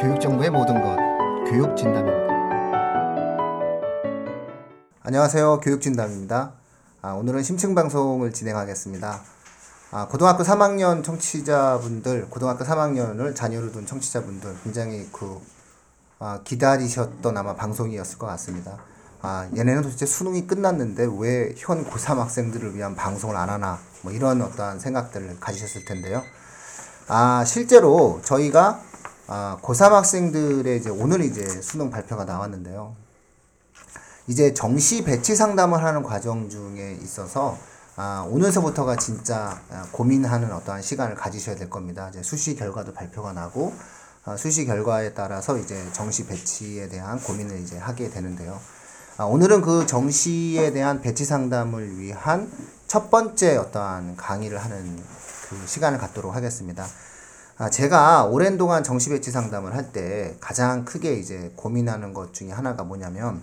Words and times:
교육정보의 0.00 0.50
모든 0.50 0.80
것, 0.80 0.96
교육진담입니다. 1.50 2.30
안녕하세요. 5.02 5.60
교육진담입니다. 5.60 6.52
아, 7.02 7.12
오늘은 7.12 7.42
심층 7.42 7.74
방송을 7.74 8.32
진행하겠습니다. 8.32 9.20
아, 9.92 10.06
고등학교 10.08 10.44
3학년 10.44 11.02
청취자분들, 11.02 12.28
고등학교 12.30 12.64
3학년을 12.64 13.34
자녀로 13.34 13.72
둔 13.72 13.86
청취자분들 13.86 14.56
굉장히 14.62 15.08
그 15.12 15.40
아, 16.18 16.40
기다리셨던 16.44 17.36
아마 17.36 17.54
방송이었을 17.54 18.18
것 18.18 18.26
같습니다. 18.26 18.78
아, 19.22 19.48
얘네는 19.56 19.82
도대체 19.82 20.06
수능이 20.06 20.46
끝났는데 20.46 21.06
왜 21.18 21.54
현 21.58 21.84
고3 21.84 22.16
학생들을 22.16 22.74
위한 22.76 22.94
방송을 22.94 23.36
안 23.36 23.50
하나 23.50 23.78
뭐 24.02 24.12
이런 24.12 24.40
어떠한 24.40 24.78
생각들을 24.80 25.40
가지셨을 25.40 25.84
텐데요. 25.84 26.22
아, 27.12 27.44
실제로 27.44 28.20
저희가 28.24 28.80
아, 29.26 29.58
고3 29.62 29.90
학생들의 29.90 30.78
이제 30.78 30.90
오늘 30.90 31.22
이제 31.22 31.44
수능 31.60 31.90
발표가 31.90 32.24
나왔는데요. 32.24 32.94
이제 34.28 34.54
정시 34.54 35.02
배치 35.02 35.34
상담을 35.34 35.82
하는 35.82 36.04
과정 36.04 36.48
중에 36.48 36.96
있어서 37.02 37.58
아, 37.96 38.24
오늘서부터가 38.30 38.94
진짜 38.94 39.60
아, 39.72 39.88
고민하는 39.90 40.52
어떠한 40.52 40.82
시간을 40.82 41.16
가지셔야 41.16 41.56
될 41.56 41.68
겁니다. 41.68 42.10
이제 42.10 42.22
수시 42.22 42.54
결과도 42.54 42.94
발표가 42.94 43.32
나고 43.32 43.74
아, 44.24 44.36
수시 44.36 44.64
결과에 44.64 45.12
따라서 45.12 45.58
이제 45.58 45.84
정시 45.92 46.26
배치에 46.26 46.88
대한 46.88 47.18
고민을 47.18 47.58
이제 47.58 47.76
하게 47.76 48.08
되는데요. 48.08 48.56
아, 49.16 49.24
오늘은 49.24 49.62
그 49.62 49.84
정시에 49.84 50.70
대한 50.70 51.00
배치 51.00 51.24
상담을 51.24 51.98
위한 51.98 52.48
첫 52.86 53.10
번째 53.10 53.56
어떠한 53.56 54.14
강의를 54.14 54.58
하는 54.58 55.02
그 55.50 55.66
시간을 55.66 55.98
갖도록 55.98 56.34
하겠습니다. 56.34 56.86
아, 57.58 57.68
제가 57.68 58.24
오랜 58.24 58.56
동안 58.56 58.84
정시 58.84 59.10
배치 59.10 59.32
상담을 59.32 59.74
할 59.74 59.92
때 59.92 60.36
가장 60.40 60.84
크게 60.84 61.14
이제 61.14 61.52
고민하는 61.56 62.14
것 62.14 62.32
중에 62.32 62.52
하나가 62.52 62.84
뭐냐면 62.84 63.42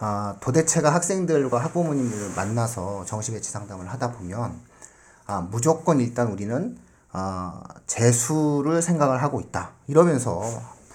아, 0.00 0.36
도대체가 0.40 0.92
학생들과 0.92 1.62
학부모님들을 1.62 2.34
만나서 2.34 3.04
정시 3.04 3.30
배치 3.32 3.50
상담을 3.52 3.88
하다 3.88 4.12
보면 4.12 4.60
아, 5.26 5.40
무조건 5.40 6.00
일단 6.00 6.32
우리는 6.32 6.76
아, 7.12 7.62
재수를 7.86 8.82
생각을 8.82 9.22
하고 9.22 9.40
있다. 9.40 9.70
이러면서 9.86 10.42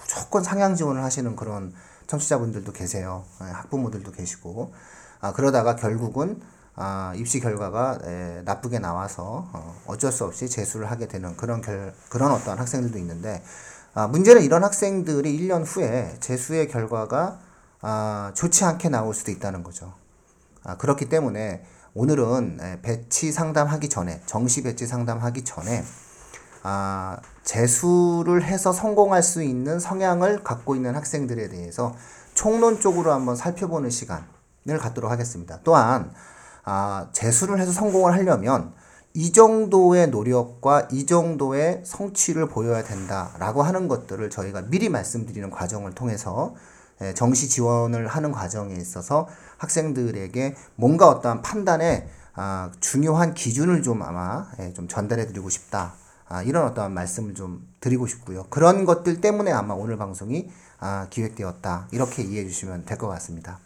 무조건 0.02 0.44
상향 0.44 0.76
지원을 0.76 1.02
하시는 1.02 1.34
그런 1.34 1.72
청취자분들도 2.06 2.72
계세요. 2.72 3.24
예, 3.40 3.46
학부모들도 3.46 4.12
계시고. 4.12 4.74
아, 5.22 5.32
그러다가 5.32 5.76
결국은 5.76 6.40
아, 6.82 7.12
입시 7.14 7.40
결과가 7.40 7.98
에, 8.04 8.42
나쁘게 8.46 8.78
나와서 8.78 9.46
어, 9.52 9.76
어쩔 9.86 10.10
수 10.10 10.24
없이 10.24 10.48
재수를 10.48 10.90
하게 10.90 11.08
되는 11.08 11.36
그런 11.36 11.60
결, 11.60 11.92
그런 12.08 12.32
어떠한 12.32 12.58
학생들도 12.58 12.96
있는데 12.98 13.42
아, 13.92 14.06
문제는 14.06 14.40
이런 14.42 14.64
학생들이 14.64 15.38
1년 15.38 15.62
후에 15.66 16.16
재수의 16.20 16.68
결과가 16.68 17.38
아, 17.82 18.32
좋지 18.34 18.64
않게 18.64 18.88
나올 18.88 19.12
수도 19.12 19.30
있다는 19.30 19.62
거죠. 19.62 19.92
아, 20.64 20.78
그렇기 20.78 21.10
때문에 21.10 21.66
오늘은 21.92 22.58
에, 22.62 22.80
배치 22.80 23.30
상담하기 23.30 23.90
전에 23.90 24.22
정시 24.24 24.62
배치 24.62 24.86
상담하기 24.86 25.44
전에 25.44 25.84
아, 26.62 27.18
재수를 27.44 28.42
해서 28.42 28.72
성공할 28.72 29.22
수 29.22 29.42
있는 29.42 29.80
성향을 29.80 30.42
갖고 30.44 30.76
있는 30.76 30.94
학생들에 30.94 31.50
대해서 31.50 31.94
총론적으로 32.32 33.12
한번 33.12 33.36
살펴보는 33.36 33.90
시간을 33.90 34.78
갖도록 34.80 35.10
하겠습니다. 35.10 35.60
또한 35.62 36.14
아, 36.64 37.08
재수를 37.12 37.60
해서 37.60 37.72
성공을 37.72 38.12
하려면 38.12 38.72
이 39.12 39.32
정도의 39.32 40.08
노력과 40.10 40.88
이 40.92 41.04
정도의 41.06 41.82
성취를 41.84 42.48
보여야 42.48 42.84
된다라고 42.84 43.62
하는 43.62 43.88
것들을 43.88 44.30
저희가 44.30 44.62
미리 44.68 44.88
말씀드리는 44.88 45.50
과정을 45.50 45.94
통해서 45.94 46.54
예, 47.02 47.14
정시 47.14 47.48
지원을 47.48 48.06
하는 48.06 48.30
과정에 48.30 48.74
있어서 48.74 49.26
학생들에게 49.58 50.54
뭔가 50.76 51.08
어떠한 51.08 51.42
판단에 51.42 52.08
아, 52.34 52.70
중요한 52.80 53.34
기준을 53.34 53.82
좀 53.82 54.02
아마 54.02 54.46
예, 54.60 54.72
좀 54.74 54.86
전달해 54.86 55.26
드리고 55.26 55.48
싶다. 55.48 55.94
아, 56.28 56.42
이런 56.42 56.66
어떠한 56.68 56.92
말씀을 56.92 57.34
좀 57.34 57.66
드리고 57.80 58.06
싶고요. 58.06 58.44
그런 58.50 58.84
것들 58.84 59.20
때문에 59.20 59.50
아마 59.50 59.74
오늘 59.74 59.96
방송이 59.96 60.48
아, 60.78 61.06
기획되었다. 61.10 61.88
이렇게 61.90 62.22
이해해 62.22 62.46
주시면 62.46 62.84
될 62.84 62.96
것 62.98 63.08
같습니다. 63.08 63.58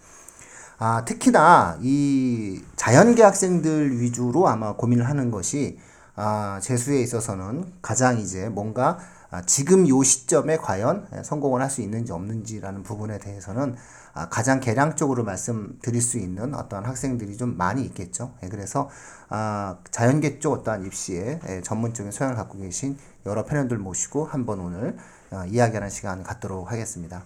아, 0.86 1.02
특히나 1.06 1.78
이 1.80 2.62
자연계 2.76 3.22
학생들 3.22 4.02
위주로 4.02 4.48
아마 4.48 4.76
고민을 4.76 5.08
하는 5.08 5.30
것이 5.30 5.78
아, 6.14 6.60
재수에 6.62 7.00
있어서는 7.00 7.72
가장 7.80 8.18
이제 8.18 8.50
뭔가 8.50 8.98
아, 9.30 9.40
지금 9.40 9.88
요 9.88 10.02
시점에 10.02 10.58
과연 10.58 11.08
성공을 11.24 11.62
할 11.62 11.70
수 11.70 11.80
있는지 11.80 12.12
없는지라는 12.12 12.82
부분에 12.82 13.18
대해서는 13.18 13.76
아, 14.12 14.28
가장 14.28 14.60
개량적으로 14.60 15.24
말씀드릴 15.24 16.02
수 16.02 16.18
있는 16.18 16.54
어떠한 16.54 16.84
학생들이 16.84 17.38
좀 17.38 17.56
많이 17.56 17.82
있겠죠. 17.86 18.34
예, 18.42 18.48
그래서 18.50 18.90
아, 19.30 19.78
자연계 19.90 20.38
쪽 20.38 20.52
어떠한 20.52 20.84
입시에 20.84 21.40
예, 21.48 21.62
전문적인 21.62 22.12
소양을 22.12 22.36
갖고 22.36 22.58
계신 22.58 22.98
여러 23.24 23.46
패널들 23.46 23.78
모시고 23.78 24.26
한번 24.26 24.60
오늘 24.60 24.98
어, 25.23 25.23
이야기하는 25.48 25.90
시간 25.90 26.22
갖도록 26.22 26.70
하겠습니다. 26.70 27.22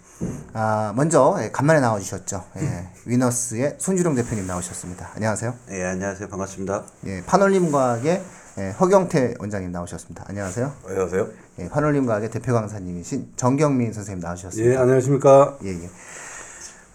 아, 0.53 0.93
먼저 0.97 1.37
예, 1.41 1.51
간만에 1.51 1.81
나와주셨죠. 1.81 2.45
예, 2.59 2.89
위너스의 3.07 3.77
손주령 3.79 4.15
대표님 4.15 4.47
나오셨습니다. 4.47 5.11
안녕하세요. 5.15 5.55
예, 5.71 5.85
안녕하세요. 5.85 6.29
반갑습니다. 6.29 6.85
예, 7.07 7.23
파놀림과학의 7.25 8.23
예, 8.59 8.71
허경태 8.71 9.35
원장님 9.39 9.71
나오셨습니다. 9.71 10.25
안녕하세요. 10.29 10.73
안녕하세요. 10.87 11.29
예, 11.61 11.69
파놀림과학의 11.69 12.31
대표 12.31 12.53
강사님이신 12.55 13.33
정경민 13.37 13.93
선생님 13.93 14.21
나오셨습니다. 14.21 14.71
예, 14.73 14.77
안녕하십니까. 14.77 15.59
예, 15.65 15.71
예. 15.71 15.91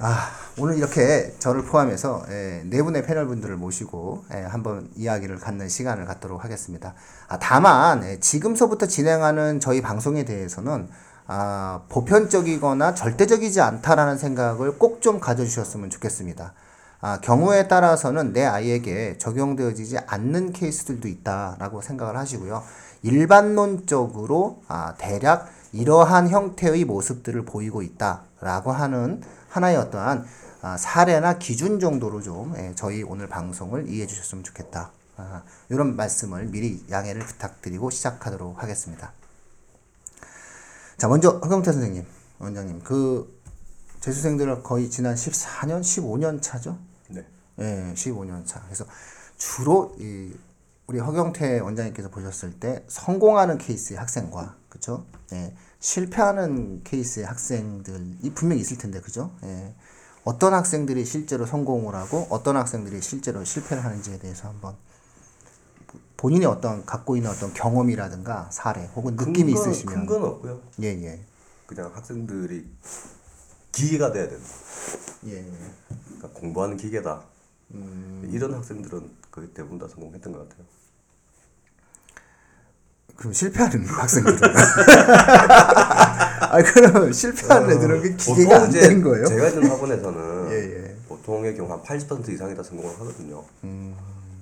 아, 0.05 0.31
오늘 0.59 0.77
이렇게 0.77 1.33
저를 1.39 1.63
포함해서 1.63 2.25
예, 2.29 2.61
네 2.65 2.83
분의 2.83 3.05
패널 3.05 3.25
분들을 3.25 3.55
모시고 3.55 4.25
예, 4.33 4.41
한번 4.41 4.89
이야기를 4.97 5.37
갖는 5.39 5.69
시간을 5.69 6.03
갖도록 6.03 6.43
하겠습니다. 6.43 6.93
아, 7.29 7.39
다만 7.39 8.03
예, 8.03 8.19
지금서부터 8.19 8.87
진행하는 8.87 9.61
저희 9.61 9.81
방송에 9.81 10.25
대해서는 10.25 10.89
아, 11.25 11.83
보편적이거나 11.87 12.95
절대적이지 12.95 13.61
않다라는 13.61 14.17
생각을 14.17 14.77
꼭 14.77 14.99
좀 14.99 15.21
가져주셨으면 15.21 15.89
좋겠습니다. 15.89 16.53
아, 16.99 17.19
경우에 17.21 17.69
따라서는 17.69 18.33
내 18.33 18.43
아이에게 18.43 19.17
적용되어지지 19.17 19.99
않는 20.05 20.51
케이스들도 20.51 21.07
있다라고 21.07 21.81
생각을 21.81 22.17
하시고요. 22.17 22.61
일반론적으로 23.03 24.63
아, 24.67 24.95
대략 24.97 25.47
이러한 25.71 26.27
형태의 26.27 26.83
모습들을 26.83 27.45
보이고 27.45 27.81
있다라고 27.81 28.73
하는 28.73 29.21
하나의 29.53 29.77
어떠한 29.77 30.25
아, 30.63 30.77
사례나 30.77 31.37
기준 31.37 31.79
정도로 31.79 32.21
좀 32.21 32.55
예, 32.57 32.73
저희 32.75 33.03
오늘 33.03 33.27
방송을 33.27 33.87
이해해 33.87 34.07
주셨으면 34.07 34.43
좋겠다. 34.43 34.91
아, 35.17 35.43
이런 35.69 35.95
말씀을 35.95 36.45
미리 36.45 36.83
양해를 36.89 37.21
부탁드리고 37.21 37.91
시작하도록 37.91 38.63
하겠습니다. 38.63 39.11
자, 40.97 41.07
먼저 41.07 41.29
허경태 41.29 41.71
선생님, 41.71 42.05
원장님, 42.39 42.81
그 42.83 43.39
재수생들은 43.99 44.63
거의 44.63 44.89
지난 44.89 45.13
14년, 45.13 45.81
15년 45.81 46.41
차죠? 46.41 46.79
네. 47.09 47.23
예, 47.59 47.93
15년 47.95 48.47
차. 48.47 48.61
그래서 48.63 48.85
주로 49.37 49.95
이 49.99 50.33
우리 50.87 50.99
허경태 50.99 51.59
원장님께서 51.59 52.09
보셨을 52.09 52.59
때 52.59 52.83
성공하는 52.87 53.59
케이스의 53.59 53.99
학생과 53.99 54.55
그죠? 54.69 55.05
예, 55.31 55.53
실패하는 55.83 56.81
케이스의 56.85 57.25
학생들이 57.25 58.31
분명히 58.33 58.61
있을 58.61 58.77
텐데 58.77 59.01
그죠? 59.01 59.31
예, 59.43 59.75
어떤 60.23 60.53
학생들이 60.53 61.03
실제로 61.03 61.45
성공을 61.45 61.93
하고 61.93 62.25
어떤 62.29 62.55
학생들이 62.55 63.01
실제로 63.01 63.43
실패를 63.43 63.83
하는지에 63.83 64.17
대해서 64.17 64.47
한번 64.47 64.77
본인의 66.15 66.47
어떤 66.47 66.85
갖고 66.85 67.17
있는 67.17 67.29
어떤 67.29 67.53
경험이라든가 67.53 68.49
사례 68.49 68.85
혹은 68.95 69.17
느낌이 69.17 69.51
있으시면 69.51 69.93
큰건 69.93 70.23
없고요. 70.23 70.61
예, 70.83 70.87
예. 70.87 71.19
그냥 71.65 71.91
학생들이 71.93 72.65
기계가 73.73 74.13
돼야 74.13 74.29
된다. 74.29 74.45
예, 75.25 75.33
예. 75.39 75.51
그러니까 76.05 76.29
공부하는 76.29 76.77
기계다. 76.77 77.25
음. 77.71 78.29
이런 78.31 78.53
학생들은 78.53 79.11
거의 79.29 79.49
대부분 79.53 79.79
다 79.79 79.87
성공했던 79.89 80.31
것 80.31 80.47
같아요. 80.47 80.65
그럼 83.15 83.33
실패하는 83.33 83.85
학생들은 83.85 84.37
아 86.53 86.61
그러면 86.63 87.13
실패하는 87.13 87.71
애들은 87.71 88.01
그 88.01 88.15
기계가 88.15 88.63
안 88.63 88.71
되는 88.71 89.01
거예요? 89.01 89.25
제가 89.25 89.49
있는 89.49 89.69
학원에서는 89.69 90.51
예, 90.51 90.55
예. 90.55 90.95
보통의 91.07 91.55
경우 91.55 91.71
한 91.71 91.81
80% 91.81 92.29
이상이 92.29 92.55
다 92.55 92.63
성공을 92.63 92.93
하거든요. 92.99 93.43
음. 93.63 93.95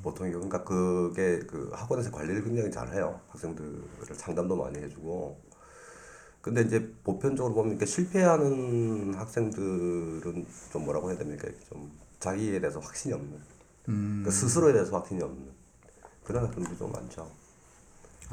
보통의 0.03 0.31
경우 0.31 0.47
그러니까 0.47 0.63
그게 0.63 1.39
그 1.45 1.69
학원에서 1.73 2.11
관리를 2.11 2.43
굉장히 2.43 2.71
잘 2.71 2.91
해요. 2.93 3.19
학생들을 3.29 3.83
상담도 4.13 4.55
많이 4.55 4.79
해주고. 4.79 5.39
근데 6.41 6.61
이제 6.61 6.91
보편적으로 7.03 7.53
보면 7.53 7.71
이렇게 7.71 7.85
실패하는 7.85 9.13
학생들은 9.13 10.45
좀 10.71 10.85
뭐라고 10.85 11.09
해야 11.11 11.17
됩니까? 11.19 11.47
좀 11.69 11.91
자기에 12.19 12.59
대해서 12.59 12.79
확신이 12.79 13.13
없는, 13.13 13.39
음. 13.89 14.23
그 14.25 14.31
스스로에 14.31 14.73
대해서 14.73 14.97
확신이 14.97 15.21
없는 15.21 15.51
그런 16.23 16.45
학생들이 16.45 16.77
좀 16.77 16.91
많죠. 16.91 17.29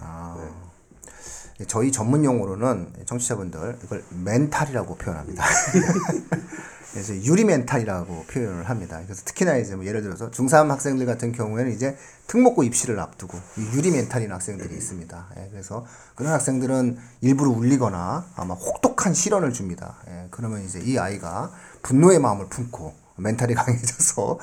아. 0.00 0.36
네. 0.38 1.66
저희 1.66 1.90
전문 1.90 2.24
용어로는 2.24 2.92
청취자분들 3.04 3.78
이걸 3.84 4.04
멘탈이라고 4.10 4.94
표현합니다. 4.96 5.44
그래서 6.92 7.14
유리 7.22 7.44
멘탈이라고 7.44 8.24
표현을 8.26 8.68
합니다. 8.68 9.00
그래서 9.04 9.22
특히나 9.24 9.56
이제 9.56 9.74
뭐 9.74 9.84
예를 9.84 10.02
들어서 10.02 10.30
중3 10.30 10.68
학생들 10.68 11.04
같은 11.04 11.32
경우에는 11.32 11.72
이제 11.72 11.96
특목고 12.28 12.62
입시를 12.62 12.98
앞두고 12.98 13.38
이 13.58 13.76
유리 13.76 13.90
멘탈인 13.90 14.32
학생들이 14.32 14.74
있습니다. 14.74 15.28
예, 15.36 15.48
그래서 15.50 15.84
그런 16.14 16.32
학생들은 16.32 16.98
일부러 17.20 17.50
울리거나 17.50 18.26
아마 18.36 18.54
혹독한 18.54 19.12
시련을 19.12 19.52
줍니다. 19.52 19.96
예, 20.08 20.28
그러면 20.30 20.64
이제 20.64 20.80
이 20.80 20.98
아이가 20.98 21.52
분노의 21.82 22.20
마음을 22.20 22.48
품고 22.48 22.94
멘탈이 23.16 23.52
강해져서 23.54 24.38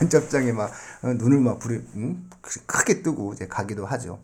면접장에 0.00 0.52
막 0.52 0.70
어, 1.02 1.08
눈을 1.14 1.40
막 1.40 1.58
부리, 1.58 1.76
음? 1.94 2.28
크게 2.66 3.02
뜨고 3.02 3.32
이제 3.32 3.46
가기도 3.46 3.86
하죠. 3.86 4.20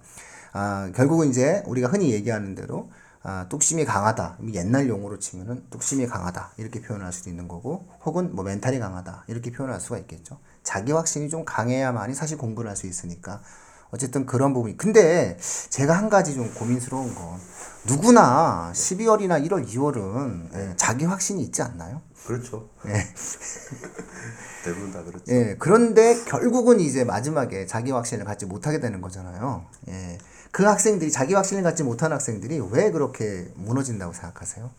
아, 0.58 0.90
결국은 0.94 1.28
이제 1.28 1.62
우리가 1.66 1.88
흔히 1.88 2.12
얘기하는 2.12 2.54
대로 2.54 2.90
아, 3.22 3.46
뚝심이 3.50 3.84
강하다. 3.84 4.38
옛날 4.54 4.88
용어로 4.88 5.18
치면은 5.18 5.64
뚝심이 5.68 6.06
강하다. 6.06 6.52
이렇게 6.56 6.80
표현할 6.80 7.12
수도 7.12 7.28
있는 7.28 7.46
거고, 7.46 7.86
혹은 8.04 8.34
뭐 8.34 8.42
멘탈이 8.44 8.78
강하다. 8.78 9.24
이렇게 9.26 9.50
표현할 9.50 9.80
수가 9.80 9.98
있겠죠. 9.98 10.38
자기 10.62 10.92
확신이 10.92 11.28
좀 11.28 11.44
강해야만이 11.44 12.14
사실 12.14 12.38
공부를 12.38 12.70
할 12.70 12.76
수 12.76 12.86
있으니까. 12.86 13.42
어쨌든 13.90 14.24
그런 14.26 14.54
부분이. 14.54 14.76
근데 14.78 15.36
제가 15.68 15.96
한 15.96 16.08
가지 16.08 16.34
좀 16.34 16.52
고민스러운 16.54 17.14
건 17.14 17.38
누구나 17.86 18.70
12월이나 18.74 19.44
1월, 19.46 19.66
2월은 19.66 20.54
예, 20.54 20.74
자기 20.76 21.04
확신이 21.04 21.42
있지 21.42 21.62
않나요? 21.62 22.02
그렇죠. 22.26 22.68
예. 22.86 22.92
대부분 24.64 24.92
다 24.92 25.02
그렇죠. 25.04 25.24
예, 25.28 25.56
그런데 25.58 26.24
결국은 26.24 26.80
이제 26.80 27.04
마지막에 27.04 27.66
자기 27.66 27.90
확신을 27.92 28.24
갖지 28.24 28.46
못하게 28.46 28.80
되는 28.80 29.00
거잖아요. 29.00 29.66
예. 29.88 30.18
그 30.56 30.62
학생들이 30.62 31.10
자기 31.10 31.34
확신을 31.34 31.62
갖지 31.62 31.82
못한 31.82 32.12
학생들이 32.14 32.58
왜 32.72 32.90
그렇게 32.90 33.52
무너진다고 33.56 34.14
생각하세요? 34.14 34.70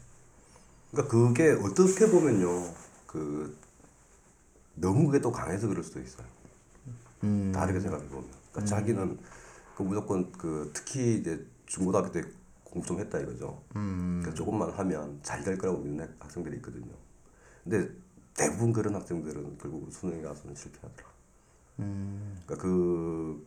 그러니까 0.89 1.12
그게 1.12 1.51
어떻게 1.51 2.09
보면요, 2.09 2.74
그 3.06 3.56
너무 4.74 5.06
그게 5.06 5.21
또 5.21 5.31
강해서 5.31 5.68
그럴 5.68 5.83
수도 5.83 6.00
있어요. 6.01 6.25
음. 7.25 7.51
다르게 7.53 7.79
생각해 7.79 8.07
보면, 8.07 8.25
그러니까 8.51 8.75
자기는 8.75 9.19
그 9.75 9.83
무조건 9.83 10.31
그 10.31 10.71
특히 10.74 11.19
이제 11.19 11.45
중고등학교 11.68 12.12
때 12.12 12.23
공부 12.63 12.88
좀 12.88 13.00
했다 13.00 13.19
이거죠. 13.19 13.62
음. 13.75 14.21
그러니까 14.23 14.33
조금만 14.35 14.71
하면 14.71 15.19
잘 15.21 15.44
될 15.44 15.59
거라고 15.59 15.77
믿는 15.77 16.06
학- 16.06 16.15
학생들이 16.18 16.56
있거든요. 16.56 16.91
근데 17.63 17.88
대부분 18.33 18.73
그런 18.73 18.95
학생들은 18.95 19.59
결국 19.62 19.94
수능에 19.94 20.23
가서는 20.23 20.56
실패하더라. 20.56 21.07
음. 21.81 22.41
그러니까 22.47 22.63
그, 22.68 23.45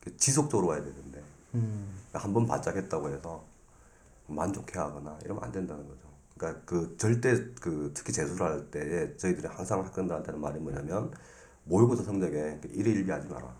그 0.00 0.16
지속적으로 0.16 0.68
와야 0.68 0.82
되는데 0.82 1.22
음. 1.54 1.88
한번 2.12 2.46
바짝 2.46 2.76
했다고 2.76 3.10
해서 3.10 3.44
만족해하거나 4.26 5.18
이러면 5.24 5.44
안 5.44 5.52
된다는 5.52 5.86
거죠. 5.88 6.00
그러니까 6.36 6.62
그 6.66 6.96
절대 6.98 7.34
그 7.60 7.92
특히 7.94 8.12
재수를 8.12 8.46
할 8.46 8.70
때에 8.70 9.16
저희들이 9.16 9.46
항상 9.48 9.84
학생들한테 9.84 10.32
는 10.32 10.40
말이 10.40 10.58
뭐냐면 10.60 11.12
모의고사 11.64 12.02
성적에 12.04 12.58
그 12.62 12.68
일일비하지 12.68 13.28
마라. 13.28 13.54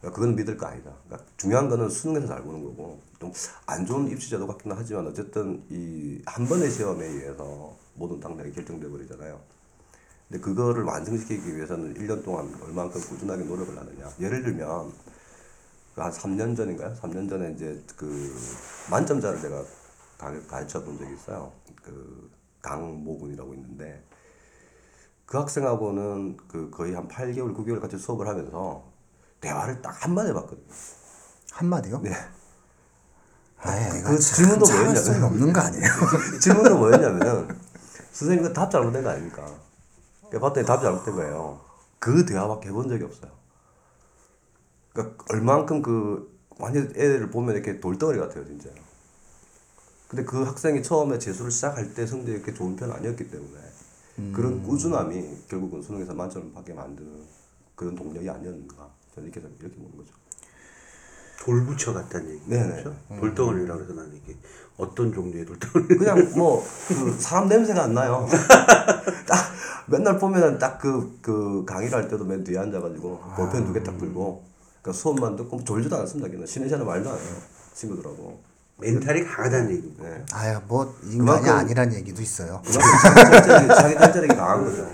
그러니까 0.00 0.20
그건 0.20 0.36
믿을 0.36 0.56
거 0.56 0.66
아니다. 0.66 0.92
그러니까 1.06 1.30
중요한 1.36 1.68
거는 1.68 1.88
수능에서 1.88 2.26
잘 2.26 2.42
보는 2.42 2.64
거고 2.64 3.00
좀 3.20 3.32
안 3.66 3.86
좋은 3.86 4.08
입시 4.10 4.30
제도 4.30 4.46
같기는 4.46 4.76
하지만 4.76 5.06
어쨌든 5.06 5.64
이 5.70 6.22
한 6.26 6.46
번의 6.46 6.70
시험에 6.70 7.06
의해서 7.06 7.76
모든 7.94 8.20
당락이 8.20 8.52
결정돼 8.52 8.88
버리잖아요. 8.88 9.40
근데 10.28 10.40
그거를 10.42 10.84
완성시키기 10.84 11.56
위해서는 11.56 11.94
1년 11.94 12.24
동안 12.24 12.52
얼만큼 12.62 13.00
꾸준하게 13.00 13.44
노력을 13.44 13.76
하느냐. 13.76 14.10
예를 14.20 14.42
들면 14.42 14.92
그 15.03 15.03
한 15.96 16.10
3년 16.10 16.56
전인가요? 16.56 16.94
3년 16.94 17.28
전에 17.28 17.52
이제 17.52 17.82
그 17.96 18.34
만점자를 18.90 19.40
내가 19.42 19.62
가- 20.18 20.46
가르쳐 20.48 20.82
본 20.82 20.98
적이 20.98 21.14
있어요. 21.14 21.52
그 21.82 22.30
강모군이라고 22.62 23.54
있는데 23.54 24.02
그 25.26 25.38
학생하고는 25.38 26.36
그 26.48 26.70
거의 26.70 26.94
한 26.94 27.06
8개월, 27.08 27.56
9개월 27.56 27.80
같이 27.80 27.96
수업을 27.98 28.26
하면서 28.26 28.84
대화를 29.40 29.80
딱 29.82 30.04
한마디 30.04 30.30
해봤거든요. 30.30 30.66
한마디요? 31.52 32.00
네. 32.02 32.12
아예 33.58 34.02
그 34.02 34.18
질문도 34.18 34.66
뭐였냐면- 34.66 35.22
없는 35.24 35.52
거 35.52 35.60
아니에요? 35.60 35.84
질문은 36.40 36.76
뭐였냐면은 36.78 37.58
선생님 38.12 38.44
그 38.44 38.52
답 38.52 38.70
잘못된 38.70 39.02
거 39.02 39.10
아닙니까? 39.10 39.46
그러니까 40.28 40.40
봤더니 40.48 40.66
답이 40.66 40.82
잘못된 40.82 41.14
거예요. 41.14 41.60
그 41.98 42.26
대화밖에 42.26 42.68
해본 42.68 42.88
적이 42.88 43.04
없어요. 43.04 43.30
그러니까 44.94 45.24
얼만큼 45.30 45.82
그 45.82 46.32
완전 46.58 46.90
애를 46.96 47.30
보면 47.30 47.54
이렇게 47.56 47.78
돌덩어리 47.80 48.18
같아요 48.18 48.46
진짜. 48.46 48.70
근데 50.08 50.24
그 50.24 50.42
학생이 50.44 50.82
처음에 50.82 51.18
재수를 51.18 51.50
시작할 51.50 51.92
때 51.94 52.06
성적이 52.06 52.32
이렇게 52.38 52.54
좋은 52.54 52.76
편 52.76 52.90
아니었기 52.92 53.28
때문에 53.28 54.32
그런 54.32 54.62
꾸준함이 54.62 55.38
결국은 55.48 55.82
수능에서 55.82 56.14
만점을 56.14 56.52
받게 56.54 56.72
만드는 56.72 57.10
그런 57.74 57.96
동력이 57.96 58.30
아니었는가 58.30 58.88
저는 59.14 59.28
이렇게 59.28 59.40
생각- 59.40 59.60
이렇게 59.60 59.76
보는 59.76 59.96
거죠. 59.96 60.10
돌부처 61.42 61.92
같다는 61.92 62.30
얘기. 62.30 62.40
네네. 62.48 62.82
그렇죠? 62.82 62.96
돌덩어리라고 63.18 63.82
해서 63.82 63.92
나는 63.92 64.14
이게 64.14 64.36
어떤 64.76 65.12
종류의 65.12 65.44
돌덩어리? 65.44 65.98
그냥 65.98 66.32
뭐 66.36 66.62
그 66.88 67.10
사람 67.18 67.48
냄새가 67.48 67.82
안 67.82 67.94
나요. 67.94 68.26
딱 69.26 69.52
맨날 69.88 70.16
보면은 70.18 70.58
딱 70.58 70.78
그그 70.78 71.64
강의를 71.66 71.98
할 71.98 72.08
때도 72.08 72.24
맨 72.24 72.44
뒤에 72.44 72.58
앉아가지고 72.58 73.18
볼펜 73.36 73.66
두개 73.66 73.82
딱 73.82 73.98
들고 73.98 74.44
그러니까 74.84 74.92
수업만 74.92 75.34
듣고 75.36 75.64
졸지도 75.64 75.96
않습니다. 76.00 76.30
걔는 76.30 76.46
쉬는 76.46 76.68
시간에 76.68 76.84
말도 76.84 77.08
안 77.10 77.16
해요. 77.18 77.34
친구들하고. 77.72 78.38
멘탈이 78.76 79.24
강하다는 79.24 79.70
얘기입니다. 79.70 80.02
네. 80.04 80.26
아유 80.32 80.60
뭐 80.66 80.94
인간이 81.04 81.18
그만큼- 81.40 81.52
아니란 81.52 81.94
얘기도 81.94 82.20
있어요. 82.20 82.60
자기 83.74 83.94
탈자력이 83.94 84.36
강한 84.36 84.62
거죠. 84.64 84.86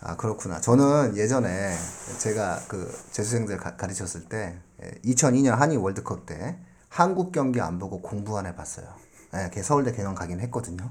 아 0.00 0.16
그렇구나. 0.16 0.60
저는 0.60 1.16
예전에 1.16 1.76
제가 2.18 2.60
그 2.68 2.90
재수생들 3.10 3.58
가, 3.58 3.76
가르쳤을 3.76 4.24
때 4.28 4.58
2002년 5.04 5.50
한일 5.50 5.78
월드컵 5.78 6.24
때 6.24 6.56
한국 6.88 7.32
경기 7.32 7.60
안 7.60 7.78
보고 7.78 8.00
공부 8.00 8.38
안 8.38 8.46
해봤어요. 8.46 8.86
예, 9.34 9.50
걔 9.52 9.62
서울대 9.62 9.92
경영 9.92 10.14
가긴 10.14 10.40
했거든요. 10.40 10.90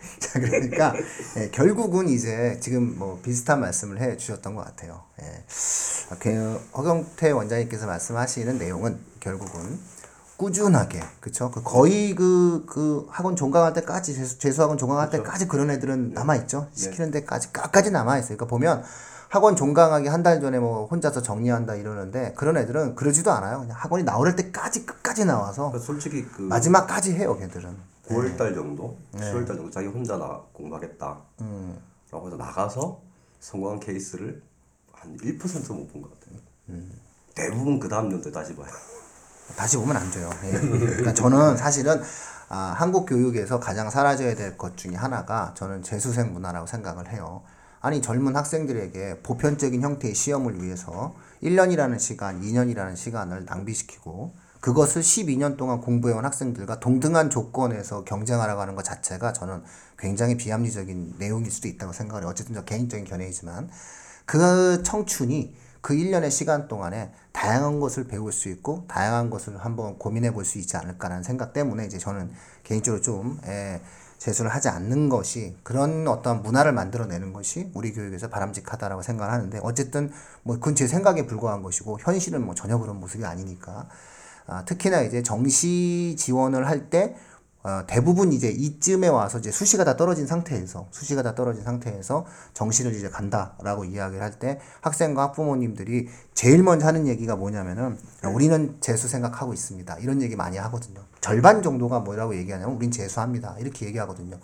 자 0.20 0.40
그러니까 0.40 0.94
예, 1.36 1.50
결국은 1.50 2.08
이제 2.08 2.58
지금 2.60 2.98
뭐 2.98 3.20
비슷한 3.22 3.60
말씀을 3.60 4.00
해 4.00 4.16
주셨던 4.16 4.54
것 4.54 4.64
같아요. 4.64 5.02
예. 5.22 5.44
아, 6.10 6.16
그 6.18 6.60
허경태 6.76 7.30
원장님께서 7.30 7.86
말씀하시는 7.86 8.58
내용은 8.58 8.98
결국은 9.20 9.78
꾸준하게 10.36 11.00
그쵸? 11.20 11.50
그 11.50 11.62
거의 11.62 12.14
그그 12.14 13.08
학원 13.10 13.34
종강할 13.34 13.72
때까지 13.72 14.14
재수, 14.14 14.38
재수 14.38 14.62
학원 14.62 14.78
종강할 14.78 15.10
때까지 15.10 15.48
그런 15.48 15.70
애들은 15.70 16.12
남아 16.14 16.36
있죠? 16.36 16.68
시키는 16.74 17.10
데까지 17.10 17.52
까까지 17.52 17.90
남아 17.90 18.18
있어요. 18.18 18.36
그러니까 18.36 18.46
보면 18.46 18.84
학원 19.28 19.56
종강하기 19.56 20.06
한 20.08 20.22
달 20.22 20.40
전에 20.40 20.58
뭐 20.60 20.86
혼자서 20.86 21.22
정리한다 21.22 21.74
이러는데 21.74 22.32
그런 22.36 22.56
애들은 22.56 22.94
그러지도 22.94 23.32
않아요. 23.32 23.58
그냥 23.60 23.76
학원이 23.78 24.04
나올 24.04 24.34
때까지 24.36 24.86
끝까지 24.86 25.24
나와서 25.24 25.68
그러니까 25.70 25.84
솔직히 25.84 26.24
그 26.24 26.42
마지막까지 26.42 27.14
해요 27.14 27.36
걔들은 27.36 27.76
9월달 28.08 28.54
정도, 28.54 28.96
10월달 29.14 29.46
정도 29.48 29.70
자기 29.70 29.86
혼자 29.88 30.16
나 30.16 30.40
공부하겠다. 30.52 31.18
라고 32.10 32.26
해서 32.26 32.36
나가서 32.36 33.00
성공한 33.40 33.78
케이스를 33.80 34.42
한 34.92 35.16
1%못 35.18 35.92
본 35.92 36.02
것 36.02 36.10
같아요. 36.18 36.38
대부분 37.34 37.78
그 37.78 37.88
다음 37.88 38.08
년도에 38.08 38.32
다시 38.32 38.54
봐요. 38.56 38.66
다시 39.56 39.76
보면 39.76 39.96
안 39.96 40.10
돼요. 40.10 40.28
예. 40.44 40.50
그러니까 40.52 41.14
저는 41.14 41.56
사실은 41.56 42.00
아, 42.50 42.74
한국 42.76 43.06
교육에서 43.06 43.60
가장 43.60 43.90
사라져야 43.90 44.34
될 44.34 44.56
것 44.56 44.76
중에 44.76 44.94
하나가 44.94 45.52
저는 45.54 45.82
재수생 45.82 46.32
문화라고 46.32 46.66
생각을 46.66 47.12
해요. 47.12 47.42
아니 47.80 48.02
젊은 48.02 48.34
학생들에게 48.34 49.22
보편적인 49.22 49.82
형태의 49.82 50.14
시험을 50.14 50.62
위해서 50.62 51.14
1년이라는 51.42 51.98
시간, 51.98 52.40
2년이라는 52.42 52.96
시간을 52.96 53.44
낭비시키고 53.44 54.34
그것을 54.60 55.02
12년 55.02 55.56
동안 55.56 55.80
공부해온 55.80 56.24
학생들과 56.24 56.80
동등한 56.80 57.30
조건에서 57.30 58.04
경쟁하라고 58.04 58.60
하는 58.60 58.74
것 58.74 58.82
자체가 58.84 59.32
저는 59.32 59.62
굉장히 59.98 60.36
비합리적인 60.36 61.14
내용일 61.18 61.50
수도 61.50 61.68
있다고 61.68 61.92
생각을 61.92 62.22
해요. 62.22 62.30
어쨌든 62.30 62.54
저 62.54 62.64
개인적인 62.64 63.06
견해이지만 63.06 63.70
그 64.26 64.82
청춘이 64.82 65.54
그 65.80 65.94
1년의 65.94 66.30
시간 66.30 66.66
동안에 66.66 67.12
다양한 67.32 67.78
것을 67.78 68.08
배울 68.08 68.32
수 68.32 68.48
있고 68.48 68.84
다양한 68.88 69.30
것을 69.30 69.58
한번 69.58 69.96
고민해 69.98 70.32
볼 70.32 70.44
수 70.44 70.58
있지 70.58 70.76
않을까라는 70.76 71.22
생각 71.22 71.52
때문에 71.52 71.86
이제 71.86 71.98
저는 71.98 72.30
개인적으로 72.64 73.00
좀 73.00 73.40
예, 73.46 73.80
재수를 74.18 74.52
하지 74.52 74.68
않는 74.68 75.08
것이 75.08 75.56
그런 75.62 76.06
어떤 76.08 76.42
문화를 76.42 76.72
만들어내는 76.72 77.32
것이 77.32 77.70
우리 77.74 77.92
교육에서 77.92 78.28
바람직하다라고 78.28 79.02
생각을 79.02 79.32
하는데 79.32 79.60
어쨌든 79.62 80.10
뭐 80.42 80.56
그건 80.56 80.74
제 80.74 80.88
생각에 80.88 81.26
불과한 81.26 81.62
것이고 81.62 81.98
현실은 82.00 82.44
뭐 82.44 82.56
전혀 82.56 82.76
그런 82.76 82.98
모습이 82.98 83.24
아니니까 83.24 83.88
아, 84.48 84.64
특히나 84.64 85.02
이제 85.02 85.22
정시 85.22 86.16
지원을 86.18 86.66
할때 86.66 87.14
어, 87.64 87.82
대부분 87.86 88.32
이제 88.32 88.48
이쯤에 88.48 89.08
와서 89.08 89.38
이제 89.38 89.50
수시가 89.50 89.84
다 89.84 89.96
떨어진 89.96 90.26
상태에서 90.26 90.88
수시가 90.90 91.22
다 91.22 91.34
떨어진 91.34 91.64
상태에서 91.64 92.24
정시를 92.54 92.94
이제 92.94 93.10
간다라고 93.10 93.84
이야기를 93.84 94.22
할 94.22 94.38
때 94.38 94.60
학생과 94.80 95.22
학부모님들이 95.24 96.08
제일 96.32 96.62
먼저 96.62 96.86
하는 96.86 97.06
얘기가 97.08 97.34
뭐냐면은 97.36 97.98
우리는 98.32 98.76
재수 98.80 99.08
생각하고 99.08 99.52
있습니다. 99.52 99.98
이런 99.98 100.22
얘기 100.22 100.36
많이 100.36 100.56
하거든요. 100.56 101.00
절반 101.20 101.62
정도가 101.62 102.00
뭐라고 102.00 102.36
얘기하냐면 102.36 102.76
우린 102.76 102.90
재수합니다. 102.92 103.56
이렇게 103.58 103.86
얘기하거든요. 103.86 104.38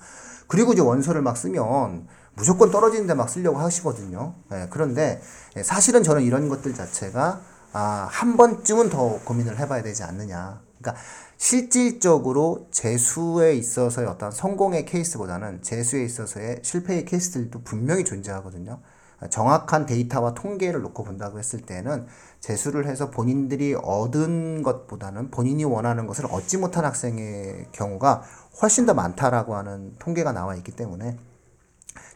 그리고 0.48 0.72
이제 0.72 0.82
원서를 0.82 1.22
막 1.22 1.36
쓰면 1.36 2.08
무조건 2.34 2.70
떨어지는데 2.72 3.14
막 3.14 3.30
쓰려고 3.30 3.58
하시거든요. 3.58 4.34
예, 4.52 4.66
그런데 4.70 5.22
예, 5.56 5.62
사실은 5.62 6.02
저는 6.02 6.22
이런 6.22 6.48
것들 6.48 6.74
자체가 6.74 7.40
아, 7.74 8.06
한 8.08 8.36
번쯤은 8.36 8.88
더 8.88 9.18
고민을 9.24 9.58
해봐야 9.58 9.82
되지 9.82 10.04
않느냐. 10.04 10.62
그러니까 10.78 11.02
실질적으로 11.36 12.68
재수에 12.70 13.54
있어서의 13.54 14.06
어떤 14.06 14.30
성공의 14.30 14.84
케이스보다는 14.86 15.60
재수에 15.60 16.04
있어서의 16.04 16.60
실패의 16.62 17.04
케이스들도 17.04 17.62
분명히 17.62 18.04
존재하거든요. 18.04 18.80
정확한 19.28 19.86
데이터와 19.86 20.34
통계를 20.34 20.82
놓고 20.82 21.02
본다고 21.02 21.38
했을 21.40 21.62
때는 21.62 22.06
재수를 22.38 22.86
해서 22.86 23.10
본인들이 23.10 23.74
얻은 23.82 24.62
것보다는 24.62 25.32
본인이 25.32 25.64
원하는 25.64 26.06
것을 26.06 26.26
얻지 26.26 26.58
못한 26.58 26.84
학생의 26.84 27.68
경우가 27.72 28.22
훨씬 28.62 28.86
더 28.86 28.94
많다라고 28.94 29.56
하는 29.56 29.94
통계가 29.98 30.30
나와 30.30 30.54
있기 30.54 30.72
때문에 30.72 31.18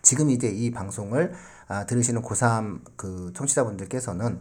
지금 0.02 0.30
이제 0.30 0.48
이 0.48 0.70
방송을 0.70 1.32
아, 1.66 1.84
들으시는 1.86 2.22
고3 2.22 2.80
그 2.96 3.32
청취자분들께서는 3.34 4.40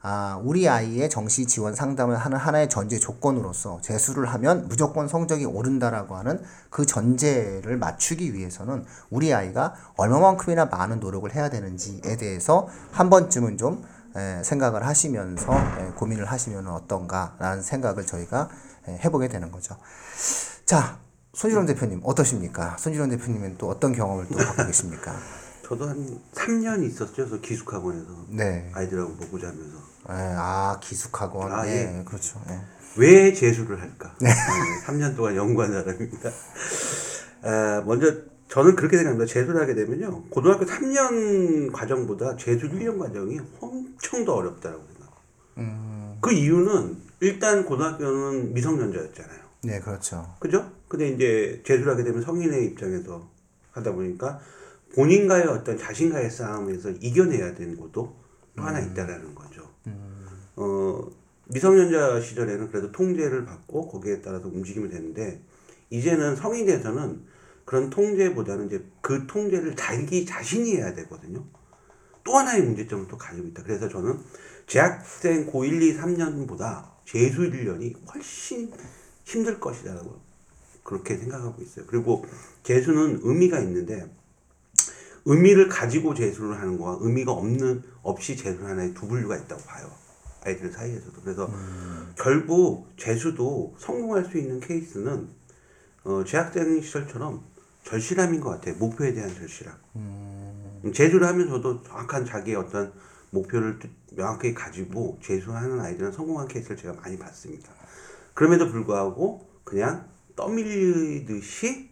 아, 0.00 0.40
우리 0.42 0.68
아이의 0.68 1.10
정시 1.10 1.46
지원 1.46 1.74
상담을 1.74 2.16
하는 2.16 2.38
하나의 2.38 2.68
전제 2.68 2.98
조건으로서 2.98 3.80
재수를 3.82 4.26
하면 4.34 4.68
무조건 4.68 5.08
성적이 5.08 5.46
오른다라고 5.46 6.16
하는 6.16 6.40
그 6.70 6.86
전제를 6.86 7.76
맞추기 7.78 8.32
위해서는 8.34 8.84
우리 9.10 9.34
아이가 9.34 9.74
얼마만큼이나 9.96 10.66
많은 10.66 11.00
노력을 11.00 11.32
해야 11.34 11.50
되는지에 11.50 12.16
대해서 12.16 12.68
한 12.92 13.10
번쯤은 13.10 13.58
좀 13.58 13.84
에, 14.14 14.42
생각을 14.42 14.86
하시면서 14.86 15.52
에, 15.52 15.90
고민을 15.96 16.26
하시면 16.26 16.66
어떤가라는 16.68 17.62
생각을 17.62 18.06
저희가 18.06 18.48
에, 18.86 18.98
해보게 19.04 19.28
되는 19.28 19.50
거죠. 19.50 19.76
자, 20.64 20.98
손주령 21.34 21.66
대표님 21.66 22.00
어떠십니까? 22.04 22.76
손주령 22.78 23.10
대표님은 23.10 23.58
또 23.58 23.68
어떤 23.68 23.92
경험을 23.92 24.26
또 24.28 24.36
갖고 24.36 24.64
계십니까? 24.64 25.12
저도 25.68 25.86
한 25.86 26.18
3년 26.32 26.82
있었죠. 26.82 27.28
저 27.28 27.38
기숙학원에서 27.42 28.06
네. 28.30 28.70
아이들하고 28.72 29.16
보고 29.16 29.38
자면서 29.38 29.76
에, 30.08 30.14
아 30.14 30.80
기숙학원. 30.82 31.52
아, 31.52 31.62
네, 31.64 32.02
그렇죠. 32.06 32.40
예. 32.48 32.58
왜 32.96 33.34
재수를 33.34 33.78
할까? 33.78 34.16
네. 34.18 34.30
3년 34.86 35.14
동안 35.14 35.36
연구한 35.36 35.70
사람입니다. 35.70 36.30
아, 37.42 37.82
먼저 37.84 38.14
저는 38.48 38.76
그렇게 38.76 38.96
생각합니다. 38.96 39.30
재수를 39.30 39.60
하게 39.60 39.74
되면요. 39.74 40.24
고등학교 40.30 40.64
3년 40.64 41.70
과정보다 41.70 42.36
재수 42.36 42.66
1년 42.70 42.98
과정이 42.98 43.38
엄청 43.60 44.24
더 44.24 44.36
어렵다고 44.36 44.82
생각해요. 44.94 46.16
그 46.22 46.32
이유는 46.32 46.96
일단 47.20 47.66
고등학교는 47.66 48.54
미성년자였잖아요. 48.54 49.38
네, 49.64 49.80
그렇죠. 49.80 50.34
그죠? 50.38 50.72
근데 50.88 51.10
이제 51.10 51.62
재수를 51.66 51.92
하게 51.92 52.04
되면 52.04 52.22
성인의 52.22 52.64
입장에서 52.68 53.28
하다 53.72 53.92
보니까 53.92 54.40
본인과의 54.94 55.44
어떤 55.46 55.76
자신과의 55.76 56.30
싸움에서 56.30 56.90
이겨내야 56.90 57.54
되는 57.54 57.78
것도 57.78 58.16
또 58.56 58.62
하나 58.62 58.80
있다라는 58.80 59.34
거죠. 59.34 59.68
어, 60.56 61.08
미성년자 61.46 62.20
시절에는 62.20 62.68
그래도 62.68 62.90
통제를 62.92 63.44
받고 63.44 63.88
거기에 63.88 64.20
따라서 64.20 64.48
움직이면 64.48 64.90
되는데 64.90 65.42
이제는 65.90 66.36
성인이 66.36 66.66
돼서는 66.66 67.22
그런 67.64 67.90
통제보다는 67.90 68.66
이제 68.66 68.84
그 69.00 69.26
통제를 69.26 69.76
자기 69.76 70.24
자신이 70.26 70.76
해야 70.76 70.92
되거든요. 70.94 71.44
또 72.24 72.36
하나의 72.36 72.62
문제점을 72.62 73.08
또 73.08 73.16
가지고 73.16 73.48
있다. 73.48 73.62
그래서 73.62 73.88
저는 73.88 74.18
재학생 74.66 75.50
고1, 75.50 75.82
2, 75.82 75.96
3년보다 75.96 76.84
재수 77.06 77.40
1년이 77.40 77.94
훨씬 78.12 78.70
힘들 79.24 79.60
것이라고 79.60 80.20
그렇게 80.82 81.16
생각하고 81.16 81.62
있어요. 81.62 81.84
그리고 81.86 82.24
재수는 82.62 83.20
의미가 83.22 83.60
있는데 83.60 84.10
의미를 85.32 85.68
가지고 85.68 86.14
재수를 86.14 86.58
하는 86.58 86.78
거와 86.78 86.96
의미가 87.02 87.32
없는 87.32 87.82
없이 88.02 88.34
재수를 88.34 88.66
하는 88.66 88.94
두 88.94 89.06
분류가 89.06 89.36
있다고 89.36 89.62
봐요. 89.64 89.90
아이들 90.44 90.72
사이에서도. 90.72 91.20
그래서 91.22 91.46
결국 92.16 92.88
재수도 92.96 93.74
성공할 93.78 94.24
수 94.24 94.38
있는 94.38 94.58
케이스는 94.58 95.28
어, 96.04 96.24
재학생 96.24 96.80
시절처럼 96.80 97.42
절실함인 97.84 98.40
것 98.40 98.48
같아요. 98.50 98.76
목표에 98.76 99.12
대한 99.12 99.34
절실함. 99.34 99.74
음, 99.96 100.92
재수를 100.94 101.26
하면서도 101.26 101.82
정확한 101.82 102.24
자기의 102.24 102.56
어떤 102.56 102.92
목표를 103.30 103.78
뜻- 103.78 103.90
명확하게 104.16 104.54
가지고 104.54 105.18
재수하는 105.22 105.78
아이들은 105.80 106.10
성공한 106.12 106.48
케이스를 106.48 106.78
제가 106.78 106.94
많이 106.94 107.18
봤습니다. 107.18 107.70
그럼에도 108.32 108.70
불구하고 108.70 109.46
그냥 109.64 110.08
떠밀리듯이 110.36 111.90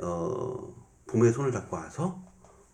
어, 0.00 0.74
봄에 1.08 1.30
손을 1.32 1.52
잡고 1.52 1.76
와서 1.76 2.22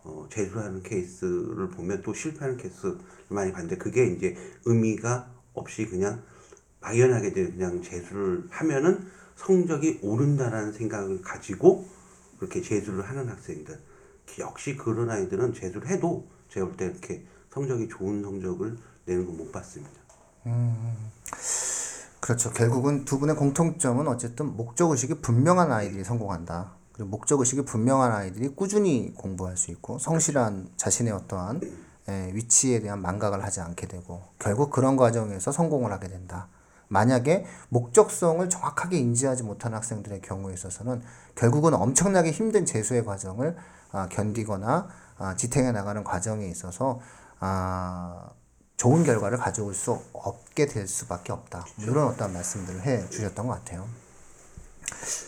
어, 0.06 0.28
재수하는 0.30 0.82
케이스를 0.82 1.68
보면 1.70 2.02
또 2.02 2.14
실패하는 2.14 2.56
케이스를 2.58 2.98
많이 3.28 3.52
봤는데 3.52 3.76
그게 3.78 4.06
이제 4.06 4.36
의미가 4.64 5.30
없이 5.54 5.86
그냥 5.86 6.22
막연하게 6.80 7.32
돼 7.32 7.50
그냥 7.50 7.82
재수를 7.82 8.46
하면은 8.50 9.06
성적이 9.36 9.98
오른다라는 10.02 10.72
생각을 10.72 11.22
가지고 11.22 11.86
그렇게 12.38 12.62
재수를 12.62 13.08
하는 13.08 13.28
학생들 13.28 13.78
역시 14.38 14.76
그런 14.76 15.10
아이들은 15.10 15.54
재수를 15.54 15.88
해도 15.88 16.28
제가 16.50 16.66
볼 16.66 16.76
때 16.76 16.86
이렇게 16.86 17.26
성적이 17.52 17.88
좋은 17.88 18.22
성적을 18.22 18.76
내는 19.06 19.26
건 19.26 19.36
못 19.36 19.50
봤습니다. 19.52 19.92
그렇죠. 22.20 22.50
결국은 22.52 23.04
두 23.04 23.18
분의 23.18 23.36
공통점은 23.36 24.08
어쨌든 24.08 24.56
목적 24.56 24.90
의식이 24.90 25.20
분명한 25.20 25.70
아이들이 25.72 26.02
성공한다. 26.04 26.74
그리고 26.96 27.10
목적 27.10 27.40
의식이 27.40 27.66
분명한 27.66 28.10
아이들이 28.10 28.48
꾸준히 28.48 29.12
공부할 29.14 29.56
수 29.56 29.70
있고 29.70 29.98
성실한 29.98 30.70
자신의 30.76 31.12
어떠한 31.12 31.60
에, 32.08 32.30
위치에 32.32 32.80
대한 32.80 33.02
망각을 33.02 33.44
하지 33.44 33.60
않게 33.60 33.86
되고 33.86 34.22
결국 34.38 34.70
그런 34.70 34.96
과정에서 34.96 35.52
성공을 35.52 35.92
하게 35.92 36.08
된다. 36.08 36.48
만약에 36.88 37.44
목적성을 37.68 38.48
정확하게 38.48 38.96
인지하지 38.98 39.42
못한 39.42 39.74
학생들의 39.74 40.22
경우에 40.22 40.54
있어서는 40.54 41.02
결국은 41.34 41.74
엄청나게 41.74 42.30
힘든 42.30 42.64
재수의 42.64 43.04
과정을 43.04 43.56
아, 43.92 44.08
견디거나 44.08 44.88
아, 45.18 45.36
지탱해 45.36 45.72
나가는 45.72 46.02
과정에 46.02 46.46
있어서 46.46 47.00
아, 47.40 48.30
좋은 48.76 49.04
결과를 49.04 49.36
가져올 49.38 49.74
수 49.74 50.00
없게 50.12 50.66
될 50.66 50.86
수밖에 50.86 51.32
없다. 51.32 51.66
이런 51.78 52.06
어떤 52.06 52.32
말씀들을 52.32 52.82
해 52.82 53.08
주셨던 53.10 53.46
것 53.46 53.54
같아요. 53.54 53.86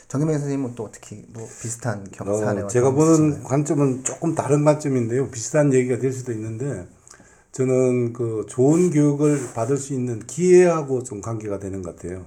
정김영 0.08 0.38
선생님은 0.38 0.74
또 0.74 0.88
특히 0.90 1.24
뭐 1.28 1.46
비슷한 1.60 2.04
경 2.10 2.28
어, 2.28 2.66
제가 2.68 2.92
보는? 2.92 3.42
관점은 3.42 4.04
조금 4.04 4.34
다른 4.34 4.64
관점인데요. 4.64 5.28
비슷한 5.30 5.72
얘기가 5.72 5.98
될 5.98 6.12
수도 6.12 6.32
있는데 6.32 6.86
저는 7.52 8.12
그 8.12 8.46
좋은 8.48 8.90
교육을 8.90 9.52
받을 9.54 9.76
수 9.76 9.92
있는 9.92 10.20
기회하고 10.26 11.02
좀 11.02 11.20
관계가 11.20 11.58
되는 11.58 11.82
것 11.82 11.96
같아요. 11.96 12.26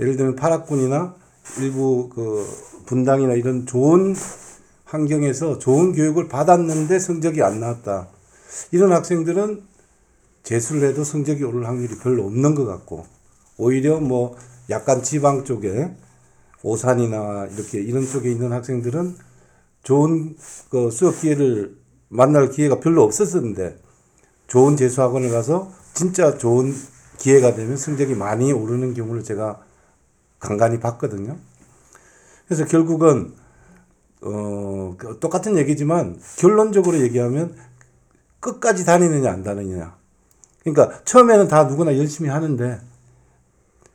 예를 0.00 0.16
들면 0.16 0.36
파락군이나 0.36 1.14
일부 1.60 2.08
그 2.08 2.44
분당이나 2.86 3.34
이런 3.34 3.66
좋은 3.66 4.14
환경에서 4.84 5.58
좋은 5.58 5.92
교육을 5.92 6.28
받았는데 6.28 6.98
성적이 6.98 7.42
안 7.42 7.60
나왔다. 7.60 8.08
이런 8.72 8.92
학생들은 8.92 9.62
재수를 10.42 10.88
해도 10.88 11.02
성적이 11.04 11.44
오를 11.44 11.66
확률이 11.66 11.96
별로 11.98 12.24
없는 12.24 12.54
것 12.54 12.64
같고 12.64 13.04
오히려 13.58 14.00
뭐 14.00 14.36
약간 14.70 15.02
지방 15.02 15.44
쪽에 15.44 15.94
오산이나 16.66 17.46
이렇게 17.46 17.80
이런 17.80 18.04
쪽에 18.04 18.30
있는 18.30 18.52
학생들은 18.52 19.14
좋은 19.84 20.36
그 20.68 20.90
수업 20.90 21.20
기회를 21.20 21.76
만날 22.08 22.50
기회가 22.50 22.80
별로 22.80 23.04
없었었는데 23.04 23.78
좋은 24.48 24.76
재수학원을 24.76 25.30
가서 25.30 25.70
진짜 25.94 26.36
좋은 26.36 26.74
기회가 27.18 27.54
되면 27.54 27.76
성적이 27.76 28.16
많이 28.16 28.52
오르는 28.52 28.94
경우를 28.94 29.22
제가 29.22 29.60
간간히 30.40 30.80
봤거든요. 30.80 31.36
그래서 32.46 32.64
결국은 32.64 33.34
어그 34.22 35.18
똑같은 35.20 35.56
얘기지만 35.56 36.18
결론적으로 36.38 36.98
얘기하면 37.00 37.54
끝까지 38.40 38.84
다니느냐 38.84 39.30
안 39.30 39.44
다니느냐. 39.44 39.96
그러니까 40.64 41.00
처음에는 41.04 41.46
다 41.46 41.64
누구나 41.64 41.96
열심히 41.96 42.28
하는데 42.28 42.80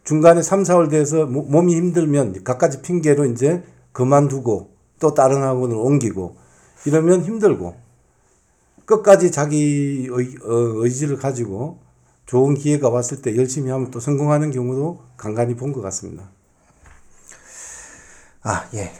중간에 0.04 0.42
3, 0.42 0.64
4월 0.64 0.90
돼서 0.90 1.26
모- 1.26 1.44
몸이 1.44 1.76
힘들면 1.76 2.44
갖가지 2.44 2.82
핑계로 2.82 3.26
이제 3.26 3.64
그만두고 3.92 4.72
또 5.00 5.14
다른 5.14 5.42
학원을 5.44 5.76
옮기고 5.76 6.38
이러면 6.86 7.24
힘들고 7.24 7.76
끝까지 8.86 9.32
자기 9.32 10.08
의, 10.10 10.36
어, 10.44 10.84
의지를 10.84 11.18
가지고 11.18 11.80
좋은 12.26 12.56
기회가 12.56 12.90
왔을 12.90 13.22
때 13.22 13.36
열심히 13.36 13.70
하면 13.72 13.92
또 13.92 14.00
성공하는 14.00 14.52
경우도 14.52 15.02
간간히 15.18 15.56
본 15.56 15.72
것 15.74 15.82
같습니다. 15.82 16.30
아, 18.44 18.68
예. 18.74 18.92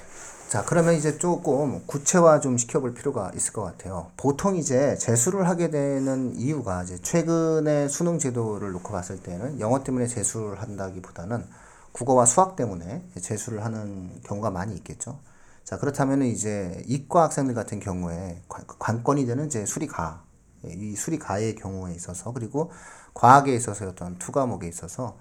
자, 0.52 0.66
그러면 0.66 0.96
이제 0.96 1.18
조금 1.18 1.82
구체화 1.88 2.42
좀 2.42 2.58
시켜볼 2.58 2.94
필요가 2.94 3.32
있을 3.34 3.54
것 3.54 3.62
같아요. 3.64 4.12
보통 4.18 4.58
이제 4.58 4.98
재수를 4.98 5.48
하게 5.48 5.70
되는 5.70 6.36
이유가 6.36 6.84
이제 6.84 6.98
최근에 7.02 7.88
수능 7.88 8.20
제도를 8.20 8.74
놓고 8.74 8.92
봤을 8.92 9.24
때는 9.24 9.62
영어 9.62 9.82
때문에 9.82 10.08
재수를 10.08 10.62
한다기보다는 10.62 11.46
국어와 11.94 12.26
수학 12.26 12.58
때문에 12.58 13.02
재수를 13.22 13.64
하는 13.64 14.12
경우가 14.24 14.52
많이 14.52 14.76
있겠죠. 14.76 15.20
자, 15.64 15.78
그렇다면 15.80 16.24
이제 16.24 16.84
이과 16.86 17.24
학생들 17.24 17.56
같은 17.56 17.80
경우에 17.80 18.42
관- 18.50 18.66
관건이 18.78 19.26
되는 19.26 19.46
이제 19.46 19.66
수리가, 19.66 20.22
예, 20.66 20.74
이 20.74 20.98
수리가의 20.98 21.56
경우에 21.56 21.94
있어서 21.94 22.34
그리고 22.34 22.74
과학에 23.14 23.56
있어서 23.56 23.88
어떤 23.88 24.18
two 24.20 24.34
과목에 24.34 24.68
있어서 24.68 25.16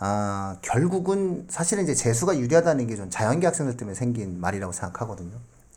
아, 0.00 0.56
결국은 0.62 1.46
사실은 1.50 1.84
이제 1.84 1.94
재수가 1.94 2.38
유리하다는 2.38 2.86
게 2.86 2.96
좀 2.96 3.10
자연계 3.10 3.46
학생들 3.46 3.76
때문에 3.76 3.94
생긴 3.94 4.40
말이라고 4.40 4.72
생각하거든요. 4.72 5.32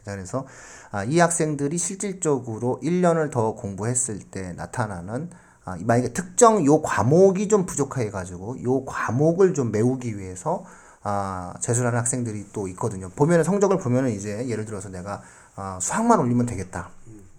자, 0.06 0.12
그래서 0.12 0.46
아, 0.92 1.04
이 1.04 1.20
학생들이 1.20 1.78
실질적으로 1.78 2.80
1년을 2.84 3.32
더 3.32 3.54
공부했을 3.56 4.20
때 4.20 4.54
나타나는 4.54 5.30
아, 5.66 5.78
만약에 5.80 6.14
특정 6.14 6.66
요 6.66 6.82
과목이 6.82 7.48
좀 7.50 7.66
부족해 7.66 8.10
가지고 8.12 8.62
요 8.64 8.86
과목을 8.86 9.54
좀 9.54 9.72
메우기 9.72 10.18
위해서 10.18 10.66
아, 11.04 11.54
재수를 11.62 11.88
하는 11.88 12.00
학생들이 12.00 12.48
또 12.54 12.68
있거든요. 12.70 13.10
보면은 13.10 13.44
성적을 13.44 13.78
보면은 13.78 14.12
이제 14.12 14.48
예를 14.48 14.66
들어서 14.66 14.90
내가 14.90 15.22
아, 15.56 15.78
수학만 15.82 16.20
올리면 16.20 16.46
되겠다. 16.46 16.90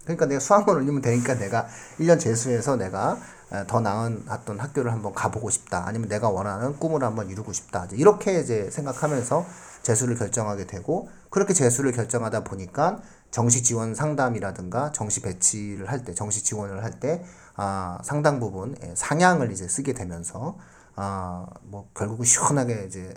그러니까 0.05 0.25
내가 0.27 0.39
수학만 0.39 0.75
올리면 0.77 1.01
되니까 1.01 1.35
내가 1.35 1.67
1년 1.99 2.19
재수해서 2.19 2.77
내가 2.77 3.17
에, 3.51 3.65
더 3.67 3.79
나은 3.81 4.25
어떤 4.29 4.59
학교를 4.59 4.91
한번 4.91 5.13
가보고 5.13 5.49
싶다. 5.49 5.83
아니면 5.85 6.07
내가 6.09 6.29
원하는 6.29 6.77
꿈을 6.79 7.03
한번 7.03 7.29
이루고 7.29 7.53
싶다. 7.53 7.87
이렇게 7.91 8.39
이제 8.39 8.69
생각하면서 8.71 9.45
재수를 9.83 10.15
결정하게 10.15 10.65
되고 10.65 11.09
그렇게 11.29 11.53
재수를 11.53 11.91
결정하다 11.91 12.43
보니까 12.43 12.99
정시 13.31 13.63
지원 13.63 13.93
상담이라든가 13.95 14.91
정시 14.93 15.21
배치를 15.21 15.91
할 15.91 16.03
때, 16.05 16.13
정시 16.13 16.43
지원을 16.43 16.83
할 16.83 16.99
때 16.99 17.23
아, 17.57 17.99
상당 18.03 18.39
부분 18.39 18.75
예, 18.83 18.93
상향을 18.95 19.51
이제 19.51 19.67
쓰게 19.67 19.93
되면서 19.93 20.57
아, 20.95 21.45
뭐 21.63 21.89
결국은 21.93 22.25
시원하게 22.25 22.85
이제 22.87 23.13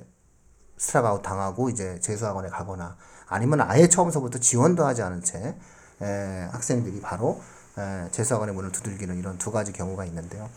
스트라이크아웃 0.76 1.23
당하고 1.23 1.71
이제 1.71 1.99
재수학원에 2.00 2.49
가거나 2.49 2.97
아니면 3.26 3.61
아예 3.61 3.88
처음서부터 3.88 4.38
지원도 4.38 4.87
하지 4.87 5.02
않은 5.02 5.23
채 5.23 5.57
에, 6.02 6.49
학생들이 6.52 7.00
바로 7.00 7.40
에, 7.78 8.11
재수학원의 8.11 8.55
문을 8.55 8.73
두들기는 8.73 9.17
이런 9.19 9.38
두 9.38 9.50
가지 9.52 9.73
경우가 9.73 10.05
있는데요. 10.07 10.49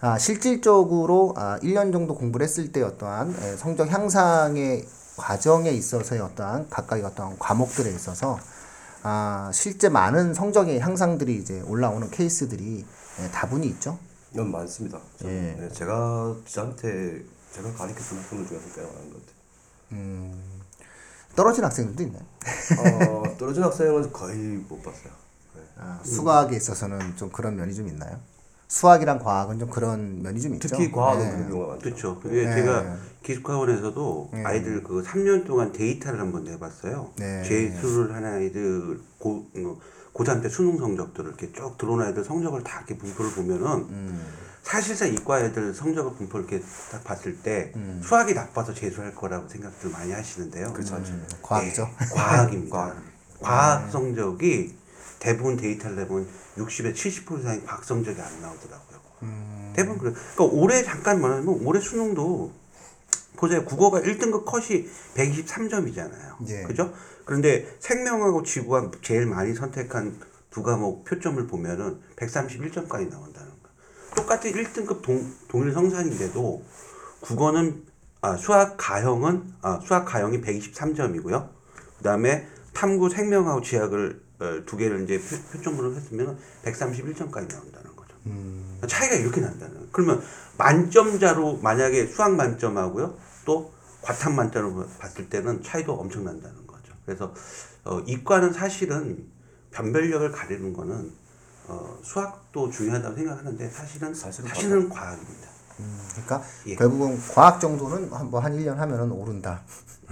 아, 0.00 0.16
실질적으로 0.18 1.34
아, 1.36 1.58
1년 1.60 1.92
정도 1.92 2.14
공부를 2.14 2.44
했을 2.44 2.70
때 2.72 2.82
어떠한 2.82 3.34
에, 3.42 3.56
성적 3.56 3.90
향상의 3.90 4.86
과정에 5.16 5.70
있어서의 5.70 6.20
어떠한 6.20 6.70
각각의 6.70 7.04
어떠한 7.04 7.38
과목들에 7.38 7.90
있어서 7.90 8.38
아, 9.02 9.50
실제 9.52 9.88
많은 9.88 10.34
성적의 10.34 10.80
향상들이 10.80 11.36
이제 11.36 11.60
올라오는 11.66 12.08
케이스들이 12.10 12.84
에, 13.20 13.30
다분히 13.30 13.66
있죠. 13.68 13.98
이건 14.32 14.52
많습니다. 14.52 14.98
좀, 15.18 15.30
예. 15.30 15.56
네, 15.58 15.68
제가 15.72 16.36
저한테 16.46 17.22
제가 17.52 17.72
가르쳤던 17.72 18.22
분들 18.28 18.46
중에서 18.48 18.74
꽤 18.74 18.82
많은 18.82 19.10
것 19.10 19.20
같아요. 19.26 20.57
떨어진 21.34 21.64
학생들도 21.64 22.02
있나요? 22.02 22.22
어, 22.78 23.36
떨어진 23.38 23.62
학생은 23.62 24.12
거의 24.12 24.36
못 24.68 24.82
봤어요. 24.82 25.12
네. 25.54 25.62
아, 25.76 26.00
수학에 26.02 26.56
있어서는 26.56 27.16
좀 27.16 27.30
그런 27.30 27.56
면이 27.56 27.74
좀 27.74 27.88
있나요? 27.88 28.18
수학이랑 28.68 29.18
과학은 29.18 29.58
좀 29.58 29.70
그런 29.70 30.22
면이 30.22 30.40
좀 30.40 30.54
있죠. 30.54 30.68
특히 30.68 30.90
과학은 30.92 31.24
네. 31.24 31.30
그런 31.30 31.50
경우가 31.50 31.66
많죠. 31.68 31.82
그렇죠. 31.82 32.20
그게 32.20 32.44
네. 32.44 32.54
제가 32.54 32.96
기숙학원에서도 33.22 34.30
아이들 34.44 34.82
그 34.82 35.02
3년 35.02 35.46
동안 35.46 35.72
데이터를 35.72 36.20
한번 36.20 36.44
내봤어요. 36.44 37.10
네. 37.16 37.42
재수를 37.44 38.14
한 38.14 38.24
아이들 38.26 39.00
고 39.18 39.46
어, 39.56 39.78
고3 40.12 40.42
때 40.42 40.48
수능 40.48 40.76
성적들을 40.78 41.30
이렇게 41.30 41.52
쭉 41.52 41.78
들어온 41.78 42.02
아이들 42.02 42.24
성적을 42.24 42.62
다 42.62 42.78
이렇게 42.80 42.98
분포를 42.98 43.30
보면은 43.32 43.66
음. 43.88 44.24
사실상 44.62 45.12
이과 45.14 45.40
애들 45.40 45.74
성적을 45.74 46.14
분포를 46.14 46.46
이렇게 46.48 46.64
딱 46.90 47.02
봤을 47.04 47.36
때 47.38 47.72
음. 47.76 48.00
수학이 48.04 48.34
나빠서 48.34 48.74
재수할 48.74 49.14
거라고 49.14 49.48
생각들 49.48 49.90
많이 49.90 50.12
하시는데요. 50.12 50.72
그렇지 50.72 50.92
않죠. 50.92 51.12
과학이죠. 51.42 51.88
예, 52.02 52.14
과학입니다. 52.14 52.76
과학. 52.76 52.96
과학 53.40 53.90
성적이 53.90 54.76
대부분 55.18 55.56
데이터를 55.56 55.96
내보면 55.96 56.28
60에 56.56 56.94
70% 56.94 57.40
이상이 57.40 57.64
과학 57.64 57.84
성적이 57.84 58.20
안 58.20 58.42
나오더라고요. 58.42 58.98
음. 59.22 59.72
대부분 59.74 59.98
그래. 59.98 60.12
그러니까 60.34 60.56
올해 60.56 60.82
잠깐 60.82 61.20
말하면 61.20 61.48
올해 61.64 61.80
수능도 61.80 62.52
보세요. 63.36 63.64
국어가 63.64 64.00
1등급 64.00 64.44
컷이 64.44 64.88
123점이잖아요. 65.14 66.48
예. 66.48 66.62
그죠? 66.64 66.92
그런데 67.24 67.66
생명하고 67.78 68.42
지구학 68.42 69.02
제일 69.02 69.26
많이 69.26 69.54
선택한 69.54 70.18
두 70.50 70.62
과목 70.62 71.04
표점을 71.04 71.46
보면은 71.46 72.00
131점까지 72.16 73.08
나온다는 73.10 73.27
거. 73.27 73.27
똑같은 74.18 74.52
1등급 74.52 75.00
동, 75.02 75.32
동일 75.46 75.72
성산인데도 75.72 76.64
국어는 77.20 77.84
아, 78.20 78.36
수학 78.36 78.76
가형은 78.76 79.54
아, 79.62 79.80
수학 79.84 80.04
가형이 80.04 80.40
123점이고요. 80.40 81.48
그다음에 81.98 82.48
탐구 82.74 83.10
생명하고 83.10 83.62
지학을 83.62 84.20
어, 84.40 84.62
두 84.66 84.76
개를 84.76 85.04
이제 85.04 85.18
표, 85.18 85.58
표점으로 85.58 85.94
했으면 85.94 86.36
131점까지 86.64 87.48
나온다는 87.48 87.94
거죠. 87.94 88.16
차이가 88.88 89.14
이렇게 89.14 89.40
난다는 89.40 89.74
거예요. 89.74 89.88
그러면 89.92 90.22
만점자로 90.58 91.58
만약에 91.58 92.06
수학 92.06 92.34
만점하고요. 92.34 93.16
또 93.44 93.72
과탐 94.02 94.34
만점으로 94.34 94.86
봤을 94.98 95.28
때는 95.28 95.62
차이도 95.62 95.92
엄청 95.92 96.24
난다는 96.24 96.66
거죠. 96.66 96.92
그래서 97.06 97.32
어, 97.84 98.00
이과는 98.00 98.52
사실은 98.52 99.26
변별력을 99.70 100.30
가리는 100.32 100.72
거는 100.72 101.12
어, 101.68 101.98
수학도 102.02 102.70
중요하다고 102.70 103.14
생각하는데 103.14 103.68
사실은 103.70 104.14
사실은 104.14 104.48
사실은 104.48 104.88
과학입니다. 104.88 105.48
그러니까 106.12 106.42
예. 106.66 106.74
결국은 106.74 107.20
과학 107.34 107.60
정도는 107.60 108.10
뭐한 108.30 108.56
1년 108.58 108.74
하면은 108.76 109.12
오른다. 109.12 109.62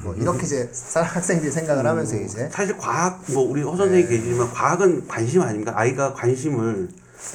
뭐 0.03 0.15
이렇게 0.15 0.45
이제 0.45 0.69
사- 0.73 1.01
학생들이 1.03 1.51
생각을 1.51 1.87
하면서 1.87 2.15
이제 2.17 2.49
사실 2.51 2.77
과학 2.77 3.25
뭐 3.33 3.43
우리 3.43 3.63
허 3.63 3.75
선생님 3.77 4.09
계시지만 4.09 4.51
과학은 4.53 5.09
관심 5.09 5.41
아닙니까? 5.43 5.73
아이가 5.75 6.13
관심을 6.13 6.89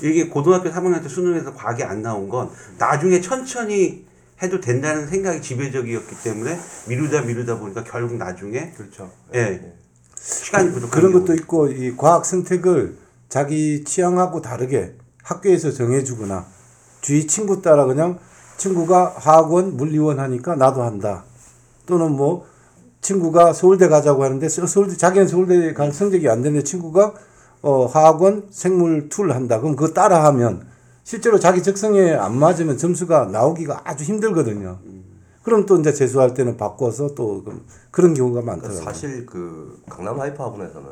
이게 0.04 0.28
고등학교 0.30 0.70
3학년 0.70 1.02
때 1.04 1.10
수능에서 1.10 1.54
과학이 1.54 1.84
안 1.84 2.02
나온 2.04 2.30
건 2.30 2.50
나중에 2.78 3.20
천천히 3.20 4.06
해도 4.42 4.62
된다는 4.62 5.08
생각이 5.08 5.42
지배적이었기 5.42 6.16
때문에 6.24 6.58
미루다 6.88 7.22
미루다 7.24 7.58
보니까 7.58 7.84
결국 7.84 8.16
나중에 8.18 8.72
그렇죠. 8.78 9.12
예. 9.34 9.74
시간이 10.16 10.72
부족한 10.72 10.90
그런 11.02 11.14
것도. 11.14 11.34
있고 11.34 11.68
이 11.68 11.98
과학 11.98 12.26
선택을 12.26 12.98
자기 13.42 13.86
취향하고 13.86 14.42
다르게 14.42 14.94
학교에서 15.24 15.72
정해주거나 15.72 16.46
주위 17.00 17.26
친구 17.26 17.62
따라 17.62 17.86
그냥 17.86 18.20
친구가 18.58 19.14
화학원 19.18 19.78
물리원 19.78 20.20
하니까 20.20 20.56
나도 20.58 20.84
한다 20.84 21.24
또는 21.86 22.12
뭐 22.12 22.46
친구가 23.00 23.54
서울대 23.54 23.88
가자고 23.88 24.24
하는데 24.26 24.48
서- 24.50 24.68
서울대 24.68 24.98
자기는 24.98 25.28
서울대 25.30 25.74
갈 25.74 25.94
성적이 25.94 26.28
안 26.28 26.42
되는데 26.42 26.64
친구가 26.66 27.14
어 27.62 27.86
화학 27.86 28.27
one 28.27 28.48
생물 28.52 29.08
two를 29.08 29.32
한다 29.32 29.62
그럼 29.62 29.78
그거 29.78 29.94
따라 29.94 30.26
하면 30.26 30.68
실제로 31.06 31.40
자기 31.40 31.64
적성에 31.64 32.14
안 32.14 32.38
맞으면 32.38 32.78
점수가 32.78 33.28
나오기가 33.32 33.82
아주 33.86 34.04
힘들거든요. 34.04 34.78
그럼 35.42 35.66
또 35.66 35.80
이제 35.80 35.94
재수할 35.94 36.34
때는 36.34 36.58
바꿔서 36.58 37.16
또 37.16 37.44
그런 37.92 38.14
경우가 38.14 38.42
많더라고요. 38.42 38.84
사실 38.84 39.26
그 39.26 39.82
강남 39.90 40.20
하이퍼 40.20 40.44
학원에서는 40.46 40.86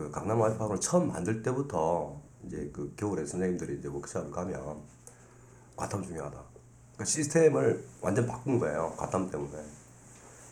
그 0.00 0.10
강남 0.10 0.40
학원을 0.40 0.80
처음 0.80 1.08
만들 1.08 1.42
때부터 1.42 2.18
이제 2.46 2.70
그 2.72 2.94
겨울에 2.96 3.26
선생님들이 3.26 3.80
이제 3.80 3.88
워크숍을 3.88 4.30
가면 4.30 4.78
과탐 5.76 6.02
중요하다. 6.02 6.42
그러니까 6.92 7.04
시스템을 7.04 7.84
완전 8.00 8.26
바꾼 8.26 8.58
거예요. 8.58 8.94
과탐 8.96 9.30
때문에. 9.30 9.62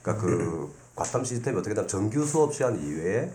그러니까 0.03 0.27
그 0.27 0.71
과탐 0.95 1.25
시스템이 1.25 1.57
어떻게 1.57 1.75
되면 1.75 1.89
정규 1.89 2.27
수업 2.27 2.53
시간 2.53 2.79
이외에 2.79 3.33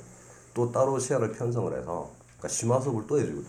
또 0.54 0.72
따로 0.72 1.00
시간을 1.00 1.32
편성을 1.32 1.76
해서 1.76 2.12
그러니까 2.38 2.48
심화 2.48 2.80
수업을 2.80 3.08
또 3.08 3.20
해주고 3.20 3.42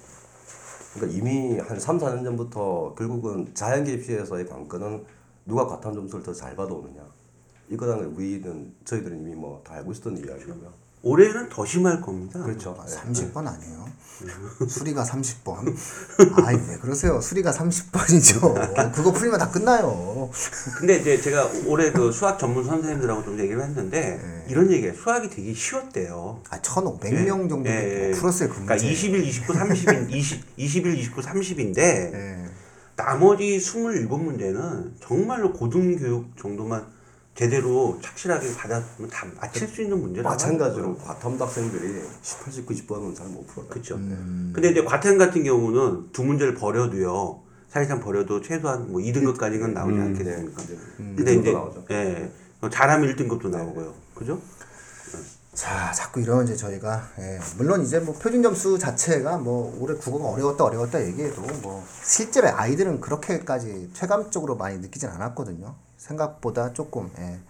그러니까 0.94 1.18
이미 1.18 1.58
한 1.58 1.78
3, 1.78 1.98
4년 1.98 2.24
전부터 2.24 2.94
결국은 2.96 3.54
자연계 3.54 3.92
입시에서의 3.92 4.46
관건은 4.46 5.04
누가 5.44 5.66
과탐 5.66 5.92
점수를 5.92 6.24
더 6.24 6.32
잘 6.32 6.56
받아오느냐. 6.56 7.06
이거는 7.68 8.06
우리는 8.14 8.74
저희들은 8.86 9.20
이미 9.20 9.34
뭐 9.34 9.62
다 9.62 9.74
알고 9.74 9.92
있었던 9.92 10.16
이야기고요. 10.16 10.83
올해는 11.04 11.50
더 11.50 11.64
심할 11.66 12.00
겁니다. 12.00 12.42
그렇죠. 12.42 12.76
네. 12.86 12.96
30번 12.96 13.46
아니에요. 13.46 13.84
수리가 14.68 15.04
30번. 15.04 15.74
아이 16.44 16.56
왜 16.68 16.78
그러세요? 16.78 17.20
수리가 17.20 17.52
30번이죠. 17.52 18.92
그거 18.94 19.12
풀리면 19.12 19.38
다 19.38 19.50
끝나요. 19.50 20.30
근데 20.78 20.96
이제 20.96 21.20
제가 21.20 21.50
올해 21.66 21.92
그 21.92 22.10
수학 22.10 22.38
전문 22.38 22.64
선생님들하고 22.64 23.22
좀 23.22 23.38
얘기를 23.38 23.62
했는데 23.62 24.18
네. 24.22 24.46
이런 24.48 24.70
얘기예요. 24.72 24.94
수학이 24.94 25.28
되게 25.28 25.52
쉬웠대요. 25.52 26.40
아 26.48 26.60
1,500명 26.60 27.50
정도 27.50 27.68
예, 27.68 28.08
예. 28.08 28.10
풀었어요 28.12 28.48
그 28.48 28.54
그러니까 28.54 28.74
문제. 28.74 28.88
21, 28.88 29.24
29, 29.24 29.52
30인 29.52 30.10
20, 30.10 30.44
21, 30.56 30.98
29, 30.98 31.20
30인데 31.20 31.78
예. 31.78 32.44
나머지 32.96 33.58
27문제는 33.58 34.92
정말로 35.00 35.52
고등교육 35.52 36.36
정도만 36.38 36.86
제대로 37.34 37.98
착실하게 38.00 38.54
받았으면 38.54 39.10
다 39.10 39.26
맞힐 39.40 39.66
수 39.66 39.82
있는 39.82 40.00
문제라고 40.00 40.30
마찬가지로 40.32 40.96
과탐도 40.98 41.44
학생들이 41.44 42.02
18, 42.22 42.52
19, 42.52 42.74
20번은 42.74 43.16
잘 43.16 43.26
못 43.26 43.44
풀어요. 43.48 43.68
그렇죠. 43.68 43.96
음. 43.96 44.52
근데 44.54 44.70
이제 44.70 44.84
과탐 44.84 45.18
같은 45.18 45.42
경우는 45.42 46.12
두 46.12 46.22
문제를 46.22 46.54
버려도요. 46.54 47.40
사실상 47.68 47.98
버려도 48.00 48.40
최소한 48.40 48.92
뭐 48.92 49.00
2등급까지는 49.00 49.72
나오지 49.72 49.98
않겠습니까? 49.98 50.62
이제 50.62 50.78
근데 50.96 51.24
1등급도 51.36 51.40
이제 51.40 51.52
나오죠. 51.52 51.84
예. 51.90 52.30
잘하면 52.70 53.14
1등급도 53.16 53.48
나오고요. 53.50 53.92
그죠? 54.14 54.40
자, 55.54 55.92
자꾸 55.92 56.20
이러면 56.20 56.44
이제 56.44 56.56
저희가 56.56 57.08
예, 57.18 57.38
물론 57.56 57.82
이제 57.82 58.00
뭐 58.00 58.14
표준 58.14 58.42
점수 58.42 58.76
자체가 58.78 59.38
뭐 59.38 59.76
올해 59.80 59.94
국어가 59.96 60.28
어려웠다 60.30 60.64
어려웠다 60.64 61.04
얘기해도 61.06 61.42
뭐 61.62 61.84
실제로 62.02 62.48
아이들은 62.48 63.00
그렇게까지 63.00 63.90
체감적으로 63.92 64.56
많이 64.56 64.78
느끼진 64.78 65.08
않았거든요. 65.08 65.74
생각보다 66.04 66.72
조금 66.72 67.10
예, 67.18 67.40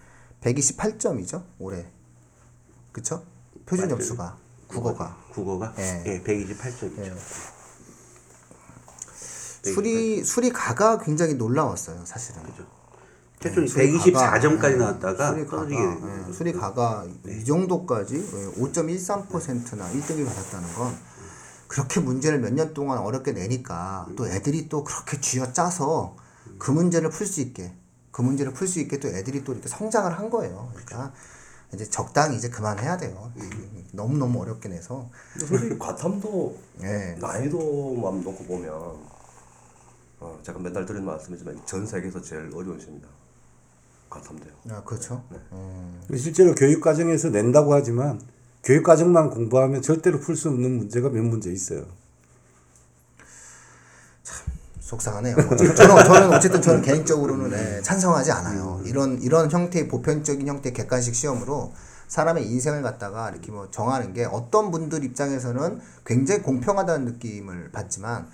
128점이죠 0.41 1.43
올해, 1.59 1.85
그쵸? 2.91 3.23
표준 3.65 3.89
점수가 3.89 4.37
국어가 4.67 5.17
국어가 5.31 5.73
예. 5.77 6.03
예, 6.05 6.23
128점이죠. 6.23 7.15
예. 9.65 9.71
수리 9.73 10.23
수리 10.23 10.51
가가 10.51 10.99
굉장히 10.99 11.33
놀라웠어요 11.33 12.05
사실은. 12.05 12.41
최초는 13.41 13.67
수리 13.67 13.91
124점까지 13.99 14.71
예, 14.71 14.75
나왔다가 14.77 15.31
수리 15.31 15.45
가가, 15.45 15.57
떨어지게 15.57 15.79
된 15.81 16.01
거예요. 16.01 16.25
예, 16.29 16.33
수리 16.33 16.53
가가 16.53 17.05
이 17.27 17.43
정도까지 17.43 18.53
5.13%나 18.57 19.91
1등이 19.91 20.25
받았다는 20.25 20.73
건 20.75 20.97
그렇게 21.67 21.99
문제를 21.99 22.39
몇 22.39 22.53
년 22.53 22.73
동안 22.73 22.99
어렵게 22.99 23.33
내니까 23.33 24.07
또 24.15 24.27
애들이 24.27 24.69
또 24.69 24.83
그렇게 24.83 25.19
쥐어 25.19 25.51
짜서 25.51 26.15
그 26.59 26.71
문제를 26.71 27.09
풀 27.09 27.27
수 27.27 27.41
있게 27.41 27.73
그 28.15 28.21
문제를 28.21 28.53
풀 28.53 28.65
수 28.65 28.79
있게 28.79 28.97
또 28.97 29.09
애들이 29.09 29.43
또 29.43 29.51
이렇게 29.51 29.67
성장을 29.67 30.09
한 30.17 30.29
거예요. 30.29 30.69
그러니까 30.71 31.11
이제 31.73 31.83
적당히 31.83 32.37
이제 32.37 32.47
그만해야 32.47 32.95
돼요. 32.95 33.29
너무 33.91 34.17
너무 34.17 34.41
어렵게 34.41 34.69
내서 34.69 35.09
근데 35.33 35.45
솔직히 35.45 35.77
과탐도 35.77 36.57
예. 36.83 37.17
난이도만 37.19 38.23
놓고 38.23 38.45
보면 38.45 38.71
어, 40.21 40.39
제가 40.43 40.59
맨날 40.59 40.85
드리는 40.85 41.05
말씀이지만 41.05 41.65
전 41.65 41.85
세계에서 41.85 42.21
제일 42.21 42.49
어려운 42.55 42.79
시입니다. 42.79 43.09
과탐도요. 44.09 44.53
아, 44.69 44.81
그렇죠. 44.85 45.21
음. 45.51 46.01
실제로 46.15 46.55
교육 46.55 46.79
과정에서 46.79 47.31
낸다고 47.31 47.73
하지만 47.73 48.21
교육 48.63 48.83
과정만 48.83 49.29
공부하면 49.29 49.81
절대로 49.81 50.21
풀 50.21 50.37
수 50.37 50.47
없는 50.47 50.77
문제가 50.77 51.09
몇 51.09 51.21
문제 51.21 51.51
있어요. 51.51 51.85
속상하네요. 54.85 55.35
저는, 55.57 55.75
저는 56.05 56.33
어쨌든 56.33 56.61
저는 56.61 56.81
개인적으로는 56.83 57.51
예, 57.57 57.81
찬성하지 57.81 58.31
않아요. 58.31 58.81
이런 58.85 59.19
이런 59.21 59.49
형태의 59.49 59.87
보편적인 59.87 60.47
형태의 60.47 60.73
객관식 60.73 61.15
시험으로 61.15 61.73
사람의 62.07 62.45
인생을 62.45 62.83
갖다가 62.83 63.31
이렇게 63.31 63.51
뭐 63.51 63.69
정하는 63.71 64.13
게 64.13 64.25
어떤 64.25 64.69
분들 64.69 65.03
입장에서는 65.03 65.79
굉장히 66.05 66.43
공평하다는 66.43 67.05
느낌을 67.05 67.71
받지만 67.71 68.27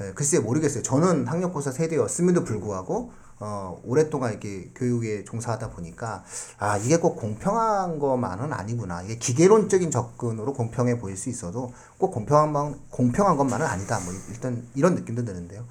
예, 0.00 0.12
글쎄 0.12 0.38
모르겠어요. 0.38 0.82
저는 0.82 1.26
학력고사 1.26 1.72
세대였음에도 1.72 2.44
불구하고 2.44 3.12
어, 3.38 3.80
오랫동안 3.84 4.30
이렇게 4.30 4.70
교육에 4.74 5.24
종사하다 5.24 5.70
보니까 5.70 6.24
아 6.58 6.78
이게 6.78 6.96
꼭 6.96 7.16
공평한 7.16 7.98
것만은 7.98 8.52
아니구나. 8.52 9.02
이게 9.02 9.16
기계론적인 9.16 9.90
접근으로 9.90 10.54
공평해 10.54 10.98
보일 10.98 11.16
수 11.16 11.28
있어도 11.28 11.72
꼭 11.98 12.12
공평한 12.12 12.52
만 12.52 12.78
공평한 12.90 13.36
것만은 13.36 13.66
아니다. 13.66 13.98
뭐 14.00 14.14
일단 14.30 14.66
이런 14.74 14.94
느낌도 14.94 15.24
드는데요. 15.24 15.64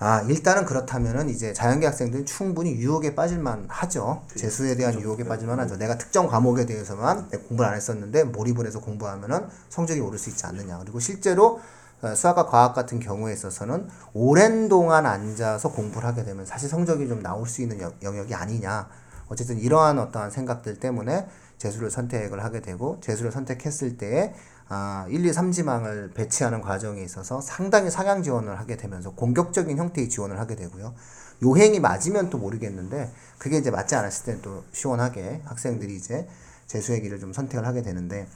아 0.00 0.20
일단은 0.22 0.64
그렇다면은 0.64 1.28
이제 1.28 1.52
자연계 1.52 1.86
학생들은 1.86 2.26
충분히 2.26 2.76
유혹에 2.76 3.16
빠질만 3.16 3.66
하죠. 3.68 4.22
재수에 4.36 4.76
대한 4.76 5.00
유혹에 5.00 5.24
빠질만 5.24 5.58
하죠. 5.58 5.76
내가 5.76 5.98
특정 5.98 6.28
과목에 6.28 6.66
대해서만 6.66 7.28
공부를 7.28 7.70
안 7.70 7.74
했었는데 7.76 8.22
몰입을 8.24 8.64
해서 8.66 8.80
공부하면은 8.80 9.48
성적이 9.68 10.00
오를 10.00 10.16
수 10.16 10.30
있지 10.30 10.46
않느냐. 10.46 10.78
그리고 10.78 11.00
실제로 11.00 11.58
어, 11.58 11.87
수학과 12.14 12.46
과학 12.46 12.74
같은 12.74 13.00
경우에 13.00 13.32
있어서는 13.32 13.88
오랜 14.14 14.68
동안 14.68 15.04
앉아서 15.06 15.72
공부를 15.72 16.08
하게 16.08 16.24
되면 16.24 16.46
사실 16.46 16.68
성적이 16.68 17.08
좀 17.08 17.22
나올 17.22 17.46
수 17.48 17.62
있는 17.62 17.80
여- 17.80 17.92
영역이 18.02 18.34
아니냐. 18.34 18.88
어쨌든 19.28 19.58
이러한 19.58 19.98
어떠한 19.98 20.30
생각들 20.30 20.78
때문에 20.80 21.26
재수를 21.58 21.90
선택을 21.90 22.44
하게 22.44 22.60
되고 22.60 22.98
재수를 23.00 23.32
선택했을 23.32 23.96
때에 23.98 24.32
아, 24.70 25.06
1, 25.08 25.24
2, 25.24 25.32
3지망을 25.32 26.12
배치하는 26.14 26.60
과정에 26.60 27.02
있어서 27.02 27.40
상당히 27.40 27.90
상향 27.90 28.22
지원을 28.22 28.58
하게 28.58 28.76
되면서 28.76 29.10
공격적인 29.12 29.76
형태의 29.78 30.08
지원을 30.10 30.38
하게 30.38 30.56
되고요. 30.56 30.94
요행이 31.42 31.80
맞으면 31.80 32.30
또 32.30 32.38
모르겠는데 32.38 33.10
그게 33.38 33.58
이제 33.58 33.70
맞지 33.70 33.94
않았을 33.94 34.24
때는 34.26 34.42
또 34.42 34.64
시원하게 34.72 35.40
학생들이 35.46 35.94
이제 35.96 36.28
재수의 36.66 37.00
길을 37.02 37.18
좀 37.18 37.32
선택을 37.32 37.66
하게 37.66 37.80
되는데 37.82 38.26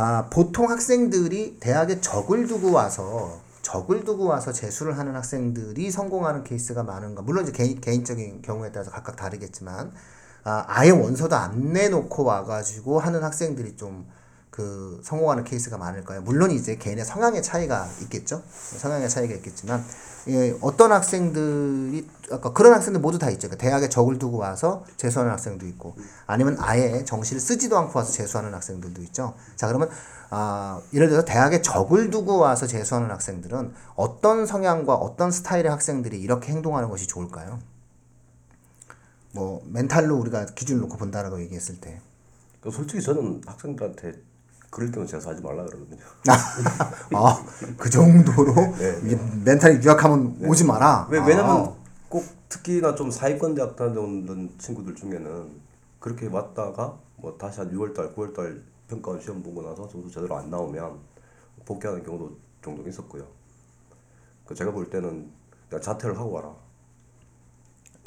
아, 0.00 0.28
보통 0.30 0.70
학생들이 0.70 1.56
대학에 1.58 2.00
적을 2.00 2.46
두고 2.46 2.70
와서 2.70 3.40
적을 3.62 4.04
두고 4.04 4.26
와서 4.26 4.52
재수를 4.52 4.96
하는 4.96 5.16
학생들이 5.16 5.90
성공하는 5.90 6.44
케이스가 6.44 6.84
많은가? 6.84 7.22
물론 7.22 7.42
이제 7.42 7.50
개인, 7.50 7.80
개인적인 7.80 8.42
경우에 8.42 8.70
따라서 8.70 8.92
각각 8.92 9.16
다르겠지만 9.16 9.90
아, 10.44 10.64
아예 10.68 10.90
원서도 10.90 11.34
안 11.34 11.72
내놓고 11.72 12.22
와가지고 12.22 13.00
하는 13.00 13.24
학생들이 13.24 13.76
좀 13.76 14.06
그 14.58 15.00
성공하는 15.04 15.44
케이스가 15.44 15.78
많을까요? 15.78 16.20
물론 16.22 16.50
이제 16.50 16.74
개인의 16.74 17.04
성향의 17.04 17.44
차이가 17.44 17.88
있겠죠. 18.02 18.42
성향의 18.50 19.08
차이가 19.08 19.32
있겠지만 19.36 19.84
예, 20.26 20.52
어떤 20.60 20.90
학생들이 20.90 22.04
아까 22.32 22.52
그런 22.52 22.74
학생들 22.74 23.00
모두 23.00 23.20
다 23.20 23.30
있죠. 23.30 23.46
그러니까 23.46 23.62
대학에 23.62 23.88
적을 23.88 24.18
두고 24.18 24.38
와서 24.38 24.84
재수하는 24.96 25.30
학생도 25.30 25.64
있고 25.68 25.94
아니면 26.26 26.56
아예 26.58 27.04
정시를 27.04 27.40
쓰지도 27.40 27.78
않고 27.78 28.00
와서 28.00 28.10
재수하는 28.10 28.52
학생들도 28.52 29.00
있죠. 29.02 29.34
자 29.54 29.68
그러면 29.68 29.90
아 30.30 30.80
예를 30.92 31.08
들어서 31.08 31.24
대학에 31.24 31.62
적을 31.62 32.10
두고 32.10 32.38
와서 32.38 32.66
재수하는 32.66 33.12
학생들은 33.12 33.72
어떤 33.94 34.44
성향과 34.44 34.96
어떤 34.96 35.30
스타일의 35.30 35.70
학생들이 35.70 36.20
이렇게 36.20 36.50
행동하는 36.50 36.88
것이 36.88 37.06
좋을까요? 37.06 37.60
뭐 39.30 39.62
멘탈로 39.66 40.16
우리가 40.16 40.46
기준을 40.46 40.80
놓고 40.80 40.96
본다라고 40.96 41.40
얘기했을 41.42 41.80
때 41.80 42.00
그 42.60 42.70
솔직히 42.70 43.02
저는 43.02 43.42
학생들한테 43.46 44.20
그럴 44.70 44.90
때는 44.90 45.06
재수하지 45.06 45.42
말라 45.42 45.64
그러거든요. 45.64 46.00
아, 47.14 47.44
그 47.76 47.88
정도로 47.88 48.54
네, 48.76 49.00
이 49.04 49.16
멘탈이 49.44 49.82
유약하면 49.82 50.36
오지 50.44 50.64
마라. 50.64 51.08
왜, 51.10 51.18
아. 51.18 51.24
왜냐면 51.26 51.74
꼭 52.08 52.24
특히나 52.48 52.94
좀 52.94 53.10
사위권 53.10 53.54
대학 53.54 53.76
다니는 53.76 54.50
친구들 54.58 54.94
중에는 54.94 55.68
그렇게 56.00 56.26
왔다가 56.26 56.98
뭐 57.16 57.36
다시 57.36 57.60
한 57.60 57.72
6월달, 57.72 58.14
9월달 58.14 58.62
평가원 58.88 59.20
시험 59.20 59.42
보고 59.42 59.62
나서 59.62 59.88
점수 59.88 60.10
제대로 60.10 60.36
안 60.36 60.50
나오면 60.50 60.98
복귀하는 61.64 62.02
경우도 62.02 62.36
종종 62.62 62.86
있었고요. 62.88 63.26
그 64.46 64.54
제가 64.54 64.70
볼 64.70 64.88
때는 64.88 65.30
그냥 65.68 65.82
자퇴를 65.82 66.18
하고 66.18 66.32
와라. 66.32 66.54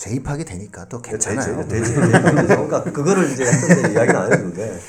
재입학이 0.02 0.44
되니까 0.46 0.86
또 0.90 1.00
괜찮아요. 1.00 1.68
되지, 1.68 1.94
되지, 1.94 2.02
되지. 2.02 2.48
그러니까 2.48 2.84
그거를 2.86 3.32
이제 3.32 3.46
했는데 3.46 3.92
이야기는 3.94 4.16
안 4.20 4.34
했는데 4.34 4.80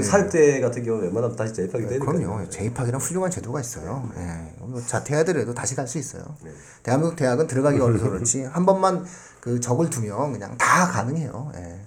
사립대 0.00 0.60
같은 0.60 0.84
경우는 0.84 1.06
웬만하면 1.06 1.34
다시 1.34 1.52
재입학이 1.54 1.86
되니까. 1.88 2.12
네. 2.12 2.18
그럼요. 2.18 2.48
재입학이란 2.48 3.00
훌륭한 3.00 3.32
제도가 3.32 3.60
있어요. 3.60 4.08
예. 4.16 4.54
뭐 4.58 4.80
자퇴하더라도 4.80 5.54
다시 5.54 5.74
갈 5.74 5.88
수 5.88 5.98
있어요. 5.98 6.22
네. 6.44 6.52
대한민국 6.84 7.16
대학은 7.16 7.48
들어가기 7.48 7.80
어려서 7.80 8.10
그렇지 8.10 8.44
한 8.44 8.64
번만 8.64 9.04
그 9.40 9.58
적을 9.58 9.90
두면 9.90 10.34
그냥 10.34 10.56
다 10.56 10.86
가능해요. 10.86 11.50
예. 11.56 11.80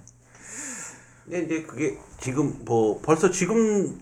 근데 1.24 1.40
이제 1.40 1.62
그게 1.62 1.98
지금 2.20 2.54
뭐 2.66 3.00
벌써 3.02 3.30
지금 3.30 3.98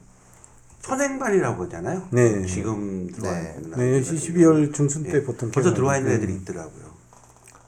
선행반이라고 0.80 1.66
하잖아요. 1.66 2.08
네. 2.10 2.44
지금 2.46 3.08
들어와 3.12 3.32
네. 3.38 3.54
있는 3.62 3.78
네, 3.78 3.94
아이들. 3.94 4.16
12월 4.16 4.74
중순 4.74 5.04
때 5.04 5.18
예. 5.18 5.22
보통 5.22 5.52
벌써. 5.52 5.72
들어와 5.72 5.98
있는 5.98 6.10
네. 6.10 6.16
애들이 6.16 6.34
있더라고요. 6.34 6.81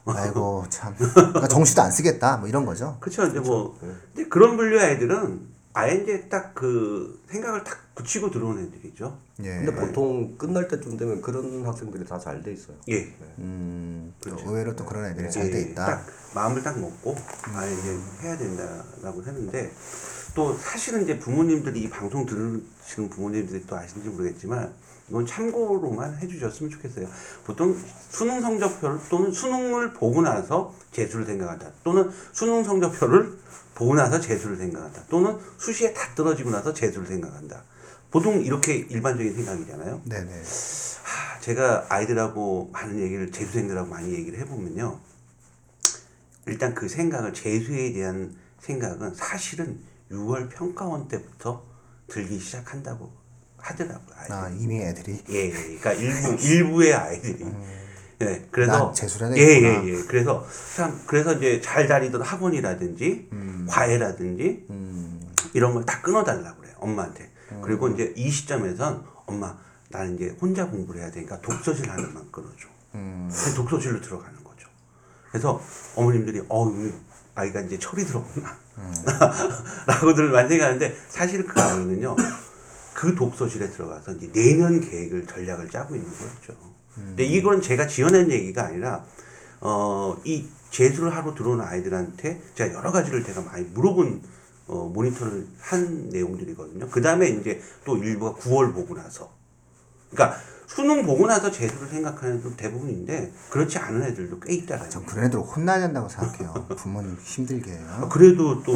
아이고 0.05 0.65
참. 0.69 0.95
그러니까 0.97 1.47
정시도 1.47 1.81
안 1.81 1.91
쓰겠다. 1.91 2.37
뭐 2.37 2.47
이런 2.47 2.65
거죠. 2.65 2.97
그렇죠. 2.99 3.25
이제 3.25 3.39
뭐 3.39 3.77
근데 3.81 4.27
그런 4.29 4.55
분류의 4.57 4.91
애들은 4.93 5.55
아예 5.73 5.95
이제 5.95 6.29
딱 6.29 6.53
그 6.55 7.21
생각을 7.29 7.63
딱 7.65 7.79
붙이고 7.95 8.31
들어온 8.31 8.57
애들이죠. 8.59 9.17
예. 9.43 9.57
근데 9.57 9.75
보통 9.75 10.37
끝날 10.37 10.67
때쯤 10.69 10.95
되면 10.97 11.21
그런 11.21 11.65
학생들이 11.65 12.05
다 12.05 12.17
잘 12.17 12.41
돼 12.43 12.53
있어요. 12.53 12.77
예. 12.89 13.13
음, 13.39 14.13
또 14.21 14.37
의외로 14.45 14.73
또 14.75 14.85
그런 14.85 15.05
애들이 15.05 15.25
예, 15.25 15.29
잘돼 15.29 15.61
있다. 15.61 15.85
딱 15.85 16.05
마음을 16.33 16.63
딱 16.63 16.79
먹고 16.79 17.15
아 17.53 17.65
이제 17.65 17.97
해야 18.23 18.37
된다라고 18.37 19.21
했는데 19.25 19.69
또 20.35 20.53
사실은 20.53 21.03
이제 21.03 21.17
부모님들이 21.17 21.81
이 21.81 21.89
방송 21.89 22.25
들으시는 22.25 23.09
부모님들이 23.09 23.65
또 23.65 23.77
아시는지 23.77 24.09
모르겠지만 24.09 24.71
이건 25.09 25.25
참고로만 25.25 26.17
해주셨으면 26.17 26.69
좋겠어요. 26.71 27.07
보통 27.45 27.75
수능 28.09 28.41
성적표를 28.41 28.99
또는 29.09 29.31
수능을 29.31 29.93
보고 29.93 30.21
나서 30.21 30.75
재수를 30.91 31.25
생각한다. 31.25 31.71
또는 31.83 32.11
수능 32.33 32.63
성적표를 32.63 33.37
보고 33.75 33.95
나서 33.95 34.19
재수를 34.19 34.57
생각한다. 34.57 35.03
또는 35.09 35.39
수시에 35.57 35.93
다 35.93 36.13
떨어지고 36.15 36.49
나서 36.51 36.73
재수를 36.73 37.07
생각한다. 37.07 37.63
보통 38.11 38.41
이렇게 38.41 38.75
일반적인 38.75 39.33
생각이잖아요. 39.35 40.01
네네. 40.05 40.31
하, 41.03 41.39
제가 41.39 41.85
아이들하고 41.89 42.71
많은 42.73 42.99
얘기를 42.99 43.31
재수생들하고 43.31 43.89
많이 43.89 44.13
얘기를 44.13 44.39
해보면요. 44.39 44.99
일단 46.47 46.73
그 46.73 46.89
생각을 46.89 47.33
재수에 47.33 47.93
대한 47.93 48.35
생각은 48.59 49.13
사실은 49.13 49.79
6월 50.11 50.49
평가원 50.49 51.07
때부터 51.07 51.63
들기 52.07 52.39
시작한다고 52.39 53.11
하더라고요. 53.57 54.15
아이들이. 54.15 54.33
아 54.37 54.49
이미 54.49 54.81
애들이 54.81 55.23
예, 55.29 55.45
예. 55.47 55.51
그러니까 55.51 55.93
일부 55.93 56.43
일부의 56.43 56.93
아이들이. 56.93 57.45
예, 58.21 58.47
그래서 58.51 58.85
난 58.85 58.93
재수를 58.93 59.37
예. 59.37 59.41
예, 59.41 59.83
예. 59.85 60.03
그래서 60.03 60.45
참 60.75 61.01
그래서 61.07 61.33
이제 61.33 61.59
잘 61.61 61.87
다니던 61.87 62.21
학원이라든지 62.21 63.29
음. 63.33 63.65
과외라든지 63.69 64.65
이런 65.53 65.73
걸 65.73 65.83
다 65.85 66.01
끊어달라고 66.01 66.61
그래 66.61 66.71
요 66.71 66.75
엄마한테. 66.79 67.31
음. 67.51 67.61
그리고 67.63 67.89
이제 67.89 68.13
이 68.15 68.29
시점에선 68.29 69.05
엄마 69.25 69.57
나는 69.89 70.15
이제 70.15 70.35
혼자 70.39 70.67
공부를 70.69 71.01
해야 71.01 71.11
되니까 71.11 71.41
독서실 71.41 71.89
하나만 71.89 72.31
끊어줘. 72.31 72.67
음. 72.95 73.29
독서실로 73.55 73.99
들어가는 74.01 74.43
거죠. 74.43 74.67
그래서 75.29 75.61
어머님들이 75.95 76.43
어 76.49 76.71
아이가 77.33 77.61
이제 77.61 77.77
철이 77.79 78.05
들었구나 78.05 78.49
음. 78.51 78.64
라고들 79.87 80.29
많이 80.29 80.49
생각하는데 80.49 80.95
사실 81.07 81.45
그 81.45 81.61
아이는요 81.61 82.15
그 82.93 83.15
독서실에 83.15 83.69
들어가서 83.69 84.13
이제 84.13 84.31
내년 84.31 84.79
계획을 84.79 85.25
전략을 85.27 85.69
짜고 85.69 85.95
있는 85.95 86.09
거죠. 86.09 86.57
근데 86.93 87.25
이건 87.25 87.61
제가 87.61 87.87
지어낸 87.87 88.31
얘기가 88.31 88.65
아니라 88.65 89.05
어 89.61 90.17
이 90.23 90.47
재수를 90.75 91.15
하러 91.15 91.33
들어오는 91.33 91.63
아이들한테 91.63 92.41
제가 92.53 92.73
여러 92.73 92.91
가지를 92.91 93.23
제가 93.23 93.41
많이 93.41 93.63
물어본 93.63 94.21
어 94.67 94.91
모니터를 94.93 95.47
한 95.59 96.09
내용들이거든요. 96.09 96.89
그 96.89 97.01
다음에 97.01 97.29
이제 97.29 97.61
또 97.85 97.95
일부가 97.97 98.37
9월 98.41 98.73
보고 98.73 98.93
나서 98.93 99.31
그러니까 100.11 100.37
수능 100.67 101.05
보고 101.05 101.27
나서 101.27 101.51
재수를 101.51 101.87
생각하는 101.87 102.37
애들 102.37 102.57
대부분인데 102.57 103.31
그렇지 103.49 103.77
않은 103.77 104.01
애들도 104.03 104.39
꽤 104.39 104.53
있잖아요. 104.55 104.89
전 104.89 105.05
그런 105.05 105.25
애들 105.25 105.39
혼나야 105.39 105.79
된다고 105.79 106.09
생각해요. 106.09 106.53
부모님 106.75 107.15
힘들게. 107.23 107.77
아, 107.87 108.07
그래도 108.09 108.63
또 108.63 108.73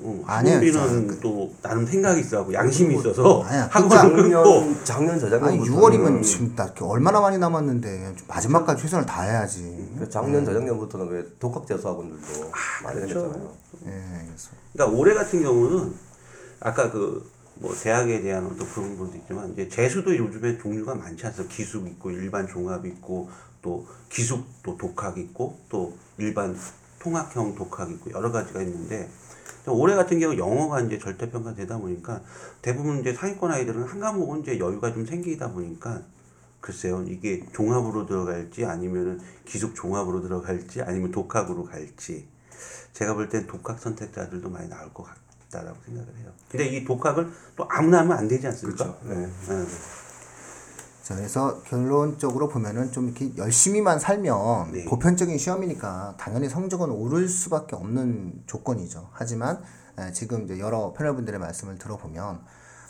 어, 0.00 0.22
아니에요, 0.26 0.56
학원비는 0.56 0.72
저는 0.72 1.20
또 1.20 1.52
나름 1.62 1.86
생각이 1.86 2.20
있어하고 2.20 2.52
양심이 2.54 2.96
있어서 2.98 3.42
아니야, 3.42 3.68
학원을 3.70 4.16
끊고 4.16 4.84
작년 4.84 5.06
작년 5.06 5.10
아니 5.10 5.20
저작년부터 5.20 5.72
6월이면 5.72 6.22
지금 6.22 6.54
딱 6.56 6.64
이렇게 6.66 6.84
얼마나 6.84 7.20
많이 7.20 7.38
남았는데 7.38 8.14
좀 8.16 8.26
마지막까지 8.28 8.82
최선을 8.82 9.06
다해야지. 9.06 9.94
그 9.98 10.08
작년 10.08 10.44
저작년부터는 10.44 11.08
왜 11.08 11.24
독학 11.38 11.66
재수 11.66 11.86
학원들도 11.88 12.50
많이 12.82 13.00
그렇죠. 13.00 13.20
생겼잖아요. 13.20 13.52
예, 13.86 13.90
그래서 14.26 14.50
그러니까 14.72 14.98
올해 14.98 15.14
같은 15.14 15.42
경우는 15.42 15.94
아까 16.60 16.90
그 16.90 17.30
뭐 17.58 17.74
대학에 17.74 18.20
대한 18.20 18.44
어떤 18.46 18.68
그런 18.68 18.98
것도 18.98 19.16
있지만 19.16 19.52
이제 19.52 19.68
재수도 19.68 20.16
요즘에 20.16 20.58
종류가 20.58 20.94
많지 20.94 21.26
않습니까? 21.26 21.54
기숙 21.54 21.86
있고 21.86 22.10
일반 22.10 22.46
종합 22.46 22.84
있고 22.84 23.30
또 23.62 23.86
기숙 24.10 24.44
또 24.62 24.76
독학 24.76 25.16
있고 25.18 25.58
또 25.68 25.96
일반 26.18 26.56
통합형 27.00 27.54
독학 27.54 27.90
있고 27.92 28.10
여러 28.10 28.30
가지가 28.30 28.62
있는데 28.62 29.08
올해 29.68 29.94
같은 29.94 30.20
경우 30.20 30.36
영어가 30.36 30.82
이제 30.82 30.98
절대평가 30.98 31.54
되다 31.54 31.78
보니까 31.78 32.20
대부분 32.62 33.00
이제 33.00 33.12
상위권 33.14 33.50
아이들은 33.50 33.84
한 33.84 34.00
과목은 34.00 34.42
이제 34.42 34.58
여유가 34.58 34.92
좀 34.92 35.06
생기다 35.06 35.52
보니까 35.52 36.02
글쎄요 36.60 37.04
이게 37.08 37.44
종합으로 37.52 38.06
들어갈지 38.06 38.64
아니면은 38.64 39.20
기숙 39.44 39.74
종합으로 39.74 40.20
들어갈지 40.22 40.82
아니면 40.82 41.10
독학으로 41.10 41.64
갈지 41.64 42.28
제가 42.92 43.14
볼 43.14 43.28
땐 43.28 43.46
독학 43.46 43.78
선택자들도 43.78 44.50
많이 44.50 44.68
나올 44.68 44.92
것 44.92 45.04
같 45.04 45.25
다라고 45.50 45.76
생각을 45.84 46.08
해요. 46.18 46.30
근데 46.50 46.66
이 46.66 46.84
독학을 46.84 47.30
또 47.56 47.66
아무나 47.68 48.00
하면 48.00 48.18
안 48.18 48.28
되지 48.28 48.46
않습니까? 48.48 48.96
네. 49.04 49.14
네. 49.14 49.66
자, 51.02 51.14
그래서 51.14 51.62
결론적으로 51.62 52.48
보면은 52.48 52.90
좀 52.90 53.06
이렇게 53.06 53.36
열심히만 53.36 54.00
살면 54.00 54.72
네. 54.72 54.84
보편적인 54.86 55.38
시험이니까 55.38 56.16
당연히 56.18 56.48
성적은 56.48 56.90
오를 56.90 57.28
수밖에 57.28 57.76
없는 57.76 58.42
조건이죠. 58.46 59.10
하지만 59.12 59.62
에, 59.98 60.10
지금 60.12 60.44
이제 60.44 60.58
여러 60.58 60.92
패널분들의 60.94 61.38
말씀을 61.38 61.78
들어보면 61.78 62.40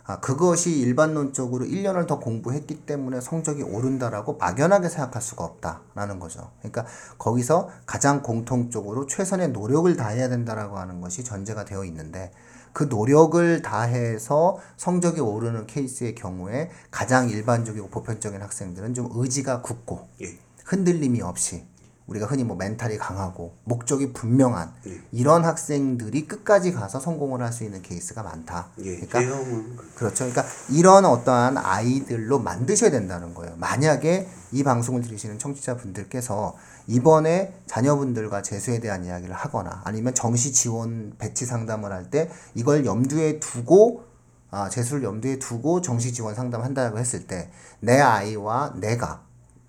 아, 0.08 0.20
그것이 0.20 0.78
일반론적으로 0.78 1.64
1년을 1.64 2.06
더 2.06 2.20
공부했기 2.20 2.86
때문에 2.86 3.20
성적이 3.20 3.64
오른다라고 3.64 4.36
막연하게 4.38 4.88
생각할 4.88 5.20
수가 5.20 5.44
없다라는 5.44 6.20
거죠. 6.20 6.52
그러니까 6.60 6.86
거기서 7.18 7.70
가장 7.86 8.22
공통적으로 8.22 9.06
최선의 9.06 9.50
노력을 9.50 9.94
다해야 9.96 10.28
된다라고 10.28 10.78
하는 10.78 11.00
것이 11.00 11.24
전제가 11.24 11.64
되어 11.64 11.84
있는데 11.84 12.30
그 12.76 12.84
노력을 12.84 13.62
다해서 13.62 14.58
성적이 14.76 15.22
오르는 15.22 15.66
케이스의 15.66 16.14
경우에 16.14 16.68
가장 16.90 17.30
일반적이고 17.30 17.88
보편적인 17.88 18.42
학생들은 18.42 18.92
좀 18.92 19.08
의지가 19.14 19.62
굳고 19.62 20.06
예. 20.20 20.36
흔들림이 20.62 21.22
없이 21.22 21.64
우리가 22.06 22.26
흔히 22.26 22.44
뭐 22.44 22.56
멘탈이 22.56 22.98
강하고 22.98 23.56
목적이 23.64 24.12
분명한 24.12 24.72
예. 24.86 25.00
이런 25.10 25.44
학생들이 25.44 26.28
끝까지 26.28 26.72
가서 26.72 27.00
성공을 27.00 27.42
할 27.42 27.52
수 27.52 27.64
있는 27.64 27.82
케이스가 27.82 28.22
많다. 28.22 28.68
예. 28.78 28.94
그러니까 28.96 29.20
제형은 29.20 29.76
그렇죠. 29.96 30.30
그러니까 30.30 30.44
이런 30.70 31.04
어떠한 31.04 31.56
아이들로 31.58 32.38
만드셔야 32.38 32.90
된다는 32.90 33.34
거예요. 33.34 33.54
만약에 33.56 34.28
이 34.52 34.62
방송을 34.62 35.02
들으시는 35.02 35.38
청취자분들께서 35.40 36.56
이번에 36.86 37.54
자녀분들과 37.66 38.42
재수에 38.42 38.78
대한 38.78 39.04
이야기를 39.04 39.34
하거나 39.34 39.80
아니면 39.84 40.14
정시 40.14 40.52
지원 40.52 41.14
배치 41.18 41.44
상담을 41.46 41.92
할 41.92 42.10
때 42.10 42.30
이걸 42.54 42.86
염두에 42.86 43.40
두고 43.40 44.04
아, 44.52 44.68
재수를 44.68 45.02
염두에 45.02 45.38
두고 45.40 45.80
정시 45.80 46.12
지원 46.12 46.34
상담한다고 46.36 46.98
했을 46.98 47.26
때 47.26 47.50
내 47.80 47.98
아이와 48.00 48.74
내가 48.76 49.25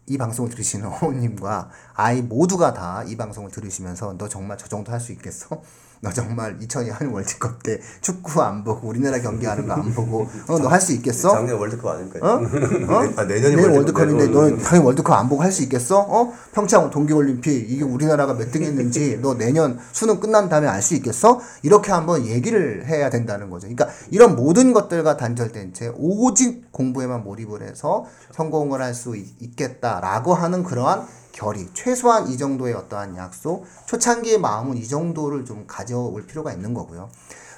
이 0.07 0.17
방송을 0.17 0.49
들으시는 0.49 0.87
어머님과 1.01 1.69
아이 1.93 2.21
모두가 2.21 2.73
다 2.73 3.03
이 3.07 3.15
방송을 3.17 3.51
들으시면서 3.51 4.17
너 4.17 4.27
정말 4.29 4.57
저 4.57 4.67
정도 4.67 4.91
할 4.91 4.99
수 4.99 5.11
있겠어? 5.13 5.61
너 6.01 6.11
정말 6.11 6.57
2002 6.61 6.89
한일 6.91 7.13
월드컵 7.13 7.63
때 7.63 7.79
축구 8.01 8.41
안 8.41 8.63
보고 8.63 8.87
우리나라 8.87 9.19
경기하는 9.19 9.67
거 9.67 9.73
안 9.73 9.93
보고 9.93 10.27
어, 10.47 10.59
너 10.59 10.67
할 10.69 10.79
수 10.81 10.93
있겠어? 10.93 11.31
작년 11.31 11.57
월드컵 11.57 11.87
아닙니까? 11.95 12.19
어? 12.21 12.35
어? 12.37 13.13
아, 13.17 13.23
내년이 13.23 13.55
내년 13.55 13.71
월드컵, 13.71 14.01
월드컵인데 14.01 14.25
내년 14.27 14.31
너는 14.33 14.57
당연히 14.63 14.85
월드컵 14.85 15.13
안 15.13 15.27
보고 15.29 15.41
할 15.43 15.51
수 15.51 15.63
있겠어? 15.63 15.99
어? 16.01 16.33
평창 16.53 16.89
동계올림픽 16.89 17.71
이게 17.71 17.83
우리나라가 17.83 18.33
몇 18.33 18.51
등 18.51 18.63
했는지 18.63 19.19
너 19.21 19.33
내년 19.35 19.79
수능 19.91 20.19
끝난 20.19 20.49
다음에 20.49 20.67
알 20.67 20.81
수 20.81 20.93
있겠어? 20.95 21.39
이렇게 21.63 21.91
한번 21.91 22.25
얘기를 22.25 22.85
해야 22.87 23.09
된다는 23.09 23.49
거죠. 23.49 23.67
그러니까 23.67 23.87
이런 24.11 24.35
모든 24.35 24.73
것들과 24.73 25.17
단절된 25.17 25.73
채 25.73 25.91
오직 25.97 26.71
공부에만 26.71 27.23
몰입을 27.23 27.61
해서 27.63 28.05
성공을 28.33 28.81
할 28.81 28.93
수 28.93 29.15
있겠다라고 29.15 30.33
하는 30.33 30.63
그러한 30.63 31.05
결의, 31.37 31.69
최소한 31.75 32.27
이 32.29 32.37
정도의 32.37 32.73
어떠한 32.73 33.15
약속, 33.15 33.67
초창기의 33.85 34.39
마음은 34.39 34.75
이 34.75 34.87
정도를 34.87 35.45
좀 35.45 35.65
가져올 35.67 36.25
필요가 36.25 36.51
있는 36.51 36.73
거고요. 36.73 37.09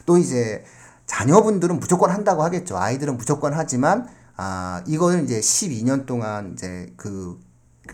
또 0.06 0.18
이제 0.18 0.66
자녀분들은 1.06 1.80
무조건 1.80 2.12
한다고 2.12 2.44
하겠죠. 2.44 2.78
아이들은 2.78 3.16
무조건 3.16 3.54
하지만 3.54 4.08
아 4.36 4.84
이거는 4.86 5.24
이제 5.24 5.40
12년 5.40 6.06
동안 6.06 6.54
이제 6.54 6.92
그 6.98 7.40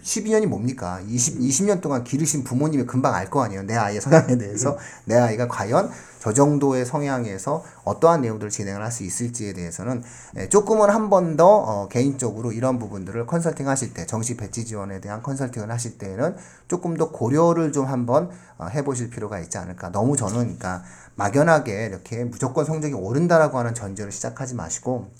12년이 0.01 0.47
뭡니까? 0.47 0.99
20, 1.07 1.39
20년 1.39 1.81
동안 1.81 2.03
기르신 2.03 2.43
부모님이 2.43 2.85
금방 2.85 3.13
알 3.13 3.29
거 3.29 3.43
아니에요. 3.43 3.63
내 3.63 3.75
아이의 3.75 4.01
성향에 4.01 4.37
대해서. 4.39 4.77
내 5.05 5.15
아이가 5.15 5.47
과연 5.47 5.89
저 6.25 6.33
정도의 6.33 6.87
성향에서 6.87 7.63
어떠한 7.83 8.21
내용들을 8.21 8.49
진행을 8.49 8.81
할 8.83 8.95
수 8.95 9.03
있을지에 9.03 9.53
대해서는 9.53 10.01
예, 10.37 10.49
조금은 10.49 10.89
한 10.89 11.09
번더 11.09 11.45
어, 11.45 11.87
개인적으로 11.89 12.51
이런 12.51 12.79
부분들을 12.79 13.27
컨설팅 13.27 13.67
하실 13.67 13.93
때, 13.93 14.07
정시 14.07 14.37
배치 14.37 14.65
지원에 14.65 15.01
대한 15.01 15.21
컨설팅을 15.21 15.69
하실 15.69 15.99
때에는 15.99 16.35
조금 16.67 16.95
더 16.95 17.11
고려를 17.11 17.71
좀 17.73 17.85
한번 17.85 18.31
어, 18.57 18.65
해보실 18.67 19.11
필요가 19.11 19.39
있지 19.39 19.57
않을까. 19.59 19.91
너무 19.91 20.15
저는 20.15 20.35
그러니까 20.35 20.81
막연하게 21.15 21.87
이렇게 21.87 22.23
무조건 22.23 22.65
성적이 22.65 22.95
오른다라고 22.95 23.59
하는 23.59 23.75
전제로 23.75 24.09
시작하지 24.09 24.55
마시고 24.55 25.11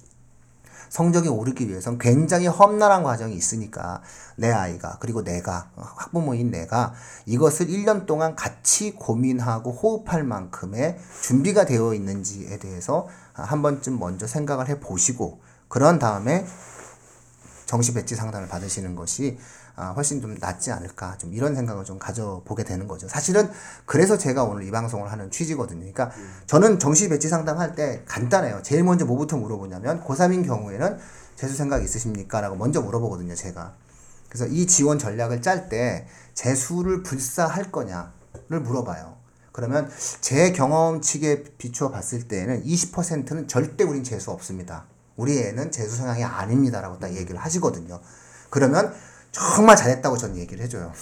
성적이 0.90 1.30
오르기 1.30 1.70
위해선 1.70 1.98
굉장히 1.98 2.48
험난한 2.48 3.04
과정이 3.04 3.36
있으니까 3.36 4.02
내 4.36 4.52
아이가 4.52 4.98
그리고 5.00 5.24
내가 5.24 5.70
어, 5.76 5.84
학부모인 5.98 6.52
내가 6.52 6.94
이것을 7.26 7.68
1년 7.68 8.06
동안 8.06 8.36
같이 8.36 8.92
고민하고 8.92 9.72
호흡할 9.72 10.24
만큼의 10.24 10.98
준비가 11.22 11.66
되어 11.66 11.94
있는지에 11.94 12.60
대해서 12.60 13.08
아, 13.34 13.44
한 13.44 13.62
번쯤 13.62 14.00
먼저 14.00 14.28
생각을 14.28 14.70
해 14.70 14.80
보시고 14.80 15.42
그런 15.68 16.00
다음에 16.00 16.46
정시 17.66 17.94
배치 17.94 18.16
상담을 18.16 18.48
받으시는 18.48 18.96
것이 18.96 19.38
아, 19.76 19.90
훨씬 19.90 20.22
좀 20.22 20.36
낫지 20.40 20.72
않을까 20.72 21.18
좀 21.18 21.34
이런 21.34 21.54
생각을 21.56 21.84
좀 21.84 22.00
가져보게 22.00 22.64
되는 22.64 22.88
거죠. 22.88 23.08
사실은 23.08 23.50
그래서 23.86 24.18
제가 24.18 24.44
오늘 24.44 24.64
이 24.64 24.72
방송을 24.72 25.12
하는 25.12 25.30
취지거든요. 25.32 25.80
그러니까 25.80 26.12
저는 26.48 26.80
정시 26.80 27.10
배치 27.10 27.28
상담할 27.28 27.76
때 27.76 28.04
간단해요. 28.06 28.62
제일 28.64 28.84
먼저 28.84 29.06
뭐부터 29.06 29.38
물어보냐면 29.38 30.04
고3인 30.04 30.46
경우에는 30.46 30.98
재수 31.36 31.56
생각 31.56 31.84
있으십니까? 31.84 32.40
라고 32.42 32.56
먼저 32.56 32.82
물어보거든요. 32.82 33.36
제가. 33.36 33.76
그래서 34.30 34.48
이 34.48 34.66
지원 34.66 34.98
전략을 34.98 35.42
짤 35.42 35.70
때 35.70 36.08
재수를 36.34 37.04
불사할 37.04 37.72
거냐를 37.72 38.62
물어봐요. 38.62 39.16
그러면 39.52 39.90
제 40.20 40.52
경험치에 40.52 41.44
비추어 41.58 41.90
봤을 41.90 42.28
때는 42.28 42.64
20%는 42.64 43.48
절대 43.48 43.84
우린 43.84 44.04
재수 44.04 44.32
없습니다. 44.32 44.86
우리 45.16 45.40
애는 45.40 45.72
재수 45.72 45.96
성향이 45.96 46.24
아닙니다라고 46.24 47.00
딱 47.00 47.14
얘기를 47.16 47.40
하시거든요. 47.40 48.02
그러면 48.50 48.94
정말 49.36 49.76
잘했다고 49.76 50.18
저는 50.18 50.38
얘기를 50.38 50.64
해줘요. 50.64 50.94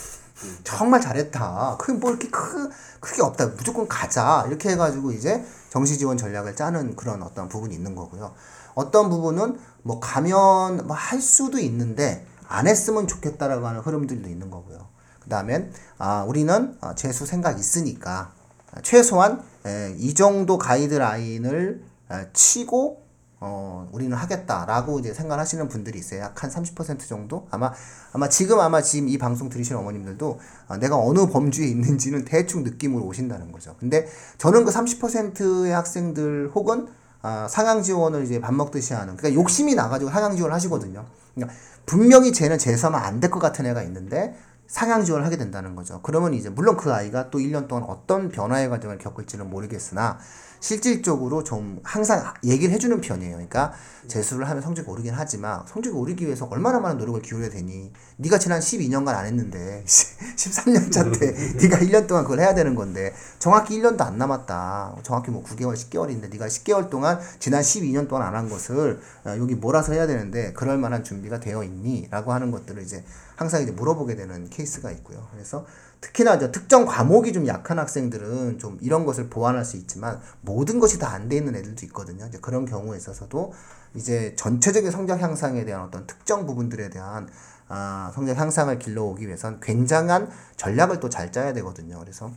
정말 0.64 1.00
잘했다. 1.00 1.78
그게 1.80 1.94
뭐 1.94 2.10
이렇게 2.10 2.30
크, 2.30 2.70
크게 3.00 3.22
없다. 3.22 3.46
무조건 3.48 3.88
가자. 3.88 4.44
이렇게 4.48 4.70
해가지고 4.70 5.12
이제 5.12 5.46
정시 5.70 5.98
지원 6.00 6.18
전략을 6.18 6.56
짜는 6.56 6.96
그런 6.96 7.22
어떤 7.22 7.48
부분이 7.48 7.76
있는 7.76 7.94
거고요. 7.96 8.34
어떤 8.74 9.10
부분은 9.10 9.60
뭐 9.84 10.00
가면 10.00 10.88
뭐 10.88 10.98
할 10.98 11.22
수도 11.22 11.60
있는데 11.60 12.26
안 12.48 12.68
했으면 12.68 13.08
좋겠다라고 13.08 13.68
하는 13.68 13.82
흐름들도 13.82 14.28
있는 14.28 14.50
거고요. 14.50 14.88
그 15.22 15.30
다음엔 15.30 15.72
아 16.00 16.24
우리는 16.28 16.76
어, 16.82 16.96
재수 16.96 17.26
생각 17.28 17.60
있으니까 17.60 18.34
아, 18.74 18.82
최소한 18.82 19.44
에, 19.66 19.94
이 19.98 20.14
정도 20.16 20.58
가이드라인을 20.58 21.84
에, 22.12 22.28
치고 22.34 23.03
어, 23.46 23.90
우리는 23.92 24.16
하겠다라고 24.16 25.00
이제 25.00 25.14
생각하시는 25.14 25.68
분들이 25.68 26.00
있어요. 26.00 26.22
약 26.22 26.42
한 26.44 26.50
30% 26.50 27.06
정도? 27.10 27.46
아마, 27.52 27.74
아마 28.14 28.30
지금 28.30 28.60
아마 28.62 28.82
지금 28.82 29.10
이 29.10 29.18
방송 29.18 29.50
들으시는 29.50 29.80
어머님들도 29.82 30.40
아, 30.70 30.78
내가 30.78 30.98
어느 30.98 31.28
범주에 31.28 31.68
있는지는 31.68 32.24
대충 32.24 32.64
느낌으로 32.64 33.04
오신다는 33.06 33.52
거죠. 33.52 33.76
근데 33.80 34.08
저는 34.38 34.64
그 34.64 34.72
30%의 34.72 35.74
학생들 35.74 36.52
혹은 36.56 36.88
아, 37.22 37.48
상향 37.50 37.84
지원을 37.84 38.24
이제 38.24 38.40
밥 38.40 38.54
먹듯이 38.54 38.94
하는, 38.94 39.18
그러니까 39.18 39.40
욕심이 39.42 39.76
나가지고 39.76 40.10
상향 40.12 40.36
지원을 40.38 40.54
하시거든요. 40.56 41.06
그러니까 41.36 41.58
분명히 41.86 42.32
쟤는 42.32 42.58
재수하면 42.58 43.02
안 43.02 43.20
될 43.20 43.30
것 43.30 43.40
같은 43.40 43.66
애가 43.66 43.84
있는데 43.84 44.36
상향 44.74 45.06
지원을 45.06 45.24
하게 45.24 45.38
된다는 45.38 45.76
거죠. 45.76 46.00
그러면 46.02 46.34
이제 46.34 46.50
물론 46.50 46.76
그 46.78 46.92
아이가 46.92 47.30
또 47.30 47.38
1년 47.38 47.68
동안 47.68 47.84
어떤 47.84 48.30
변화의 48.30 48.70
과정을 48.70 48.98
겪을지는 48.98 49.48
모르겠으나 49.48 50.18
실질적으로 50.60 51.44
좀 51.44 51.80
항상 51.84 52.24
얘기를 52.44 52.74
해주는 52.74 53.00
편이에요. 53.02 53.34
그러니까 53.34 53.74
재수를 54.08 54.50
하면 54.50 54.64
성적이 54.64 54.90
오르긴 54.90 55.14
하지만 55.14 55.62
성적이 55.68 55.96
오르기 55.98 56.26
위해서 56.26 56.48
얼마나 56.50 56.80
많은 56.80 56.98
노력을 56.98 57.22
기울여야 57.22 57.50
되니? 57.50 57.92
네가 58.18 58.40
지난 58.40 58.62
12년간 58.62 59.10
안 59.10 59.26
했는데 59.26 59.84
13년 59.86 60.92
차 60.92 61.04
때 61.12 61.34
네가 61.62 61.78
1년 61.78 62.08
동안 62.08 62.24
그걸 62.24 62.40
해야 62.40 62.56
되는 62.56 62.74
건데 62.76 63.14
정확히 63.40 63.80
1년도 63.80 64.02
안 64.02 64.18
남았다. 64.18 64.96
정확히 65.04 65.30
뭐 65.32 65.44
9개월, 65.44 65.74
10개월인데 65.76 66.32
네가 66.32 66.48
10개월 66.48 66.90
동안 66.90 67.20
지난 67.40 67.62
12년 67.62 68.08
동안 68.08 68.26
안 68.28 68.34
한 68.34 68.50
것을 68.50 69.00
어, 69.26 69.36
여기 69.38 69.54
몰아서 69.54 69.94
해야 69.94 70.08
되는데 70.08 70.54
그럴 70.54 70.78
만한 70.80 71.04
준비가 71.04 71.40
되어 71.40 71.64
있니? 71.64 72.08
라고 72.10 72.34
하는 72.34 72.50
것들을 72.52 72.82
이제 72.82 73.04
항상 73.36 73.62
이제 73.64 73.72
물어보게 73.72 74.16
되는 74.16 74.50
케이스가 74.50 74.92
있고요. 74.92 75.28
그래서 75.32 75.66
특히나 76.02 76.36
이제 76.36 76.52
특정 76.52 76.86
과목이 76.86 77.32
좀 77.34 77.48
약한 77.48 77.80
학생들은 77.80 78.60
좀 78.60 78.78
이런 78.82 79.06
것을 79.06 79.30
보완할 79.30 79.64
수 79.66 79.78
있지만 79.78 80.20
모든 80.42 80.80
것이 80.80 81.00
다 81.00 81.14
안 81.16 81.30
돼 81.30 81.38
있는 81.38 81.56
애들도 81.56 81.86
있거든요. 81.88 82.26
이제 82.28 82.38
그런 82.42 82.66
경우에 82.66 82.98
있어서도 82.98 83.54
이제 83.96 84.36
전체적인 84.36 84.92
성적 84.92 85.20
향상에 85.22 85.64
대한 85.66 85.84
어떤 85.84 86.06
특정 86.08 86.46
부분들에 86.46 86.90
대한 86.90 87.28
아, 87.70 88.12
성적 88.14 88.38
향상을 88.38 88.78
길러오기 88.80 89.26
위해선 89.28 89.60
굉장한 89.62 90.30
전략을 90.58 91.00
또 91.00 91.10
잘 91.10 91.32
짜야 91.32 91.54
되거든요. 91.54 92.00
그래서 92.00 92.32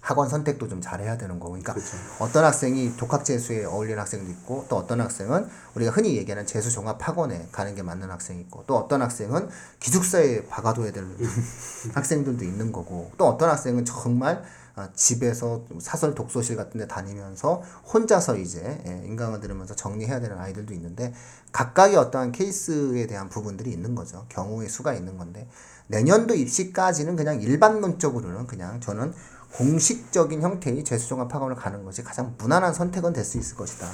학원 0.00 0.28
선택도 0.28 0.68
좀 0.68 0.80
잘해야 0.80 1.18
되는 1.18 1.38
거고. 1.38 1.52
그러니까 1.52 1.74
어떤 2.18 2.44
학생이 2.44 2.96
독학 2.96 3.24
재수에 3.24 3.64
어울리는 3.64 3.98
학생도 3.98 4.30
있고 4.30 4.66
또 4.68 4.76
어떤 4.76 5.00
학생은 5.00 5.48
우리가 5.74 5.92
흔히 5.92 6.16
얘기하는 6.16 6.46
재수 6.46 6.70
종합 6.70 7.06
학원에 7.06 7.48
가는 7.52 7.74
게 7.74 7.82
맞는 7.82 8.10
학생이 8.10 8.40
있고 8.42 8.64
또 8.66 8.76
어떤 8.76 9.02
학생은 9.02 9.48
기숙사에 9.78 10.46
박아둬야 10.46 10.92
될 10.92 11.06
학생들도 11.94 12.44
있는 12.44 12.72
거고 12.72 13.10
또 13.18 13.26
어떤 13.26 13.50
학생은 13.50 13.84
정말 13.84 14.42
아, 14.76 14.88
집에서 14.94 15.64
사설 15.80 16.14
독서실 16.14 16.56
같은 16.56 16.78
데 16.78 16.86
다니면서 16.86 17.62
혼자서 17.92 18.36
이제 18.36 18.80
예, 18.86 19.02
인강을 19.04 19.40
들으면서 19.40 19.74
정리해야 19.74 20.20
되는 20.20 20.38
아이들도 20.38 20.72
있는데 20.74 21.12
각각의 21.52 21.96
어떠한 21.96 22.32
케이스에 22.32 23.06
대한 23.06 23.28
부분들이 23.28 23.70
있는 23.72 23.94
거죠. 23.94 24.26
경우의 24.28 24.68
수가 24.68 24.94
있는 24.94 25.18
건데 25.18 25.48
내년도 25.88 26.34
입시까지는 26.34 27.16
그냥 27.16 27.42
일반론적으로는 27.42 28.46
그냥 28.46 28.80
저는 28.80 29.12
공식적인 29.54 30.42
형태의 30.42 30.84
재수종합 30.84 31.34
학원을 31.34 31.56
가는 31.56 31.84
것이 31.84 32.02
가장 32.02 32.34
무난한 32.38 32.72
선택은 32.72 33.12
될 33.12 33.24
수 33.24 33.38
있을 33.38 33.56
것이다. 33.56 33.86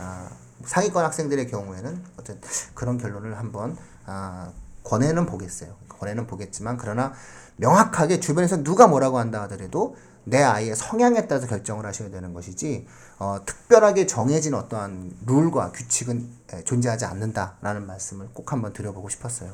아, 0.00 0.28
상위권 0.64 1.04
학생들의 1.04 1.46
경우에는 1.48 2.04
어쨌든 2.18 2.50
그런 2.74 2.98
결론을 2.98 3.38
한번 3.38 3.76
아, 4.06 4.50
권해는 4.82 5.26
보겠어요. 5.26 5.74
권해는 5.88 6.26
보겠지만 6.26 6.76
그러나 6.76 7.12
명확하게 7.56 8.20
주변에서 8.20 8.62
누가 8.62 8.86
뭐라고 8.86 9.18
한다 9.18 9.42
하더라도 9.42 9.96
내 10.24 10.42
아이의 10.42 10.74
성향에 10.74 11.26
따라서 11.26 11.46
결정을 11.46 11.84
하셔야 11.84 12.10
되는 12.10 12.32
것이지 12.32 12.86
어, 13.18 13.38
특별하게 13.44 14.06
정해진 14.06 14.54
어떠한 14.54 15.18
룰과 15.26 15.72
규칙은 15.72 16.30
에, 16.52 16.64
존재하지 16.64 17.04
않는다라는 17.04 17.86
말씀을 17.86 18.28
꼭 18.32 18.52
한번 18.52 18.72
드려보고 18.72 19.08
싶었어요. 19.10 19.52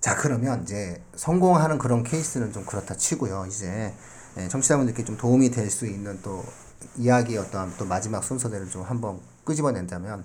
자 0.00 0.16
그러면 0.16 0.62
이제 0.62 1.02
성공하는 1.14 1.78
그런 1.78 2.02
케이스는 2.02 2.52
좀 2.52 2.64
그렇다 2.64 2.96
치고요. 2.96 3.46
이제 3.48 3.92
예, 4.38 4.48
청취자분들께 4.48 5.04
좀 5.04 5.16
도움이 5.16 5.50
될 5.50 5.70
수 5.70 5.86
있는 5.86 6.20
또 6.22 6.42
이야기의 6.96 7.38
어떤 7.38 7.72
또 7.76 7.84
마지막 7.84 8.24
순서대로 8.24 8.68
좀 8.68 8.82
한번 8.82 9.20
끄집어낸다면 9.44 10.24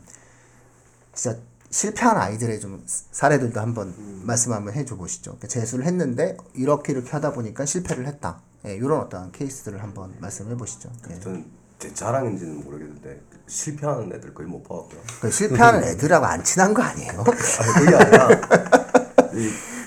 진짜 1.14 1.38
실패한 1.70 2.16
아이들의 2.18 2.60
좀 2.62 2.84
사례들도 2.88 3.60
한번 3.60 3.94
말씀 4.24 4.54
한번 4.54 4.74
해줘 4.74 4.96
보시죠. 4.96 5.32
그러니까 5.32 5.48
재수를 5.48 5.86
했는데 5.86 6.38
이렇게 6.54 6.94
이렇게 6.94 7.10
하다 7.10 7.34
보니까 7.34 7.66
실패를 7.66 8.08
했다. 8.08 8.42
예, 8.66 8.76
이런 8.76 9.02
어떤 9.02 9.32
케이스들을 9.34 9.82
한번 9.84 10.16
말씀해 10.20 10.56
보시죠. 10.56 10.90
예. 11.10 11.20
저는 11.20 11.46
제 11.80 11.94
자랑인지는 11.94 12.64
모르겠는데 12.64 13.22
실패하는 13.48 14.14
애들 14.14 14.34
거의 14.34 14.48
못 14.48 14.64
봐왔고요. 14.64 15.02
그 15.20 15.30
실패하는 15.30 15.84
애들하고 15.90 16.26
안 16.26 16.42
친한 16.44 16.74
거 16.74 16.82
아니에요? 16.82 17.20
아니 17.20 17.86
그게 17.86 17.96
아니라 17.96 18.30
이 18.32 18.75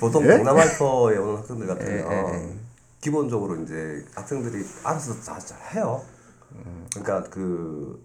보통 0.00 0.24
동남아에서에 0.26 1.16
오는 1.18 1.37
학생들 1.37 1.66
같으면 1.66 2.58
기본적으로 3.00 3.56
이제 3.62 4.04
학생들이 4.14 4.64
알아서 4.84 5.14
다 5.20 5.38
잘 5.38 5.58
해요. 5.74 6.02
그러니까 6.94 7.28
그 7.30 8.02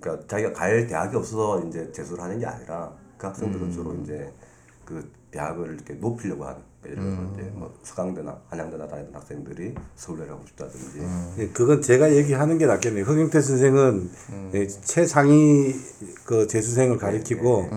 그러니까 0.00 0.26
자기가 0.26 0.52
갈 0.52 0.86
대학이 0.86 1.16
없어서 1.16 1.64
이제 1.66 1.90
재수를 1.92 2.22
하는 2.22 2.38
게 2.38 2.46
아니라 2.46 2.92
그 3.16 3.26
학생들은 3.26 3.70
주로 3.70 3.94
이제 4.02 4.32
그 4.84 5.10
대학을 5.30 5.74
이렇게 5.74 5.94
높이려고 5.94 6.44
하는 6.44 6.60
예를 6.86 6.96
들어서 7.02 7.22
이제 7.32 7.50
뭐 7.54 7.72
서강대나 7.82 8.36
한양대나 8.48 8.86
다니던 8.86 9.14
학생들이 9.14 9.74
서울대를 9.96 10.32
가고 10.32 10.44
싶다든지 10.46 11.02
예, 11.38 11.48
그건 11.48 11.80
제가 11.82 12.14
얘기하는 12.14 12.58
게 12.58 12.66
낫겠네요. 12.66 13.04
흥영태 13.04 13.40
선생은 13.40 14.10
예, 14.54 14.66
최상위 14.66 15.74
그 16.24 16.46
재수생을 16.46 16.98
가리키고 16.98 17.68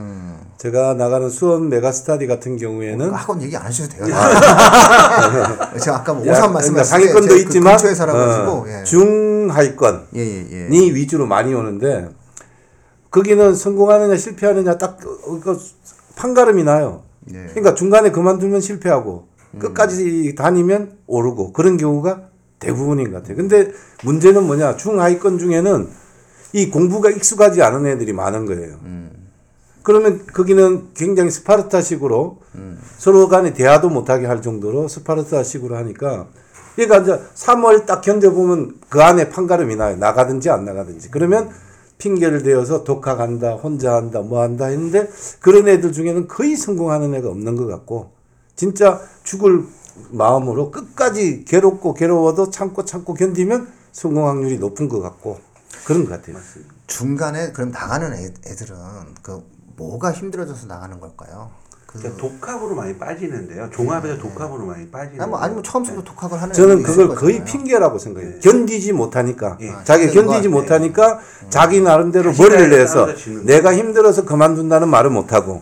제가 0.57 0.95
나가는 0.95 1.29
수원 1.29 1.69
메가스타디 1.69 2.27
같은 2.27 2.57
경우에는 2.57 3.11
학원 3.11 3.41
얘기 3.41 3.55
안 3.55 3.65
하셔도 3.65 3.89
돼요. 3.89 4.05
제가 5.79 5.97
아까 5.97 6.13
뭐 6.13 6.25
야, 6.27 6.31
오산 6.31 6.51
그러니까 6.51 6.53
말씀하실 6.53 6.73
때 6.75 6.83
상위권도 6.83 7.27
그 7.27 7.39
있지만 7.41 7.77
근처에 7.77 7.95
살아가지고 7.95 8.51
어, 8.51 8.65
예. 8.67 8.83
중하위권이 8.83 9.99
예, 10.15 10.19
예, 10.19 10.69
예. 10.71 10.93
위주로 10.93 11.25
많이 11.27 11.53
오는데 11.53 12.09
거기는 13.11 13.55
성공하느냐 13.55 14.17
실패하느냐 14.17 14.77
딱 14.77 14.97
그, 14.97 15.39
그 15.39 15.59
판가름이 16.15 16.63
나요. 16.63 17.06
예. 17.33 17.45
그러니까 17.47 17.75
중간에 17.75 18.11
그만두면 18.11 18.61
실패하고 18.61 19.27
끝까지 19.59 20.35
다니면 20.35 20.97
오르고 21.07 21.53
그런 21.53 21.77
경우가 21.77 22.29
대부분인 22.59 23.11
것 23.11 23.17
같아요. 23.17 23.37
근데 23.37 23.71
문제는 24.03 24.43
뭐냐 24.45 24.75
중하위권 24.77 25.39
중에는 25.39 25.89
이 26.53 26.69
공부가 26.69 27.09
익숙하지 27.09 27.61
않은 27.61 27.85
애들이 27.85 28.13
많은 28.13 28.45
거예요. 28.45 28.77
그러면 29.83 30.25
거기는 30.27 30.89
굉장히 30.95 31.31
스파르타식으로 31.31 32.39
서로 32.97 33.27
간에 33.29 33.53
대화도 33.53 33.89
못하게 33.89 34.25
할 34.25 34.41
정도로 34.41 34.87
스파르타식으로 34.87 35.75
하니까 35.77 36.27
그러니까 36.75 36.97
이제 36.99 37.23
3월 37.35 37.85
딱 37.85 38.01
견뎌보면 38.01 38.75
그 38.89 39.01
안에 39.01 39.29
판가름이 39.29 39.75
나요. 39.75 39.97
나가든지 39.97 40.49
안 40.49 40.63
나가든지. 40.63 41.09
그러면 41.09 41.49
핑계를 41.97 42.43
대어서 42.43 42.83
독학한다, 42.83 43.55
혼자 43.55 43.95
한다, 43.95 44.21
뭐 44.21 44.41
한다 44.41 44.65
했는데 44.67 45.09
그런 45.39 45.67
애들 45.67 45.91
중에는 45.91 46.27
거의 46.27 46.55
성공하는 46.55 47.15
애가 47.15 47.29
없는 47.29 47.55
것 47.55 47.65
같고 47.67 48.11
진짜 48.55 49.01
죽을 49.23 49.63
마음으로 50.11 50.71
끝까지 50.71 51.45
괴롭고 51.45 51.93
괴로워도 51.93 52.51
참고 52.51 52.85
참고 52.85 53.13
견디면 53.13 53.67
성공 53.91 54.27
확률이 54.27 54.59
높은 54.59 54.89
것 54.89 55.01
같고 55.01 55.39
그런 55.85 56.05
것 56.05 56.11
같아요. 56.11 56.37
중간에 56.85 57.51
그럼 57.51 57.71
나가는 57.71 58.13
애, 58.13 58.25
애들은 58.45 58.75
그 59.21 59.43
뭐가 59.75 60.11
힘들어져서 60.11 60.67
나가는 60.67 60.99
걸까요? 60.99 61.51
그 61.97 62.03
그러니까 62.03 62.21
독학으로 62.21 62.75
많이 62.75 62.95
빠지는데요. 62.95 63.69
종합에서 63.71 64.17
독학으로 64.19 64.65
많이 64.65 64.87
빠지는. 64.87 65.21
아니, 65.21 65.29
뭐 65.29 65.39
아니면 65.39 65.63
처음부터 65.63 66.03
독학을 66.03 66.41
하는 66.41 66.53
저는 66.53 66.83
그걸 66.83 67.09
거의. 67.09 67.43
핑계라고 67.43 67.97
생각해요. 67.97 68.39
견디지 68.39 68.93
못하니까. 68.93 69.57
예. 69.61 69.73
자기가 69.83 70.11
그거, 70.11 70.27
견디지 70.27 70.47
예. 70.47 70.51
못하니까 70.51 71.19
자기 71.49 71.81
나름대로 71.81 72.31
머리를 72.37 72.69
내서 72.69 73.07
내가 73.45 73.73
힘들어서 73.75 74.25
그만둔다는 74.25 74.89
말을 74.89 75.09
못하고 75.11 75.61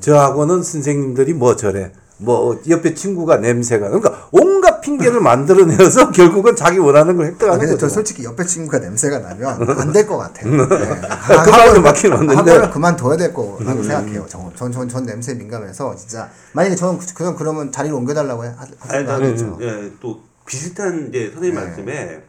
저 0.00 0.16
학원은 0.18 0.62
선생님들이 0.62 1.34
뭐 1.34 1.56
저래. 1.56 1.92
뭐 2.18 2.58
옆에 2.68 2.94
친구가 2.94 3.36
냄새가 3.38 3.88
그러니까 3.88 4.26
온갖 4.32 4.80
핑계를 4.80 5.20
만들어내서 5.20 6.10
결국은 6.16 6.56
자기 6.56 6.78
원하는 6.78 7.16
걸 7.16 7.26
아, 7.26 7.28
획득하는 7.28 7.58
근데 7.58 7.72
거죠. 7.74 7.86
저 7.86 7.94
솔직히 7.94 8.24
옆에 8.24 8.44
친구가 8.44 8.78
냄새가 8.78 9.18
나면 9.18 9.68
안 9.78 9.92
될 9.92 10.06
것 10.06 10.16
같아요. 10.16 10.50
네. 10.50 10.66
그 11.44 11.50
말은 11.50 11.82
맞긴 11.82 12.10
맞는데. 12.10 12.34
학원을 12.36 12.70
그만둬야 12.70 13.16
될 13.18 13.34
거라고 13.34 13.82
생각해요. 13.82 14.24
전, 14.28 14.50
전, 14.56 14.72
전, 14.72 14.88
전 14.88 15.04
냄새 15.04 15.34
민감해서 15.34 15.94
진짜 15.96 16.30
만약에 16.52 16.74
저는 16.74 16.98
그- 16.98 17.12
그냥 17.14 17.36
그러면 17.36 17.70
자리를 17.70 17.94
옮겨달라고 17.94 18.44
해- 18.46 18.48
하- 18.56 18.66
아니 18.96 19.06
하겠죠. 19.06 19.44
나는 19.58 19.60
예, 19.60 19.92
또 20.00 20.20
비슷한 20.46 21.08
이제 21.10 21.30
선생님 21.34 21.54
네. 21.54 21.66
말씀에 21.66 22.22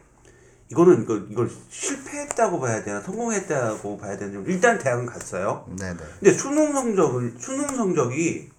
이거는 0.70 1.04
이걸, 1.04 1.26
이걸 1.30 1.50
실패했다고 1.70 2.60
봐야 2.60 2.84
되나 2.84 3.00
성공했다고 3.00 3.96
봐야 3.96 4.18
되나 4.18 4.32
좀 4.32 4.44
일단 4.46 4.78
대학은 4.78 5.06
갔어요. 5.06 5.64
네네. 5.78 5.96
근데 6.20 6.32
수능 6.36 6.72
성적을 6.74 7.34
수능 7.38 7.66
성적이 7.68 8.50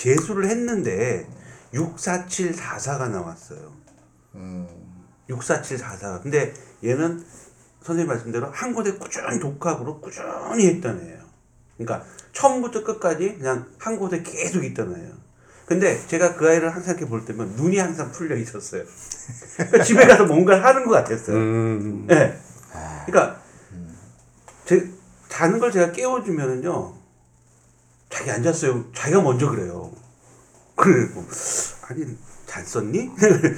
재수를 0.00 0.48
했는데 0.48 1.28
64744가 1.74 3.10
나왔어요. 3.10 3.72
음. 4.34 4.66
64744가. 5.28 6.22
근데 6.22 6.54
얘는 6.82 7.22
선생님 7.82 8.08
말씀대로 8.08 8.50
한 8.50 8.74
곳에 8.74 8.94
꾸준히 8.94 9.38
독학으로 9.38 10.00
꾸준히 10.00 10.66
했던 10.66 11.00
애예요. 11.00 11.20
그러니까 11.76 12.06
처음부터 12.32 12.82
끝까지 12.82 13.36
그냥 13.38 13.66
한 13.78 13.98
곳에 13.98 14.22
계속 14.22 14.64
있던 14.64 14.96
애예요. 14.96 15.12
근데 15.66 16.04
제가 16.08 16.34
그 16.34 16.48
아이를 16.48 16.74
항상 16.74 16.96
이렇게 16.96 17.08
볼 17.08 17.24
때면 17.24 17.54
눈이 17.56 17.78
항상 17.78 18.10
풀려 18.10 18.36
있었어요. 18.36 18.84
그러니까 19.56 19.84
집에 19.84 20.06
가서 20.06 20.24
뭔가를 20.24 20.64
하는 20.64 20.84
것 20.86 20.92
같았어요. 20.92 21.36
음. 21.36 22.06
예. 22.10 22.36
그러니까 23.06 23.40
제 24.64 24.90
자는 25.28 25.58
걸 25.58 25.70
제가 25.70 25.92
깨워주면은요. 25.92 26.99
자기 28.10 28.30
앉았어요. 28.30 28.84
자기가 28.92 29.22
먼저 29.22 29.48
그래요. 29.50 29.90
그리고 30.76 31.24
아니 31.88 32.06
잘 32.46 32.64
썼니? 32.64 33.10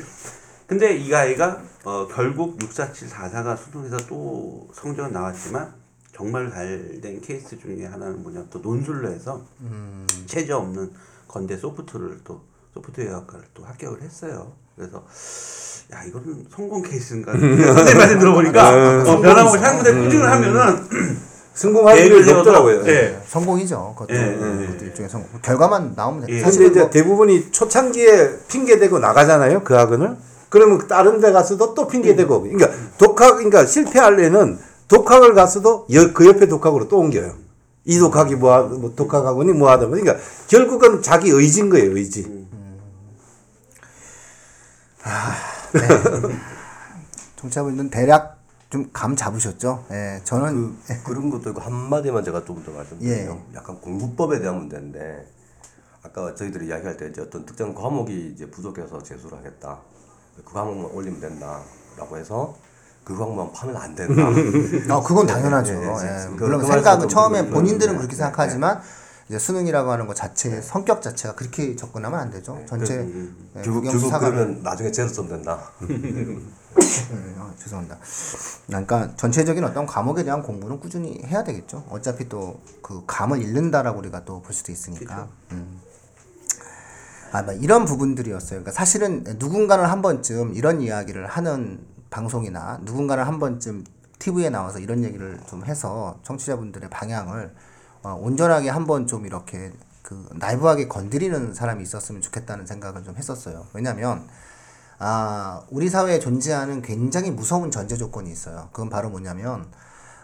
근데 0.66 0.96
이 0.96 1.14
아이가 1.14 1.60
어, 1.84 2.06
결국 2.08 2.58
64744가 2.58 3.56
수능에서 3.58 3.96
또 4.06 4.68
성적은 4.74 5.12
나왔지만 5.12 5.72
정말 6.14 6.50
잘 6.50 7.00
된 7.02 7.20
케이스 7.20 7.58
중에 7.58 7.86
하나는 7.86 8.22
뭐냐 8.22 8.44
또 8.50 8.58
논술로 8.60 9.08
해서 9.10 9.44
체제 10.26 10.52
없는 10.52 10.92
건대 11.26 11.56
소프트를 11.56 12.20
또 12.24 12.42
소프트웨어 12.74 13.16
학과를 13.16 13.44
또 13.54 13.64
합격을 13.64 14.02
했어요. 14.02 14.52
그래서 14.76 15.04
야 15.92 16.04
이거는 16.04 16.46
성공 16.50 16.82
케이스인가 16.82 17.32
선생님 17.36 17.96
말씀 17.98 18.18
들어보니까 18.18 19.02
어, 19.02 19.20
변함없이 19.20 19.58
한국에 19.58 19.92
꾸준히 19.94 20.22
하면은 20.22 20.86
성공할 21.54 21.96
계획을 21.96 22.16
일이 22.16 22.24
세워서 22.24 22.40
없더라고요. 22.50 22.86
예. 22.86 23.20
성공이죠. 23.26 23.94
그것도, 23.98 24.14
예, 24.14 24.32
예, 24.32 24.36
그것도 24.66 24.84
일종의 24.86 25.08
성공. 25.10 25.28
결과만 25.42 25.92
나오면 25.94 26.26
돼. 26.26 26.32
예. 26.38 26.40
근데 26.42 26.66
이제 26.66 26.80
뭐 26.80 26.90
대부분이 26.90 27.52
초창기에 27.52 28.38
핑계 28.48 28.78
대고 28.78 28.98
나가잖아요. 28.98 29.62
그 29.62 29.74
학원을. 29.74 30.16
그러면 30.48 30.86
다른 30.88 31.20
데 31.20 31.30
가서도 31.32 31.74
또 31.74 31.86
핑계 31.86 32.14
대고. 32.16 32.42
그러니까 32.42 32.70
독학 32.98 33.36
그러니까 33.36 33.66
실패하려는 33.66 34.58
독학을 34.88 35.34
갔어도 35.34 35.86
여- 35.92 36.12
그 36.12 36.26
옆에 36.26 36.46
독학으로 36.48 36.88
또 36.88 36.98
옮겨요. 36.98 37.34
이 37.84 37.98
독학이 37.98 38.36
뭐, 38.36 38.52
하- 38.54 38.62
뭐 38.62 38.92
독학 38.94 39.24
학원이 39.26 39.52
뭐 39.52 39.70
하다 39.70 39.88
보니까 39.88 40.16
결국은 40.48 41.02
자기 41.02 41.30
의지인 41.30 41.68
거예요, 41.68 41.96
의지. 41.96 42.46
청취자분들은 47.36 47.90
대략 47.90 48.41
좀 48.72 48.88
감 48.92 49.14
잡으셨죠? 49.14 49.84
예, 49.90 50.20
저는 50.24 50.74
그, 50.86 51.02
그런 51.04 51.28
것도 51.30 51.50
있고 51.50 51.60
한마디만 51.60 52.24
제가 52.24 52.42
좀더 52.44 52.72
말씀드리면 52.72 53.38
약간 53.54 53.78
공부법에 53.80 54.40
대한 54.40 54.56
문제인데 54.60 55.26
아까 56.02 56.34
저희들이 56.34 56.68
이야기할 56.68 56.96
때 56.96 57.08
이제 57.08 57.20
어떤 57.20 57.44
특정 57.44 57.74
과목이 57.74 58.32
이제 58.34 58.50
부족해서 58.50 59.02
재수를 59.02 59.36
하겠다 59.38 59.78
그 60.36 60.42
과목만 60.54 60.90
올리면 60.90 61.20
된다라고 61.20 62.16
해서 62.16 62.56
그 63.04 63.14
과목만 63.16 63.52
파면 63.52 63.76
안 63.76 63.94
된다 63.94 64.26
어, 64.96 65.02
그건 65.02 65.26
당연하죠. 65.26 65.74
네, 65.74 65.80
네, 65.80 65.86
네. 65.86 66.24
예, 66.24 66.36
그- 66.36 66.44
물론 66.44 66.60
그 66.60 66.66
생각은 66.66 67.08
처음에 67.08 67.50
본인들은 67.50 67.92
네, 67.92 67.98
그렇게 67.98 68.16
네, 68.16 68.22
생각하지만 68.22 68.80
이제 69.28 69.38
수능이라고 69.38 69.90
하는 69.92 70.06
것 70.06 70.16
자체 70.16 70.60
성격 70.62 71.02
자체가 71.02 71.34
그렇게 71.34 71.76
접근하면 71.76 72.18
안 72.18 72.30
되죠. 72.30 72.58
전체 72.66 72.94
예, 73.00 73.62
결국 73.62 73.80
국영수 73.80 73.98
결국 73.98 74.08
사과를 74.10 74.36
그러면 74.36 74.62
나중에 74.62 74.90
좀 74.90 75.28
된다 75.28 75.60
네, 75.86 76.38
아, 77.38 77.52
죄송합니다. 77.58 77.98
그러니까 78.66 79.14
전체적인 79.16 79.62
어떤 79.64 79.86
과목에 79.86 80.24
대한 80.24 80.42
공부는 80.42 80.80
꾸준히 80.80 81.20
해야 81.24 81.44
되겠죠. 81.44 81.84
어차피 81.90 82.28
또 82.28 82.60
그 82.82 83.04
감을 83.06 83.40
잃는다라고 83.40 83.98
우리가 84.00 84.24
또 84.24 84.42
볼 84.42 84.52
수도 84.54 84.72
있으니까. 84.72 85.28
음. 85.52 85.80
아, 87.32 87.42
뭐 87.42 87.54
이런 87.54 87.84
부분들이었어요. 87.86 88.60
그러니까 88.60 88.72
사실은 88.72 89.24
누군가는 89.38 89.82
한 89.84 90.02
번쯤 90.02 90.54
이런 90.54 90.82
이야기를 90.82 91.26
하는 91.26 91.80
방송이나 92.10 92.80
누군가는 92.82 93.24
한 93.24 93.38
번쯤 93.38 93.84
TV에 94.18 94.50
나와서 94.50 94.78
이런 94.78 95.02
얘기를 95.02 95.40
좀 95.48 95.64
해서 95.64 96.18
청취자분들의 96.24 96.90
방향을 96.90 97.54
어, 98.02 98.18
온전하게 98.20 98.68
한번 98.68 99.06
좀 99.06 99.24
이렇게 99.24 99.72
그 100.02 100.28
나이브하게 100.34 100.88
건드리는 100.88 101.54
사람이 101.54 101.82
있었으면 101.82 102.20
좋겠다는 102.20 102.66
생각을 102.66 103.02
좀 103.04 103.16
했었어요. 103.16 103.66
왜냐면 103.72 104.28
아, 104.98 105.62
우리 105.70 105.88
사회에 105.88 106.18
존재하는 106.18 106.82
굉장히 106.82 107.30
무서운 107.30 107.70
전제 107.70 107.96
조건이 107.96 108.30
있어요. 108.30 108.68
그건 108.72 108.88
바로 108.90 109.10
뭐냐면, 109.10 109.70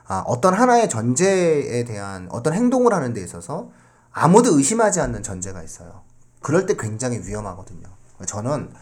아, 0.06 0.22
어떤 0.26 0.54
하나의 0.54 0.88
전제에 0.88 1.84
대한 1.84 2.28
어떤 2.30 2.54
행동을 2.54 2.94
하는 2.94 3.12
데 3.12 3.22
있어서 3.22 3.70
아무도 4.12 4.56
의심하지 4.56 5.00
않는 5.00 5.22
전제가 5.22 5.62
있어요. 5.62 6.02
그럴 6.40 6.66
때 6.66 6.76
굉장히 6.78 7.18
위험하거든요. 7.18 7.88
저는, 8.26 8.72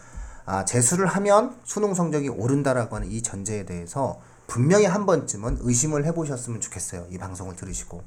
아, 0.45 0.65
재수를 0.65 1.07
하면 1.07 1.57
수능 1.63 1.93
성적이 1.93 2.29
오른다라고 2.29 2.95
하는 2.95 3.11
이 3.11 3.21
전제에 3.21 3.65
대해서 3.65 4.19
분명히 4.47 4.85
한 4.85 5.05
번쯤은 5.05 5.57
의심을 5.61 6.05
해보셨으면 6.05 6.61
좋겠어요. 6.61 7.07
이 7.09 7.17
방송을 7.17 7.55
들으시고. 7.55 8.01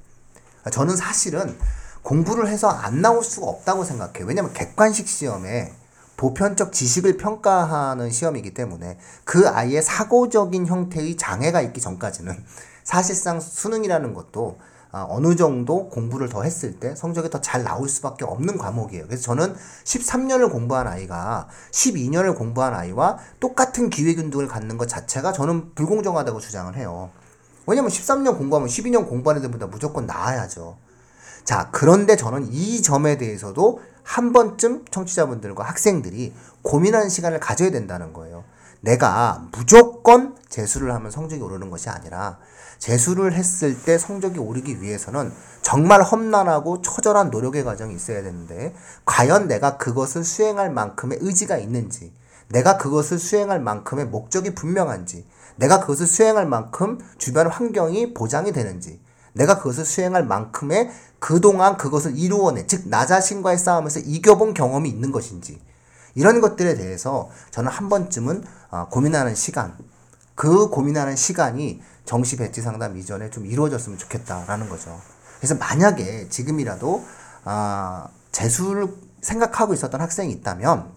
아, 0.64 0.70
저는 0.70 0.96
사실은 0.96 1.58
공부를 2.02 2.48
해서 2.48 2.68
안 2.68 3.02
나올 3.02 3.22
수가 3.22 3.46
없다고 3.46 3.84
생각해요. 3.84 4.26
왜냐면 4.26 4.52
객관식 4.52 5.06
시험에 5.06 5.74
보편적 6.20 6.74
지식을 6.74 7.16
평가하는 7.16 8.10
시험이기 8.10 8.52
때문에 8.52 8.98
그 9.24 9.48
아이의 9.48 9.82
사고적인 9.82 10.66
형태의 10.66 11.16
장애가 11.16 11.62
있기 11.62 11.80
전까지는 11.80 12.44
사실상 12.84 13.40
수능이라는 13.40 14.12
것도 14.12 14.58
아, 14.92 15.06
어느 15.08 15.34
정도 15.34 15.88
공부를 15.88 16.28
더 16.28 16.42
했을 16.42 16.78
때 16.78 16.94
성적이 16.94 17.30
더 17.30 17.40
잘 17.40 17.64
나올 17.64 17.88
수밖에 17.88 18.26
없는 18.26 18.58
과목이에요. 18.58 19.06
그래서 19.06 19.22
저는 19.22 19.54
13년을 19.84 20.50
공부한 20.50 20.88
아이가 20.88 21.48
12년을 21.70 22.36
공부한 22.36 22.74
아이와 22.74 23.16
똑같은 23.38 23.88
기회균등을 23.88 24.46
갖는 24.46 24.76
것 24.76 24.88
자체가 24.88 25.32
저는 25.32 25.74
불공정하다고 25.74 26.38
주장을 26.38 26.76
해요. 26.76 27.08
왜냐면 27.66 27.90
13년 27.90 28.36
공부하면 28.36 28.68
12년 28.68 29.08
공부하는 29.08 29.40
애들보다 29.40 29.68
무조건 29.68 30.04
나아야죠. 30.04 30.76
자, 31.44 31.70
그런데 31.72 32.16
저는 32.16 32.52
이 32.52 32.82
점에 32.82 33.16
대해서도 33.16 33.80
한 34.02 34.32
번쯤 34.32 34.84
청취자분들과 34.90 35.64
학생들이 35.64 36.32
고민하는 36.62 37.08
시간을 37.08 37.40
가져야 37.40 37.70
된다는 37.70 38.12
거예요. 38.12 38.44
내가 38.80 39.46
무조건 39.52 40.36
재수를 40.48 40.94
하면 40.94 41.10
성적이 41.10 41.42
오르는 41.42 41.70
것이 41.70 41.88
아니라 41.90 42.38
재수를 42.78 43.34
했을 43.34 43.80
때 43.82 43.98
성적이 43.98 44.38
오르기 44.38 44.80
위해서는 44.80 45.32
정말 45.60 46.02
험난하고 46.02 46.80
처절한 46.80 47.30
노력의 47.30 47.62
과정이 47.62 47.94
있어야 47.94 48.22
되는데 48.22 48.74
과연 49.04 49.48
내가 49.48 49.76
그것을 49.76 50.24
수행할 50.24 50.70
만큼의 50.70 51.18
의지가 51.20 51.58
있는지 51.58 52.12
내가 52.48 52.78
그것을 52.78 53.18
수행할 53.18 53.60
만큼의 53.60 54.06
목적이 54.06 54.54
분명한지 54.54 55.26
내가 55.56 55.80
그것을 55.80 56.06
수행할 56.06 56.46
만큼 56.46 56.98
주변 57.18 57.46
환경이 57.48 58.14
보장이 58.14 58.52
되는지 58.52 58.98
내가 59.32 59.58
그것을 59.58 59.84
수행할 59.84 60.24
만큼의 60.24 60.90
그동안 61.18 61.76
그것을 61.76 62.16
이루어내, 62.16 62.66
즉, 62.66 62.88
나 62.88 63.06
자신과의 63.06 63.58
싸움에서 63.58 64.00
이겨본 64.00 64.54
경험이 64.54 64.88
있는 64.88 65.12
것인지, 65.12 65.60
이런 66.14 66.40
것들에 66.40 66.74
대해서 66.74 67.30
저는 67.50 67.70
한 67.70 67.88
번쯤은 67.88 68.44
아, 68.70 68.86
고민하는 68.88 69.34
시간, 69.34 69.76
그 70.34 70.68
고민하는 70.68 71.16
시간이 71.16 71.82
정시 72.04 72.36
배치 72.36 72.62
상담 72.62 72.96
이전에 72.96 73.30
좀 73.30 73.46
이루어졌으면 73.46 73.98
좋겠다라는 73.98 74.68
거죠. 74.68 74.98
그래서 75.38 75.54
만약에 75.54 76.28
지금이라도, 76.28 77.04
아, 77.44 78.08
재수를 78.32 78.88
생각하고 79.20 79.74
있었던 79.74 80.00
학생이 80.00 80.32
있다면, 80.32 80.90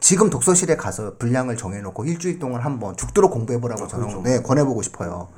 지금 0.00 0.30
독서실에 0.30 0.76
가서 0.76 1.16
분량을 1.18 1.56
정해놓고 1.56 2.04
일주일 2.04 2.38
동안 2.38 2.62
한번 2.62 2.96
죽도록 2.96 3.32
공부해보라고 3.32 3.88
저는 3.88 4.22
네, 4.22 4.42
권해보고 4.42 4.82
싶어요. 4.82 5.28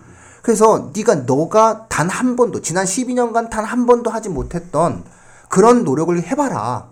그래서 0.43 0.91
네가 0.95 1.15
너가 1.27 1.87
단 1.89 2.09
한 2.09 2.37
번도 2.37 2.63
지난 2.63 2.85
12년간 2.85 3.51
단 3.51 3.65
한 3.65 3.87
번도 3.87 4.11
하지 4.11 4.29
못했던 4.29 5.05
그런 5.49 5.85
노력을 5.85 6.17
해봐라. 6.23 6.89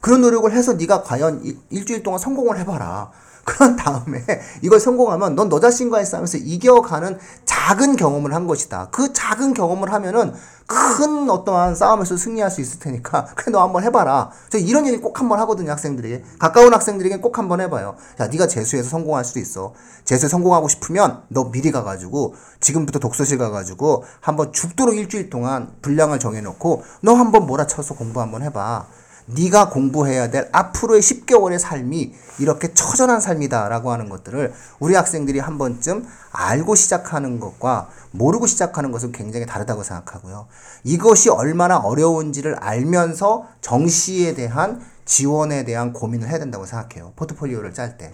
그런 0.00 0.20
노력을 0.20 0.50
해서 0.52 0.74
네가 0.74 1.02
과연 1.02 1.42
일, 1.44 1.58
일주일 1.70 2.02
동안 2.02 2.18
성공을 2.18 2.58
해봐라. 2.60 3.10
그런 3.44 3.76
다음에 3.76 4.24
이걸 4.62 4.80
성공하면 4.80 5.34
넌 5.34 5.48
너 5.48 5.60
자신과의 5.60 6.06
싸움에서 6.06 6.38
이겨가는 6.38 7.18
작은 7.44 7.96
경험을 7.96 8.32
한 8.34 8.46
것이다. 8.46 8.88
그 8.90 9.12
작은 9.12 9.54
경험을 9.54 9.92
하면은 9.92 10.32
큰 10.66 11.28
어떠한 11.28 11.74
싸움에서 11.74 12.16
승리할 12.16 12.50
수 12.50 12.60
있을 12.60 12.78
테니까 12.78 13.26
그래 13.36 13.52
너 13.52 13.62
한번 13.62 13.82
해봐라. 13.82 14.30
저 14.48 14.58
이런 14.58 14.86
얘기 14.86 14.98
꼭 14.98 15.20
한번 15.20 15.38
하거든요 15.40 15.70
학생들에게 15.70 16.24
가까운 16.38 16.72
학생들에게 16.72 17.18
꼭 17.18 17.38
한번 17.38 17.60
해봐요. 17.60 17.96
야 18.20 18.28
네가 18.28 18.46
재수에서 18.46 18.88
성공할 18.88 19.24
수도 19.24 19.40
있어. 19.40 19.74
재수 20.04 20.28
성공하고 20.28 20.68
싶으면 20.68 21.22
너 21.28 21.50
미리 21.50 21.70
가가지고 21.70 22.34
지금부터 22.60 22.98
독서실 22.98 23.38
가가지고 23.38 24.04
한번 24.20 24.52
죽도록 24.52 24.96
일주일 24.96 25.30
동안 25.30 25.72
분량을 25.82 26.18
정해놓고 26.18 26.82
너 27.02 27.14
한번 27.14 27.46
몰아쳐서 27.46 27.94
공부 27.94 28.20
한번 28.20 28.42
해봐. 28.42 28.86
네가 29.26 29.70
공부해야 29.70 30.30
될 30.30 30.48
앞으로의 30.52 31.00
10개월의 31.00 31.58
삶이 31.58 32.14
이렇게 32.38 32.74
처절한 32.74 33.20
삶이다라고 33.20 33.90
하는 33.90 34.08
것들을 34.08 34.52
우리 34.80 34.94
학생들이 34.94 35.38
한 35.38 35.56
번쯤 35.56 36.06
알고 36.32 36.74
시작하는 36.74 37.40
것과 37.40 37.88
모르고 38.10 38.46
시작하는 38.46 38.92
것은 38.92 39.12
굉장히 39.12 39.46
다르다고 39.46 39.82
생각하고요. 39.82 40.46
이것이 40.82 41.30
얼마나 41.30 41.78
어려운지를 41.78 42.56
알면서 42.56 43.46
정시에 43.60 44.34
대한 44.34 44.82
지원에 45.04 45.64
대한 45.64 45.92
고민을 45.92 46.28
해야 46.28 46.38
된다고 46.38 46.66
생각해요. 46.66 47.12
포트폴리오를 47.16 47.72
짤 47.72 47.96
때. 47.98 48.12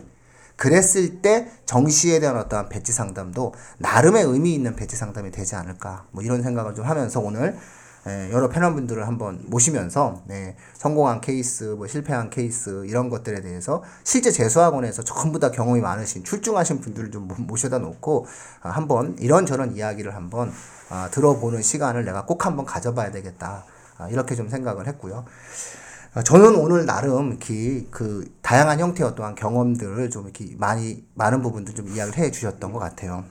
그랬을 0.57 1.23
때 1.23 1.49
정시에 1.65 2.21
대한 2.21 2.37
어떠한 2.37 2.69
배치 2.69 2.93
상담도 2.93 3.55
나름의 3.79 4.25
의미 4.25 4.55
있는 4.55 4.77
배치 4.77 4.95
상담이 4.95 5.31
되지 5.31 5.57
않을까 5.57 6.05
뭐 6.11 6.23
이런 6.23 6.43
생각을 6.43 6.75
좀 6.75 6.85
하면서 6.85 7.19
오늘 7.19 7.57
예, 7.57 7.57
여러 8.33 8.49
패널분들을 8.49 9.07
한번 9.07 9.43
모시면서 9.47 10.23
네, 10.27 10.57
성공한 10.75 11.21
케이스, 11.21 11.65
뭐 11.65 11.87
실패한 11.87 12.31
케이스 12.31 12.85
이런 12.87 13.11
것들에 13.11 13.43
대해서 13.43 13.83
실제 14.05 14.31
재수학원에서 14.31 15.03
전부 15.03 15.39
다 15.39 15.51
경험이 15.51 15.81
많으신 15.81 16.25
출중하신 16.25 16.81
분들을 16.81 17.11
좀 17.11 17.29
모- 17.29 17.35
모셔다 17.35 17.79
놓고 17.79 18.27
아, 18.63 18.71
한번 18.71 19.17
이런저런 19.19 19.77
이야기를 19.77 20.15
한번 20.15 20.51
아, 20.89 21.09
들어보는 21.11 21.61
시간을 21.63 22.05
내가 22.07 22.25
꼭 22.25 22.47
한번 22.47 22.65
가져봐야 22.65 23.11
되겠다 23.11 23.65
아, 23.99 24.09
이렇게 24.09 24.35
좀 24.35 24.49
생각을 24.49 24.87
했고요. 24.87 25.27
아, 26.15 26.23
저는 26.23 26.57
오늘 26.57 26.87
나름 26.87 27.39
그 27.39 28.25
다양한 28.41 28.81
형태의 28.81 29.11
어떠한 29.11 29.35
경험들을 29.35 30.09
좀 30.11 30.25
이렇게 30.25 30.55
많이 30.57 31.05
많은 31.15 31.43
부분들 31.43 31.75
좀 31.75 31.87
이야기를 31.89 32.19
해 32.19 32.31
주셨던 32.31 32.73
것 32.73 32.79
같아요. 32.79 33.25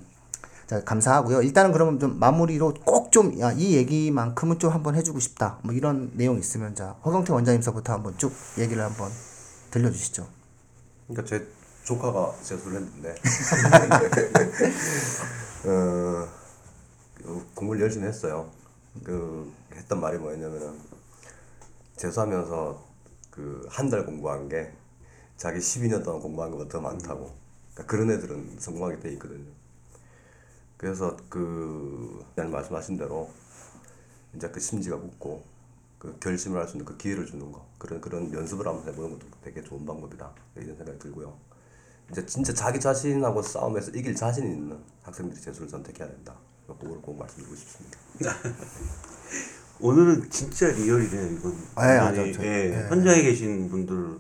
자, 0.70 0.84
감사하고요. 0.84 1.42
일단은 1.42 1.72
그러면 1.72 2.00
좀 2.00 2.20
마무리로 2.20 2.76
꼭 2.86 3.10
좀 3.12 3.34
이 3.58 3.76
얘기만큼은 3.76 4.60
좀 4.60 4.72
한번 4.72 4.94
해주고 4.96 5.20
싶다. 5.20 5.58
뭐 5.64 5.74
이런 5.74 6.12
내용 6.16 6.38
있으면 6.38 6.76
자 6.76 6.96
허경태 7.04 7.34
원장님서부터 7.34 7.92
한번 7.94 8.16
쭉 8.20 8.32
얘기를 8.60 8.84
한번 8.84 9.10
들려주시죠. 9.72 10.28
그러니까 11.08 11.28
제 11.28 11.48
조카가 11.86 12.36
재수를 12.44 12.82
했는데 12.82 13.16
어, 15.66 16.28
그 17.16 17.48
공부를 17.56 17.82
열심히 17.82 18.06
했어요. 18.08 18.52
그 19.04 19.52
했던 19.74 20.00
말이 20.00 20.20
뭐였냐면은 20.20 20.78
재수하면서 21.98 22.88
그 23.32 23.66
한 23.70 23.90
달 23.90 24.06
공부한 24.06 24.48
게 24.50 24.72
자기 25.38 25.60
12년 25.60 26.04
동안 26.04 26.22
공부한 26.22 26.52
것보다 26.52 26.70
더 26.70 26.80
많다고. 26.82 27.34
그러니까 27.74 27.92
그런 27.92 28.12
애들은 28.12 28.58
성공하게 28.60 29.00
돼 29.00 29.12
있거든요. 29.14 29.46
그래서 30.80 31.16
그 31.28 32.24
말씀하신 32.38 32.98
대로 32.98 33.30
이제 34.34 34.50
그 34.50 34.60
심지가 34.62 34.98
굳고 34.98 35.44
그 36.00 36.18
결심을 36.22 36.58
할 36.62 36.68
수 36.68 36.76
있는 36.78 36.86
그 36.86 36.96
기회를 36.96 37.26
주는 37.26 37.52
거 37.52 37.66
그런 37.78 38.00
그런 38.00 38.34
연습을 38.34 38.66
한번 38.66 38.88
해보는 38.88 39.12
것도 39.20 39.28
되게 39.44 39.62
좋은 39.62 39.86
방법이다 39.86 40.32
이런 40.56 40.78
생각이 40.78 40.98
들고요. 40.98 41.38
이제 42.10 42.26
진짜 42.26 42.54
자기 42.54 42.80
자신하고 42.80 43.42
싸움에서 43.42 43.92
이길 43.92 44.16
자신이 44.16 44.48
있는 44.50 44.80
학생들이 45.04 45.40
재수를 45.42 45.68
선택해야 45.70 46.08
된다. 46.08 46.34
그걸 46.66 47.02
꼭 47.02 47.18
말씀드리고 47.20 47.54
싶습니다. 47.56 48.00
오늘은 49.82 50.30
진짜 50.30 50.68
리얼이네요. 50.68 51.38
이건 51.38 51.52
네, 51.78 51.98
완전히, 51.98 52.30
아주 52.30 52.38
저- 52.40 52.44
예, 52.46 52.70
예. 52.72 52.88
현장에 52.90 53.22
계신 53.22 53.70
분들 53.70 54.20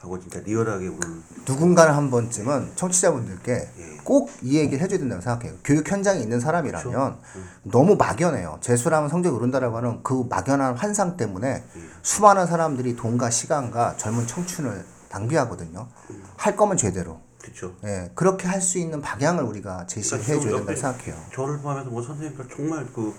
하고 0.00 0.18
진짜 0.18 0.40
리얼하게 0.40 0.88
오늘 0.88 1.00
누군가는 1.46 1.92
한 1.92 2.10
번쯤은 2.10 2.72
청취자분들께 2.74 3.52
예. 3.52 3.96
꼭 4.02 4.30
이 4.42 4.56
얘기를 4.56 4.82
해줘야 4.82 4.98
된다고 4.98 5.20
생각해요. 5.20 5.58
교육 5.62 5.90
현장에 5.90 6.20
있는 6.20 6.40
사람이라면 6.40 6.82
그렇죠. 6.90 7.18
너무 7.64 7.96
막연해요. 7.96 8.58
재수라면 8.62 9.10
성적이 9.10 9.36
오른다라고 9.36 9.76
하는 9.76 10.02
그 10.02 10.24
막연한 10.30 10.76
환상 10.76 11.16
때문에 11.18 11.48
예. 11.76 11.80
수많은 12.02 12.46
사람들이 12.46 12.96
돈과 12.96 13.28
시간과 13.30 13.96
젊은 13.98 14.26
청춘을 14.26 14.84
낭비하거든요. 15.10 15.88
할 16.36 16.56
거면 16.56 16.76
제대로. 16.78 17.20
그렇죠. 17.42 17.74
예, 17.84 18.10
그렇게 18.14 18.46
할 18.48 18.60
수 18.60 18.78
있는 18.78 19.00
방향을 19.00 19.42
우리가 19.44 19.86
제시해 19.86 20.20
그러니까 20.20 20.42
줘야 20.42 20.56
된다고 20.58 20.78
생각해요. 20.78 21.14
저를 21.34 21.58
포함해서 21.58 21.90
뭐 21.90 22.02
선생님들 22.02 22.48
정말 22.54 22.86
그 22.94 23.14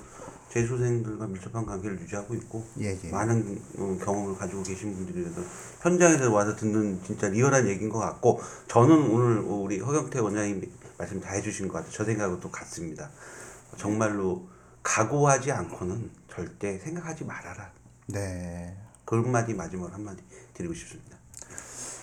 재수생들과 0.52 1.28
밀접한 1.28 1.66
관계를 1.66 2.00
유지하고 2.02 2.36
있고 2.36 2.66
예, 2.80 2.98
예. 3.04 3.10
많은 3.10 3.62
어, 3.78 3.98
경험을 4.04 4.38
가지고 4.38 4.64
계신 4.64 4.94
분들이라서 4.96 5.42
현장에서 5.82 6.32
와서 6.32 6.56
듣는 6.56 7.02
진짜 7.06 7.30
리얼한 7.30 7.68
얘기인 7.68 7.90
것 7.90 8.00
같고 8.00 8.42
저는 8.68 9.10
오늘 9.12 9.40
우리 9.40 9.80
허경태 9.80 10.20
원장님 10.20 10.70
말씀 10.98 11.22
다 11.22 11.32
해주신 11.32 11.68
것 11.68 11.76
같아요. 11.76 11.92
저 11.92 12.04
생각하고 12.04 12.40
또 12.40 12.52
같습니다. 12.52 13.10
정말로 13.78 14.48
각오하지 14.84 15.52
않고는 15.52 16.12
절대 16.30 16.78
생각하지 16.80 17.24
말아라. 17.24 17.72
네. 18.08 18.76
그 19.06 19.16
한마디 19.16 19.54
마지막으로 19.54 19.94
한마디 19.94 20.22
드리고 20.54 20.74
싶습니다. 20.74 21.18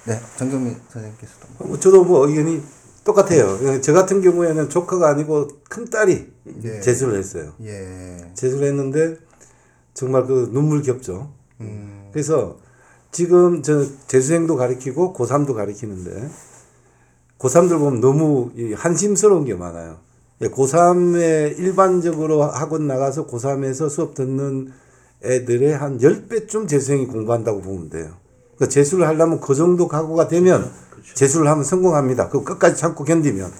네, 0.07 0.19
정경민 0.37 0.81
선생님께서도. 0.89 1.67
뭐 1.67 1.79
저도 1.79 2.05
뭐 2.05 2.27
의견이 2.27 2.63
똑같아요. 3.05 3.81
저 3.81 3.93
같은 3.93 4.21
경우에는 4.21 4.69
조카가 4.69 5.09
아니고 5.09 5.49
큰 5.69 5.89
딸이 5.89 6.31
예. 6.65 6.81
재수를 6.81 7.19
했어요. 7.19 7.53
예. 7.63 8.31
재수를 8.35 8.69
했는데 8.69 9.17
정말 9.95 10.27
그 10.27 10.51
눈물 10.53 10.83
겹죠. 10.83 11.33
음. 11.61 12.09
그래서 12.13 12.59
지금 13.11 13.63
저 13.63 13.85
재수생도 14.07 14.57
가르치고 14.57 15.15
고3도 15.15 15.55
가르치는데 15.55 16.29
고3들 17.39 17.79
보면 17.79 18.01
너무 18.01 18.51
이 18.57 18.73
한심스러운 18.75 19.45
게 19.45 19.55
많아요. 19.55 19.99
예, 20.43 20.47
고3에 20.49 21.59
일반적으로 21.59 22.43
학원 22.45 22.87
나가서 22.87 23.27
고3에서 23.27 23.91
수업 23.91 24.15
듣는 24.15 24.73
애들의 25.25 25.77
한 25.77 25.99
10배쯤 25.99 26.69
재수생이 26.69 27.07
공부한다고 27.07 27.61
보면 27.61 27.91
돼요. 27.91 28.15
그 28.59 28.69
재수를 28.69 29.07
하려면 29.07 29.41
그 29.41 29.55
정도 29.55 29.89
각오가 29.89 30.29
되면 30.29 30.71
재수를 31.15 31.49
하면 31.49 31.65
성공합니다. 31.65 32.29
그 32.29 32.43
끝까지 32.45 32.77
참고 32.77 33.05
견디면. 33.05 33.53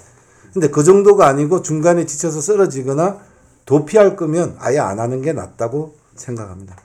근데 0.53 0.69
그 0.69 0.83
정도가 0.83 1.27
아니고 1.27 1.63
중간에 1.63 2.05
지쳐서 2.07 2.41
쓰러지거나 2.41 3.19
도피할 3.65 4.17
거면 4.17 4.57
아예 4.59 4.79
안 4.79 4.99
하는 4.99 5.23
게 5.23 5.33
낫다고 5.33 5.95
생각합니다. 6.17 6.77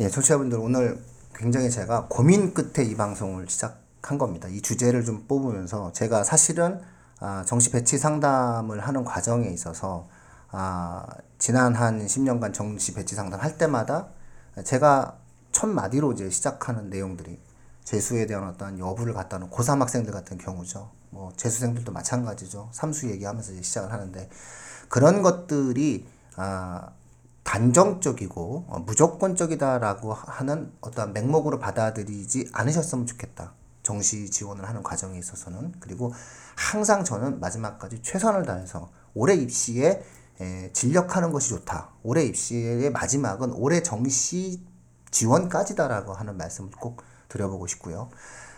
예, 0.00 0.08
청취자분들 0.08 0.58
오늘 0.58 0.98
굉장히 1.34 1.70
제가 1.70 2.06
고민 2.08 2.54
끝에 2.54 2.84
이 2.86 2.96
방송을 2.96 3.48
시작한 3.48 4.18
겁니다. 4.18 4.48
이 4.48 4.62
주제를 4.62 5.04
좀 5.04 5.24
뽑으면서 5.26 5.92
제가 5.92 6.24
사실은 6.24 6.80
아, 7.20 7.42
정시 7.44 7.70
배치 7.70 7.98
상담을 7.98 8.80
하는 8.80 9.04
과정에 9.04 9.48
있어서 9.48 10.06
아, 10.50 11.04
지난 11.38 11.74
한 11.74 12.06
10년간 12.06 12.54
정시 12.54 12.94
배치 12.94 13.14
상담 13.16 13.40
할 13.40 13.58
때마다 13.58 14.06
제가 14.64 15.16
첫 15.58 15.66
마디로 15.66 16.12
이제 16.12 16.30
시작하는 16.30 16.88
내용들이 16.88 17.36
재수에 17.82 18.26
대한 18.26 18.44
어떤 18.44 18.78
여부를 18.78 19.12
갖다 19.12 19.38
놓은 19.38 19.50
고3 19.50 19.80
학생들 19.80 20.12
같은 20.12 20.38
경우죠. 20.38 20.92
뭐 21.10 21.32
재수생들도 21.36 21.90
마찬가지죠. 21.90 22.68
삼수 22.70 23.10
얘기하면서 23.10 23.54
이제 23.54 23.62
시작을 23.62 23.92
하는데 23.92 24.30
그런 24.88 25.20
것들이 25.20 26.06
아, 26.36 26.90
단정적이고 27.42 28.66
어, 28.68 28.78
무조건적이다라고 28.86 30.14
하는 30.14 30.70
어떤 30.80 31.12
맥목으로 31.12 31.58
받아들이지 31.58 32.50
않으셨으면 32.52 33.06
좋겠다. 33.06 33.54
정시 33.82 34.30
지원을 34.30 34.68
하는 34.68 34.84
과정에 34.84 35.18
있어서는 35.18 35.72
그리고 35.80 36.12
항상 36.54 37.02
저는 37.02 37.40
마지막까지 37.40 38.02
최선을 38.02 38.46
다해서 38.46 38.92
올해 39.12 39.34
입시에 39.34 40.04
에, 40.40 40.70
진력하는 40.72 41.32
것이 41.32 41.48
좋다. 41.48 41.88
올해 42.04 42.22
입시의 42.22 42.92
마지막은 42.92 43.50
올해 43.54 43.82
정시 43.82 44.62
지원까지다라고 45.10 46.12
하는 46.12 46.36
말씀을 46.36 46.70
꼭 46.80 47.02
드려보고 47.28 47.66
싶고요. 47.66 48.08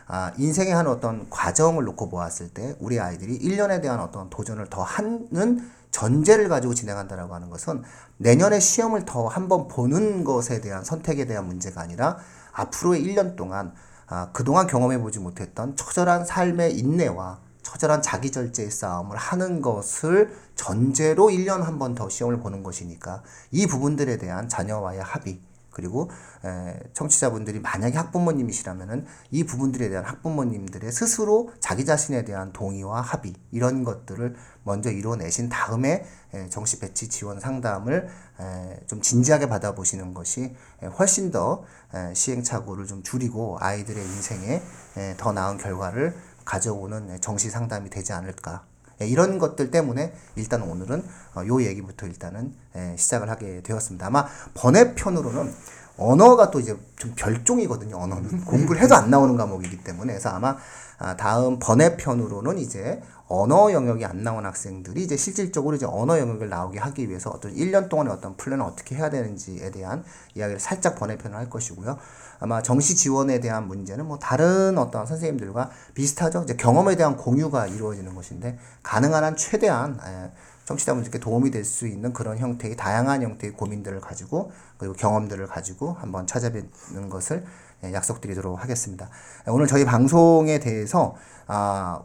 아, 0.06 0.32
인생의 0.38 0.74
한 0.74 0.86
어떤 0.88 1.30
과정을 1.30 1.84
놓고 1.84 2.08
보았을 2.08 2.48
때 2.50 2.74
우리 2.80 2.98
아이들이 2.98 3.38
1년에 3.38 3.80
대한 3.80 4.00
어떤 4.00 4.28
도전을 4.28 4.66
더 4.68 4.82
하는 4.82 5.70
전제를 5.92 6.48
가지고 6.48 6.74
진행한다라고 6.74 7.34
하는 7.34 7.50
것은 7.50 7.82
내년에 8.16 8.58
시험을 8.60 9.04
더 9.04 9.26
한번 9.28 9.68
보는 9.68 10.24
것에 10.24 10.60
대한 10.60 10.84
선택에 10.84 11.26
대한 11.26 11.46
문제가 11.46 11.80
아니라 11.80 12.16
앞으로의 12.52 13.04
1년 13.04 13.36
동안 13.36 13.72
아, 14.08 14.30
그동안 14.32 14.66
경험해 14.66 14.98
보지 15.00 15.20
못했던 15.20 15.76
처절한 15.76 16.24
삶의 16.24 16.76
인내와 16.78 17.38
처절한 17.62 18.02
자기 18.02 18.32
절제의 18.32 18.70
싸움을 18.72 19.16
하는 19.16 19.62
것을 19.62 20.36
전제로 20.56 21.28
1년 21.28 21.60
한 21.62 21.78
번 21.78 21.94
더 21.94 22.08
시험을 22.08 22.40
보는 22.40 22.64
것이니까 22.64 23.22
이 23.52 23.66
부분들에 23.68 24.18
대한 24.18 24.48
자녀와의 24.48 25.00
합의 25.00 25.40
그리고 25.70 26.10
에, 26.44 26.78
청취자분들이 26.92 27.60
만약에 27.60 27.96
학부모님이시라면은 27.96 29.06
이 29.30 29.44
부분들에 29.44 29.88
대한 29.88 30.04
학부모님들의 30.04 30.90
스스로 30.92 31.52
자기 31.60 31.84
자신에 31.84 32.24
대한 32.24 32.52
동의와 32.52 33.00
합의 33.00 33.34
이런 33.50 33.84
것들을 33.84 34.36
먼저 34.64 34.90
이뤄내신 34.90 35.48
다음에 35.48 36.04
에, 36.34 36.48
정시 36.48 36.80
배치 36.80 37.08
지원 37.08 37.40
상담을 37.40 38.08
에, 38.40 38.80
좀 38.86 39.00
진지하게 39.00 39.48
받아보시는 39.48 40.14
것이 40.14 40.54
에, 40.82 40.86
훨씬 40.86 41.30
더 41.30 41.64
에, 41.94 42.14
시행착오를 42.14 42.86
좀 42.86 43.02
줄이고 43.02 43.58
아이들의 43.60 44.02
인생에 44.02 44.62
에, 44.96 45.14
더 45.16 45.32
나은 45.32 45.58
결과를 45.58 46.14
가져오는 46.44 47.10
에, 47.10 47.18
정시 47.18 47.50
상담이 47.50 47.90
되지 47.90 48.12
않을까 48.12 48.64
예, 48.64 48.69
이런 49.06 49.38
것들 49.38 49.70
때문에 49.70 50.12
일단 50.36 50.62
오늘은 50.62 51.04
어, 51.36 51.46
요 51.46 51.62
얘기부터 51.62 52.06
일단은 52.06 52.54
예, 52.76 52.94
시작을 52.96 53.30
하게 53.30 53.62
되었습니다. 53.62 54.06
아마 54.06 54.26
번외편으로는 54.54 55.52
언어가 55.96 56.50
또 56.50 56.60
이제 56.60 56.76
좀 56.96 57.12
별종이거든요. 57.16 57.96
언어는 57.96 58.44
공부를 58.46 58.80
해도 58.80 58.94
안 58.94 59.10
나오는 59.10 59.36
과목이기 59.36 59.84
때문에 59.84 60.14
그래서 60.14 60.30
아마 60.30 60.56
아, 60.98 61.16
다음 61.16 61.58
번외편으로는 61.58 62.58
이제 62.58 63.00
언어 63.30 63.72
영역이 63.72 64.04
안 64.04 64.24
나온 64.24 64.44
학생들이 64.44 65.04
이제 65.04 65.16
실질적으로 65.16 65.76
이제 65.76 65.86
언어 65.86 66.18
영역을 66.18 66.48
나오게 66.48 66.80
하기 66.80 67.08
위해서 67.08 67.30
어떤 67.30 67.54
1년 67.54 67.88
동안의 67.88 68.12
어떤 68.12 68.36
플랜을 68.36 68.64
어떻게 68.64 68.96
해야 68.96 69.08
되는지에 69.08 69.70
대한 69.70 70.02
이야기를 70.34 70.58
살짝 70.58 70.96
번외편을 70.96 71.36
할 71.36 71.48
것이고요. 71.48 71.96
아마 72.40 72.60
정시 72.60 72.96
지원에 72.96 73.38
대한 73.38 73.68
문제는 73.68 74.06
뭐 74.06 74.18
다른 74.18 74.76
어떤 74.78 75.06
선생님들과 75.06 75.70
비슷하죠. 75.94 76.42
이제 76.42 76.56
경험에 76.56 76.96
대한 76.96 77.16
공유가 77.16 77.68
이루어지는 77.68 78.14
것인데 78.16 78.58
가능한 78.82 79.22
한 79.22 79.36
최대한 79.36 80.00
에, 80.04 80.32
청취자분들께 80.64 81.18
도움이 81.20 81.50
될 81.52 81.64
수 81.64 81.86
있는 81.86 82.12
그런 82.12 82.38
형태의 82.38 82.76
다양한 82.76 83.22
형태의 83.22 83.52
고민들을 83.52 84.00
가지고 84.00 84.50
그리고 84.76 84.94
경험들을 84.94 85.46
가지고 85.46 85.92
한번 85.92 86.26
찾아뵙는 86.26 87.10
것을 87.10 87.44
예, 87.84 87.92
약속드리도록 87.92 88.60
하겠습니다. 88.60 89.08
예, 89.46 89.50
오늘 89.50 89.66
저희 89.66 89.84
방송에 89.84 90.58
대해서 90.58 91.14
아 91.46 92.02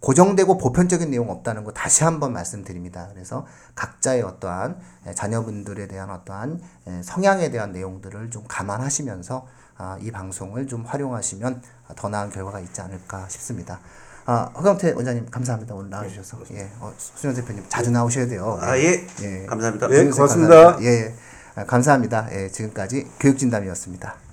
고정되고 0.00 0.56
보편적인 0.56 1.10
내용 1.10 1.30
없다는 1.30 1.64
거 1.64 1.72
다시 1.72 2.04
한번 2.04 2.32
말씀드립니다. 2.32 3.08
그래서 3.12 3.46
각자의 3.74 4.22
어떠한 4.22 4.78
예, 5.08 5.14
자녀분들에 5.14 5.88
대한 5.88 6.10
어떠한 6.10 6.60
예, 6.88 7.02
성향에 7.02 7.50
대한 7.50 7.72
내용들을 7.72 8.30
좀 8.30 8.44
감안하시면서 8.48 9.46
아, 9.76 9.98
이 10.00 10.10
방송을 10.10 10.66
좀 10.66 10.84
활용하시면 10.84 11.62
더 11.96 12.08
나은 12.08 12.30
결과가 12.30 12.60
있지 12.60 12.80
않을까 12.80 13.28
싶습니다. 13.28 13.80
아, 14.26 14.50
허경태 14.54 14.92
원장님 14.92 15.30
감사합니다. 15.30 15.74
오늘 15.74 15.90
나와주셔서 15.90 16.38
예, 16.52 16.70
어, 16.80 16.92
수현 16.96 17.34
대표님 17.34 17.64
자주 17.68 17.90
나오셔야 17.90 18.26
돼요. 18.26 18.58
아, 18.60 18.76
예. 18.78 19.06
예. 19.22 19.46
감사합니다. 19.46 19.90
예, 19.90 20.04
고맙습니다. 20.10 20.54
감사합니다. 20.54 20.82
예, 20.82 20.88
예. 20.88 21.14
아, 21.56 21.64
감사합니다. 21.64 22.28
예, 22.32 22.48
지금까지 22.48 23.06
교육진담이었습니다. 23.20 24.29